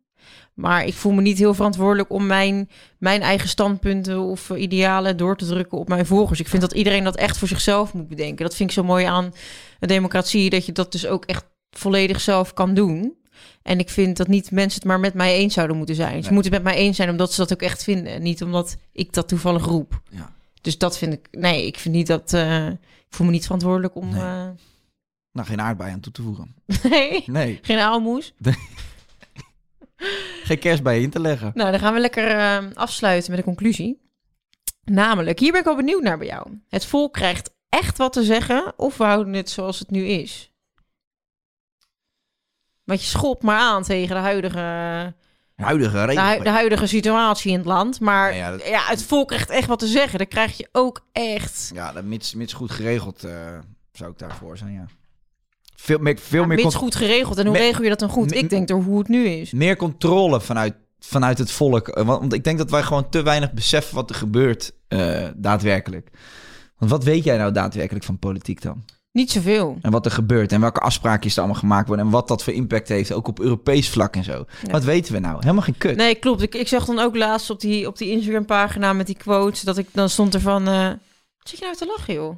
Maar 0.55 0.85
ik 0.85 0.95
voel 0.95 1.13
me 1.13 1.23
niet 1.23 1.39
heel 1.39 1.55
verantwoordelijk 1.55 2.11
om 2.11 2.27
mijn, 2.27 2.71
mijn 2.99 3.23
eigen 3.23 3.49
standpunten 3.49 4.21
of 4.21 4.51
idealen 4.51 5.17
door 5.17 5.37
te 5.37 5.47
drukken 5.47 5.79
op 5.79 5.89
mijn 5.89 6.07
volgers. 6.07 6.41
Ik 6.41 6.49
vind 6.49 6.63
dat 6.63 6.73
iedereen 6.73 7.05
dat 7.05 7.17
echt 7.17 7.39
voor 7.39 7.49
zichzelf 7.49 7.93
moet 7.95 8.09
bedenken. 8.09 8.45
Dat 8.45 8.55
vind 8.57 8.69
ik 8.71 8.75
zo 8.77 8.85
mooi 8.85 9.05
aan 9.05 9.33
een 9.81 9.89
democratie, 9.89 10.51
dat 10.51 10.67
je 10.67 10.73
dat 10.73 10.93
dus 10.93 11.07
ook 11.07 11.25
echt 11.25 11.45
volledig 11.71 12.21
zelf 12.21 12.53
kan 12.53 12.75
doen. 12.75 13.15
En 13.63 13.79
ik 13.79 13.91
vind 13.91 14.17
dat 14.17 14.29
niet 14.29 14.51
mensen 14.51 14.79
het 14.79 14.89
maar 14.89 15.01
met 15.01 15.15
mij 15.15 15.35
eens 15.37 15.55
zouden 15.55 15.77
moeten 15.77 15.95
zijn. 15.95 16.17
Ze 16.17 16.21
Nee. 16.29 16.33
moeten 16.33 16.53
het 16.53 16.63
met 16.63 16.73
mij 16.73 16.83
eens 16.83 16.97
zijn 16.97 17.11
omdat 17.11 17.33
ze 17.33 17.41
dat 17.41 17.53
ook 17.53 17.63
echt 17.63 17.83
vinden. 17.83 18.13
en 18.13 18.23
Niet 18.23 18.43
omdat 18.43 18.77
ik 18.93 19.13
dat 19.13 19.29
toevallig 19.29 19.65
roep. 19.65 20.01
Ja. 20.11 20.33
Dus 20.61 20.79
dat 20.79 20.99
vind 20.99 21.13
ik... 21.13 21.29
Nee, 21.31 21.67
ik 21.67 21.79
vind 21.79 21.95
niet 21.95 22.07
dat... 22.07 22.33
eh, 22.33 22.67
ik 22.67 22.79
voel 23.09 23.27
me 23.27 23.33
niet 23.33 23.43
verantwoordelijk 23.45 23.95
om... 23.97 24.09
Nee. 24.09 24.21
eh, 24.21 24.49
Nou, 25.33 25.47
geen 25.49 25.61
aardbei 25.61 25.93
aan 25.93 26.01
toe 26.01 26.13
te 26.13 26.23
voegen. 26.23 26.55
nee, 26.91 27.23
Nee, 27.27 27.59
geen 27.63 27.79
aalmoes. 27.79 28.33
geen 30.53 30.61
kerst 30.61 30.83
bij 30.83 31.01
in 31.03 31.11
te 31.11 31.21
leggen. 31.21 31.51
Nou, 31.55 31.71
dan 31.71 31.81
gaan 31.81 31.95
we 31.95 32.01
lekker 32.01 32.29
eh, 32.37 32.59
afsluiten 32.75 33.31
met 33.31 33.39
een 33.39 33.45
conclusie. 33.47 34.01
Namelijk, 34.85 35.39
hier 35.39 35.51
ben 35.51 35.61
ik 35.61 35.67
wel 35.67 35.77
benieuwd 35.77 36.03
naar 36.03 36.19
bij 36.19 36.27
jou. 36.27 36.61
Het 36.69 36.87
volk 36.87 37.13
krijgt 37.13 37.51
echt 37.69 37.99
wat 37.99 38.13
te 38.13 38.23
zeggen 38.25 38.73
of 38.77 38.97
we 38.97 39.05
houden 39.05 39.33
het 39.33 39.51
zoals 39.51 39.79
het 39.79 39.91
nu 39.91 40.05
is? 40.07 40.53
Want 42.85 43.01
je 43.01 43.07
schopt 43.07 43.43
maar 43.43 43.59
aan 43.59 43.83
tegen 43.83 44.15
de 44.17 44.23
huidige, 44.23 45.15
Huidige 45.57 46.07
de, 46.07 46.21
hu- 46.21 46.43
de 46.43 46.51
huidige 46.51 46.87
situatie 46.87 47.51
in 47.51 47.57
het 47.59 47.67
land. 47.67 48.01
Maar 48.01 48.35
Ja, 48.35 48.57
ja, 48.65 48.83
het 48.85 49.03
volk 49.05 49.29
krijgt 49.29 49.51
echt 49.51 49.69
wat 49.69 49.79
te 49.79 49.87
zeggen. 49.87 50.19
Dan 50.19 50.29
krijg 50.29 50.57
je 50.57 50.69
ook 50.73 51.07
echt... 51.13 51.71
Ja, 51.75 51.93
dat 51.93 52.05
mits, 52.05 52.35
mits 52.35 52.53
goed 52.53 52.71
geregeld 52.71 53.25
eh, 53.25 53.59
zou 53.93 54.11
ik 54.11 54.19
daarvoor 54.19 54.57
zijn, 54.57 54.73
ja. 54.73 54.87
Veel 55.83 55.99
meer, 55.99 56.19
veel 56.21 56.45
meer, 56.45 56.73
goed 56.73 56.95
geregeld. 56.95 57.39
En 57.39 57.45
hoe 57.47 57.53
Me- 57.55 57.59
regel 57.61 57.83
je 57.83 57.89
dat 57.89 57.99
dan 57.99 58.09
goed? 58.09 58.31
Me- 58.31 58.37
Ik 58.37 58.51
denk 58.51 58.69
door 58.69 58.83
hoe 58.83 58.99
het 58.99 59.09
nu 59.09 59.27
is. 59.27 59.53
meer 59.53 59.77
controle 59.77 60.41
vanuit, 60.41 60.75
vanuit 61.01 61.39
het 61.39 61.51
volk. 61.51 61.89
Eh, 61.89 62.05
Want, 62.07 62.21
want 62.21 62.33
ik 62.33 62.45
denk 62.45 62.59
dat 62.59 62.71
wij 62.71 62.83
gewoon 62.83 63.09
te 63.09 63.23
weinig 63.23 63.53
beseffen 63.53 63.95
wat 63.95 64.11
er 64.11 64.17
gebeurt 64.17 64.73
eh, 64.89 65.29
daadwerkelijk. 65.37 66.09
Want 66.79 66.91
wat 66.91 67.05
weet 67.05 67.25
jij 67.25 67.37
nou 67.37 67.53
daadwerkelijk 67.53 68.05
van 68.05 68.19
politiek 68.19 68.63
dan? 68.63 68.85
Niet 69.13 69.31
zoveel. 69.31 69.79
En 69.81 69.91
wat 69.91 70.05
er 70.05 70.13
gebeurt 70.13 70.53
en 70.53 70.61
welke 70.61 70.81
afspraakjes 70.81 71.33
er 71.33 71.39
allemaal 71.39 71.61
gemaakt 71.61 71.87
worden... 71.87 72.07
en 72.07 72.13
wat 72.13 72.29
dat 72.29 72.43
voor 72.45 72.53
impact 72.53 72.89
heeft, 72.89 73.13
ook 73.13 73.29
op 73.29 73.41
Europees 73.41 73.89
vlak 73.89 74.17
en 74.17 74.25
zo. 74.25 74.45
Ja. 74.63 74.71
Wat 74.73 74.85
weten 74.85 75.13
we 75.13 75.19
nou? 75.19 75.37
Helemaal 75.41 75.63
geen 75.63 75.79
kut. 75.79 75.97
Nee, 75.97 76.15
klopt. 76.15 76.43
Ik, 76.43 76.55
ik 76.55 76.69
zag 76.69 76.85
dan 76.85 76.99
ook 76.99 77.17
laatst 77.17 77.51
op 77.51 77.61
die, 77.61 77.87
op 77.87 77.99
die 77.99 78.11
Instagram-pagina 78.11 78.93
met 78.93 79.07
die 79.07 79.17
quotes... 79.17 79.61
dat 79.61 79.79
ik 79.79 79.87
dan 79.93 80.09
stond 80.09 80.35
er 80.35 80.41
van... 80.41 80.65
wat 80.65 81.49
zit 81.49 81.59
je 81.59 81.65
nou 81.65 81.77
te 81.77 81.87
lachen, 81.97 82.15
joh? 82.15 82.37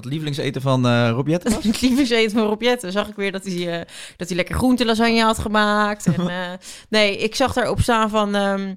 Wat 0.00 0.10
lievelingseten 0.10 0.62
van 0.62 0.86
eh 0.86 1.10
Rob 1.12 1.28
Jetten 1.28 1.54
was? 1.54 1.64
Het 1.72 1.80
lievelingseten 1.80 2.38
van 2.38 2.46
Rob 2.46 2.62
Jetten. 2.62 2.92
Zag 2.92 3.08
ik 3.08 3.16
weer 3.16 3.32
dat 3.32 3.44
hij, 3.44 3.80
eh, 3.80 3.86
dat 4.16 4.28
hij 4.28 4.36
lekker 4.36 4.54
groentelasagne 4.54 5.22
had 5.22 5.38
gemaakt. 5.38 6.06
En, 6.06 6.28
eh, 6.38 6.50
nee, 6.88 7.16
ik 7.16 7.34
zag 7.34 7.52
daarop 7.52 7.80
staan 7.80 8.10
van... 8.10 8.34
ehm, 8.34 8.74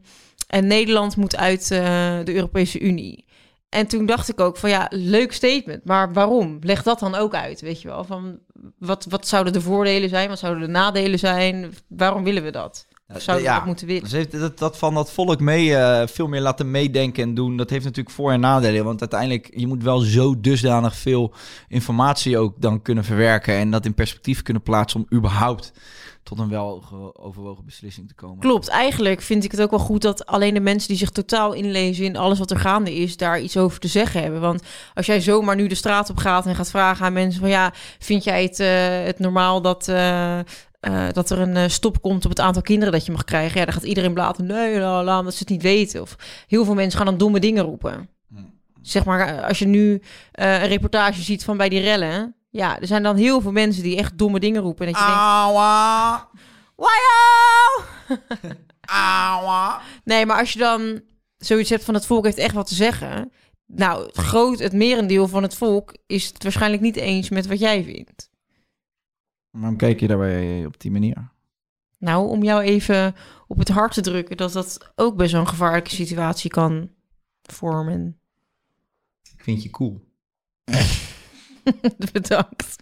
en 0.48 0.68
Nederland 0.68 1.16
moet 1.16 1.36
uit 1.36 1.72
eh, 1.72 1.80
de 2.24 2.34
Europese 2.34 2.80
Unie. 2.80 3.26
En 3.70 3.88
toen 3.88 4.06
dacht 4.06 4.30
ik 4.30 4.40
ook 4.40 4.58
van 4.58 4.70
ja, 4.70 4.88
leuk 4.90 5.34
statement. 5.34 5.86
Maar 5.86 6.14
waarom? 6.14 6.58
Leg 6.62 6.84
dat 6.84 7.00
dan 7.00 7.16
ook 7.16 7.36
uit, 7.36 7.62
weet 7.62 7.82
je 7.82 7.88
wel. 7.88 8.04
Van 8.04 8.40
wat, 8.78 9.06
wat 9.10 9.28
zouden 9.28 9.54
de 9.54 9.62
voordelen 9.62 10.10
zijn? 10.10 10.30
Wat 10.30 10.40
zouden 10.40 10.64
de 10.64 10.72
nadelen 10.72 11.20
zijn? 11.20 11.74
Waarom 11.88 12.24
willen 12.24 12.44
we 12.44 12.52
dat? 12.52 12.88
Zouden 13.22 13.46
we 13.46 13.52
Ja. 13.52 13.58
dat 13.58 13.66
moeten 13.66 13.88
willen? 13.88 14.02
Dus 14.04 14.12
heeft 14.12 14.40
dat, 14.40 14.58
dat 14.60 14.78
van 14.78 14.94
dat 14.94 15.12
volk 15.12 15.40
mee, 15.40 15.76
eh, 15.76 16.08
veel 16.08 16.28
meer 16.28 16.42
laten 16.42 16.72
meedenken 16.72 17.24
en 17.24 17.34
doen, 17.34 17.58
dat 17.58 17.70
heeft 17.70 17.84
natuurlijk 17.86 18.16
voor- 18.16 18.32
en 18.32 18.40
nadelen. 18.40 18.84
Want 18.84 19.00
uiteindelijk, 19.00 19.50
je 19.56 19.68
moet 19.68 19.84
wel 19.84 20.00
zo 20.00 20.40
dusdanig 20.40 20.96
veel 20.96 21.34
informatie 21.68 22.38
ook 22.38 22.54
dan 22.58 22.82
kunnen 22.82 23.04
verwerken 23.04 23.54
en 23.56 23.72
dat 23.72 23.86
in 23.86 23.94
perspectief 23.94 24.42
kunnen 24.42 24.64
plaatsen 24.64 25.00
om 25.00 25.18
überhaupt 25.18 25.72
tot 26.24 26.40
een 26.40 26.50
wel 26.50 26.82
ge- 26.88 27.20
overwogen 27.24 27.66
beslissing 27.66 28.08
te 28.08 28.14
komen. 28.14 28.40
Klopt, 28.40 28.68
eigenlijk 28.68 29.22
vind 29.22 29.44
ik 29.44 29.52
het 29.52 29.62
ook 29.62 29.70
wel 29.70 29.80
goed 29.80 30.02
dat 30.02 30.26
alleen 30.26 30.54
de 30.54 30.60
mensen 30.60 30.88
die 30.90 30.98
zich 30.98 31.10
totaal 31.10 31.54
inlezen 31.54 32.06
in 32.06 32.18
alles 32.18 32.40
wat 32.40 32.52
er 32.52 32.60
gaande 32.60 32.96
is, 32.96 33.18
daar 33.18 33.42
iets 33.42 33.58
over 33.58 33.80
te 33.80 33.88
zeggen 33.88 34.22
hebben. 34.22 34.42
Want 34.42 34.64
als 34.94 35.06
jij 35.06 35.22
zomaar 35.22 35.56
nu 35.56 35.68
de 35.68 35.76
straat 35.76 36.10
op 36.10 36.18
gaat 36.18 36.46
en 36.46 36.56
gaat 36.56 36.70
vragen 36.70 37.06
aan 37.06 37.14
mensen 37.14 37.40
van 37.42 37.50
ja, 37.50 37.74
vind 38.00 38.24
jij 38.24 38.44
het, 38.44 38.60
eh, 38.60 39.04
het 39.06 39.20
normaal 39.20 39.62
dat, 39.62 39.88
eh, 39.88 40.40
eh, 40.84 41.08
dat 41.12 41.30
er 41.30 41.40
een 41.40 41.56
eh, 41.56 41.70
stop 41.70 42.02
komt 42.02 42.24
op 42.24 42.30
het 42.30 42.40
aantal 42.40 42.62
kinderen 42.62 42.94
dat 42.94 43.06
je 43.06 43.12
mag 43.12 43.24
krijgen? 43.24 43.60
Ja, 43.60 43.66
dan 43.66 43.74
gaat 43.74 43.84
iedereen 43.84 44.14
blaten, 44.14 44.46
nee, 44.46 44.80
la, 44.80 45.04
la, 45.04 45.20
omdat 45.20 45.34
ze 45.34 45.40
het 45.40 45.50
niet 45.50 45.62
weten. 45.62 46.02
Of 46.02 46.16
heel 46.48 46.66
veel 46.66 46.74
mensen 46.74 46.98
gaan 46.98 47.08
dan 47.08 47.18
domme 47.18 47.40
dingen 47.40 47.64
roepen. 47.64 48.10
Zeg 48.82 49.06
maar, 49.06 49.28
eh, 49.28 49.48
als 49.48 49.60
je 49.60 49.66
nu 49.66 50.02
een 50.32 50.68
reportage 50.68 51.22
ziet 51.22 51.44
van 51.44 51.58
bij 51.58 51.70
die 51.70 51.80
rellen, 51.80 52.36
ja, 52.50 52.80
er 52.80 52.88
zijn 52.88 53.04
dan 53.04 53.16
heel 53.16 53.42
veel 53.42 53.52
mensen 53.52 53.84
die 53.84 53.98
echt 53.98 54.18
domme 54.18 54.40
dingen 54.40 54.62
roepen. 54.62 54.86
En 54.86 54.92
dat 54.92 55.02
je 55.02 55.08
denkt, 55.08 55.22
aua. 55.22 56.30
Nee, 60.04 60.26
maar 60.26 60.40
als 60.40 60.54
je 60.54 60.60
dan 60.60 61.02
zoiets 61.38 61.70
hebt 61.70 61.84
van 61.84 61.94
het 61.94 62.06
volk 62.06 62.26
heeft 62.26 62.38
echt 62.38 62.54
wat 62.56 62.68
te 62.68 62.76
zeggen. 62.76 63.32
Nou, 63.66 64.06
het 64.06 64.18
groot, 64.18 64.60
het 64.60 64.74
merendeel 64.74 65.28
van 65.28 65.44
het 65.44 65.56
volk 65.56 65.96
is 66.08 66.28
het 66.28 66.44
waarschijnlijk 66.44 66.82
niet 66.82 66.96
eens 66.96 67.30
met 67.30 67.48
wat 67.48 67.60
jij 67.60 67.84
vindt. 67.84 68.32
Waarom 69.54 69.78
kijk 69.78 70.00
je 70.00 70.08
daarbij 70.08 70.66
op 70.66 70.80
die 70.80 70.92
manier? 70.92 71.32
Nou, 71.98 72.30
om 72.30 72.44
jou 72.44 72.62
even 72.62 73.16
op 73.48 73.58
het 73.58 73.68
hart 73.68 73.94
te 73.94 74.02
drukken 74.02 74.38
dat 74.38 74.54
dat 74.54 74.92
ook 74.96 75.16
bij 75.16 75.28
zo'n 75.28 75.48
gevaarlijke 75.48 75.90
situatie 75.90 76.50
kan 76.50 76.90
vormen. 77.42 78.20
Ik 79.36 79.44
vind 79.44 79.64
je 79.64 79.70
cool. 79.70 80.08
Bedankt. 82.14 82.76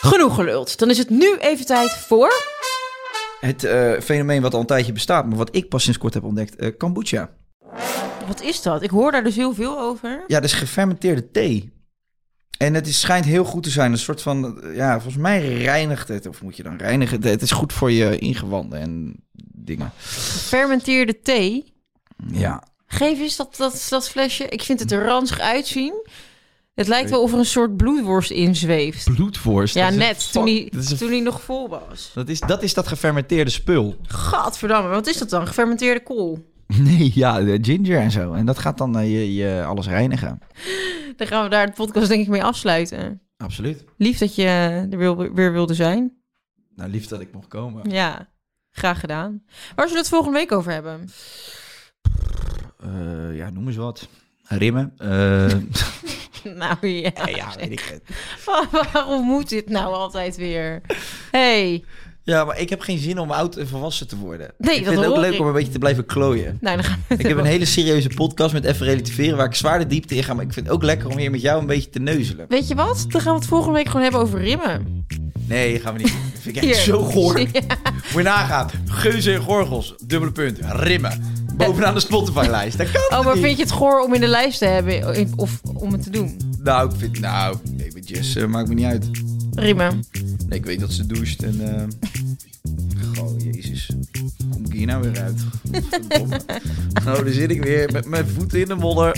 Genoeg 0.00 0.34
geluld. 0.34 0.78
Dan 0.78 0.90
is 0.90 0.98
het 0.98 1.10
nu 1.10 1.36
even 1.36 1.66
tijd 1.66 1.90
voor. 1.90 2.32
Het 3.40 3.64
eh, 3.64 4.00
fenomeen 4.00 4.42
wat 4.42 4.54
al 4.54 4.60
een 4.60 4.66
tijdje 4.66 4.92
bestaat, 4.92 5.26
maar 5.26 5.36
wat 5.36 5.56
ik 5.56 5.68
pas 5.68 5.82
sinds 5.82 5.98
kort 5.98 6.14
heb 6.14 6.24
ontdekt, 6.24 6.56
eh 6.56 6.76
kombucha. 6.78 7.30
Wat 8.26 8.42
is 8.42 8.62
dat? 8.62 8.82
Ik 8.82 8.90
hoor 8.90 9.12
daar 9.12 9.24
dus 9.24 9.36
heel 9.36 9.54
veel 9.54 9.78
over. 9.80 10.24
Ja, 10.26 10.40
dat 10.40 10.44
is 10.44 10.52
gefermenteerde 10.52 11.30
thee. 11.30 11.73
En 12.58 12.74
het 12.74 12.86
is, 12.86 13.00
schijnt 13.00 13.24
heel 13.24 13.44
goed 13.44 13.62
te 13.62 13.70
zijn. 13.70 13.92
Een 13.92 13.98
soort 13.98 14.22
van, 14.22 14.60
ja, 14.74 14.92
volgens 14.92 15.22
mij 15.22 15.56
reinigt 15.56 16.08
het. 16.08 16.26
Of 16.26 16.42
moet 16.42 16.56
je 16.56 16.62
dan 16.62 16.76
reinigen? 16.76 17.22
Het 17.22 17.42
is 17.42 17.50
goed 17.50 17.72
voor 17.72 17.90
je 17.90 18.18
ingewanden 18.18 18.80
en 18.80 19.14
dingen. 19.54 19.92
Fermenteerde 19.96 21.20
thee. 21.20 21.72
Ja. 22.32 22.62
Geef 22.86 23.18
eens 23.18 23.36
dat, 23.36 23.56
dat, 23.56 23.86
dat 23.90 24.08
flesje. 24.08 24.48
Ik 24.48 24.62
vind 24.62 24.80
het 24.80 24.92
er 24.92 25.04
ranzig 25.04 25.40
uitzien. 25.40 26.06
Het 26.74 26.88
lijkt 26.88 27.10
wel 27.10 27.22
of 27.22 27.32
er 27.32 27.38
een 27.38 27.44
soort 27.44 27.76
bloedworst 27.76 28.30
in 28.30 28.56
zweeft. 28.56 29.14
Bloedworst. 29.14 29.74
Ja, 29.74 29.90
net. 29.90 30.32
Toen 30.32 30.46
hij, 30.46 30.72
toen 30.98 31.08
hij 31.08 31.20
nog 31.20 31.42
vol 31.42 31.68
was. 31.68 32.10
dat, 32.14 32.28
is, 32.28 32.40
dat 32.40 32.62
is 32.62 32.74
dat 32.74 32.86
gefermenteerde 32.88 33.50
spul. 33.50 33.96
Gadverdamme, 34.02 34.88
wat 34.88 35.06
is 35.06 35.16
dat 35.18 35.30
dan? 35.30 35.46
Gefermenteerde 35.46 36.02
kool. 36.02 36.53
Nee, 36.82 37.10
ja, 37.14 37.40
de 37.40 37.58
ginger 37.62 37.98
en 37.98 38.10
zo. 38.10 38.32
En 38.32 38.46
dat 38.46 38.58
gaat 38.58 38.78
dan 38.78 38.98
eh, 38.98 39.12
je, 39.12 39.34
je 39.34 39.64
alles 39.64 39.86
reinigen. 39.86 40.38
Dan 41.16 41.26
gaan 41.26 41.44
we 41.44 41.50
daar 41.50 41.66
de 41.66 41.72
podcast 41.72 42.08
denk 42.08 42.22
ik 42.22 42.28
mee 42.28 42.44
afsluiten. 42.44 43.20
Absoluut. 43.36 43.84
Lief 43.96 44.18
dat 44.18 44.34
je 44.34 44.44
er 44.90 44.98
weer, 44.98 45.34
weer 45.34 45.52
wilde 45.52 45.74
zijn. 45.74 46.12
Nou, 46.74 46.90
lief 46.90 47.06
dat 47.06 47.20
ik 47.20 47.32
mocht 47.32 47.48
komen. 47.48 47.90
Ja, 47.90 48.28
graag 48.70 49.00
gedaan. 49.00 49.42
Waar 49.46 49.88
zullen 49.88 49.92
we 49.92 49.98
het 49.98 50.08
volgende 50.08 50.38
week 50.38 50.52
over 50.52 50.72
hebben? 50.72 51.08
Eh, 52.80 53.36
ja, 53.36 53.50
noem 53.50 53.66
eens 53.66 53.76
wat. 53.76 54.08
Rimmen. 54.42 54.92
Eh, 54.98 55.54
Nou 56.44 56.86
ja, 56.86 57.26
ja, 57.26 57.52
weet 57.56 57.70
ik 57.70 57.80
het. 57.80 58.02
waarom 58.92 59.22
moet 59.24 59.48
dit 59.48 59.68
nou 59.68 59.94
altijd 59.94 60.36
weer? 60.36 60.80
Hey, 61.30 61.84
Ja, 62.26 62.44
maar 62.44 62.60
ik 62.60 62.70
heb 62.70 62.80
geen 62.80 62.98
zin 62.98 63.18
om 63.18 63.30
oud 63.30 63.56
en 63.56 63.68
volwassen 63.68 64.08
te 64.08 64.16
worden. 64.16 64.50
Nee, 64.58 64.76
ik 64.76 64.84
dat 64.84 64.92
vind 64.92 65.04
het 65.04 65.14
ook 65.14 65.20
leuk 65.20 65.34
ik. 65.34 65.40
om 65.40 65.46
een 65.46 65.52
beetje 65.52 65.72
te 65.72 65.78
blijven 65.78 66.06
klooien. 66.06 66.58
nou 66.60 66.76
dan 66.76 66.84
gaan 66.84 66.98
we 67.08 67.14
Ik 67.14 67.26
heb 67.26 67.38
een 67.38 67.44
hele 67.44 67.64
serieuze 67.64 68.08
podcast 68.08 68.52
met 68.52 68.64
even 68.64 68.86
relativeren 68.86 69.36
waar 69.36 69.46
ik 69.46 69.54
zwaar 69.54 69.78
de 69.78 69.86
diepte 69.86 70.14
in 70.16 70.24
ga. 70.24 70.34
Maar 70.34 70.44
ik 70.44 70.52
vind 70.52 70.66
het 70.66 70.74
ook 70.74 70.82
lekker 70.82 71.08
om 71.08 71.18
hier 71.18 71.30
met 71.30 71.40
jou 71.40 71.60
een 71.60 71.66
beetje 71.66 71.90
te 71.90 71.98
neuzelen. 71.98 72.46
Weet 72.48 72.68
je 72.68 72.74
wat? 72.74 73.04
Dan 73.08 73.20
gaan 73.20 73.32
we 73.32 73.38
het 73.38 73.48
volgende 73.48 73.74
week 73.76 73.86
gewoon 73.86 74.02
hebben 74.02 74.20
over 74.20 74.40
rimmen. 74.40 75.06
Nee, 75.48 75.80
gaan 75.80 75.92
we 75.94 75.98
niet. 76.02 76.12
Dat 76.32 76.40
vind 76.42 76.56
ik 76.56 76.62
echt 76.62 76.74
Hier. 76.74 76.84
zo 76.84 77.02
goor. 77.02 77.38
Ja. 77.40 77.46
Moet 77.94 78.12
je 78.12 78.22
nagaan. 78.22 78.70
Geuzen 78.86 79.34
en 79.34 79.40
gorgels. 79.40 79.94
Dubbele 80.06 80.32
punt. 80.32 80.58
Rimmen. 80.62 81.22
Bovenaan 81.56 81.94
de 81.94 82.00
Spotify-lijst. 82.00 82.78
Dat 82.78 82.90
kan 82.90 83.18
Oh, 83.18 83.24
maar 83.24 83.34
niet? 83.34 83.44
vind 83.44 83.56
je 83.56 83.62
het 83.62 83.72
goor 83.72 84.00
om 84.02 84.14
in 84.14 84.20
de 84.20 84.26
lijst 84.26 84.58
te 84.58 84.64
hebben 84.64 85.28
of 85.36 85.60
om 85.74 85.92
het 85.92 86.02
te 86.02 86.10
doen? 86.10 86.36
Nou, 86.62 86.90
ik 86.90 86.96
vind... 86.98 87.20
Nou, 87.20 87.56
nee, 87.70 87.90
met 87.94 88.08
Jess 88.08 88.34
maakt 88.46 88.68
me 88.68 88.74
niet 88.74 88.84
uit. 88.84 89.06
Rimmen. 89.54 90.04
Nee, 90.48 90.58
ik 90.58 90.64
weet 90.64 90.80
dat 90.80 90.92
ze 90.92 91.06
doucht 91.06 91.42
en... 91.42 91.60
eh 91.60 91.86
Goh, 93.14 93.40
jezus. 93.40 93.90
hier 94.70 94.86
nou 94.86 95.02
weer 95.02 95.20
uit? 95.22 95.40
Nou, 97.04 97.24
daar 97.24 97.32
zit 97.32 97.50
ik 97.50 97.62
weer 97.62 97.92
met 97.92 98.06
mijn 98.06 98.26
voeten 98.28 98.60
in 98.60 98.66
de 98.66 98.74
modder. 98.74 99.16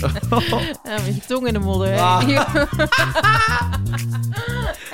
Ja, 0.83 0.99
met 1.05 1.15
je 1.15 1.21
tong 1.27 1.47
in 1.47 1.53
de 1.53 1.59
modder. 1.59 1.99
Ah. 1.99 2.27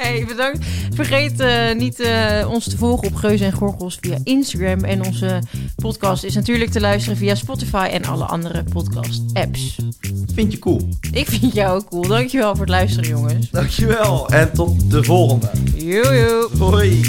hey, 0.02 0.26
bedankt. 0.28 0.66
Vergeet 0.94 1.40
eh, 1.40 1.76
niet 1.76 2.00
eh, 2.00 2.50
ons 2.50 2.70
te 2.70 2.78
volgen 2.78 3.08
op 3.08 3.16
Geuze 3.16 3.46
en 3.46 3.52
Gorgels 3.52 3.98
via 4.02 4.18
Instagram. 4.24 4.84
En 4.84 5.06
onze 5.06 5.42
podcast 5.76 6.24
is 6.24 6.36
natuurlijk 6.36 6.72
te 6.72 6.82
luisteren 6.82 7.18
via 7.18 7.36
Spotify 7.36 7.90
en 7.92 8.06
alle 8.06 8.26
andere 8.26 8.64
podcast-apps. 8.64 9.78
Vind 10.34 10.52
je 10.52 10.60
cool? 10.60 10.90
Ik 11.12 11.28
vind 11.28 11.54
jou 11.54 11.78
ook 11.78 11.90
cool. 11.90 12.08
Dankjewel 12.08 12.50
voor 12.50 12.60
het 12.60 12.70
luisteren, 12.70 13.10
jongens. 13.10 13.50
Dankjewel. 13.50 14.30
En 14.30 14.54
tot 14.54 14.92
de 14.92 15.04
volgende. 15.04 15.50
Joe. 15.76 16.48
Hoi. 16.60 17.02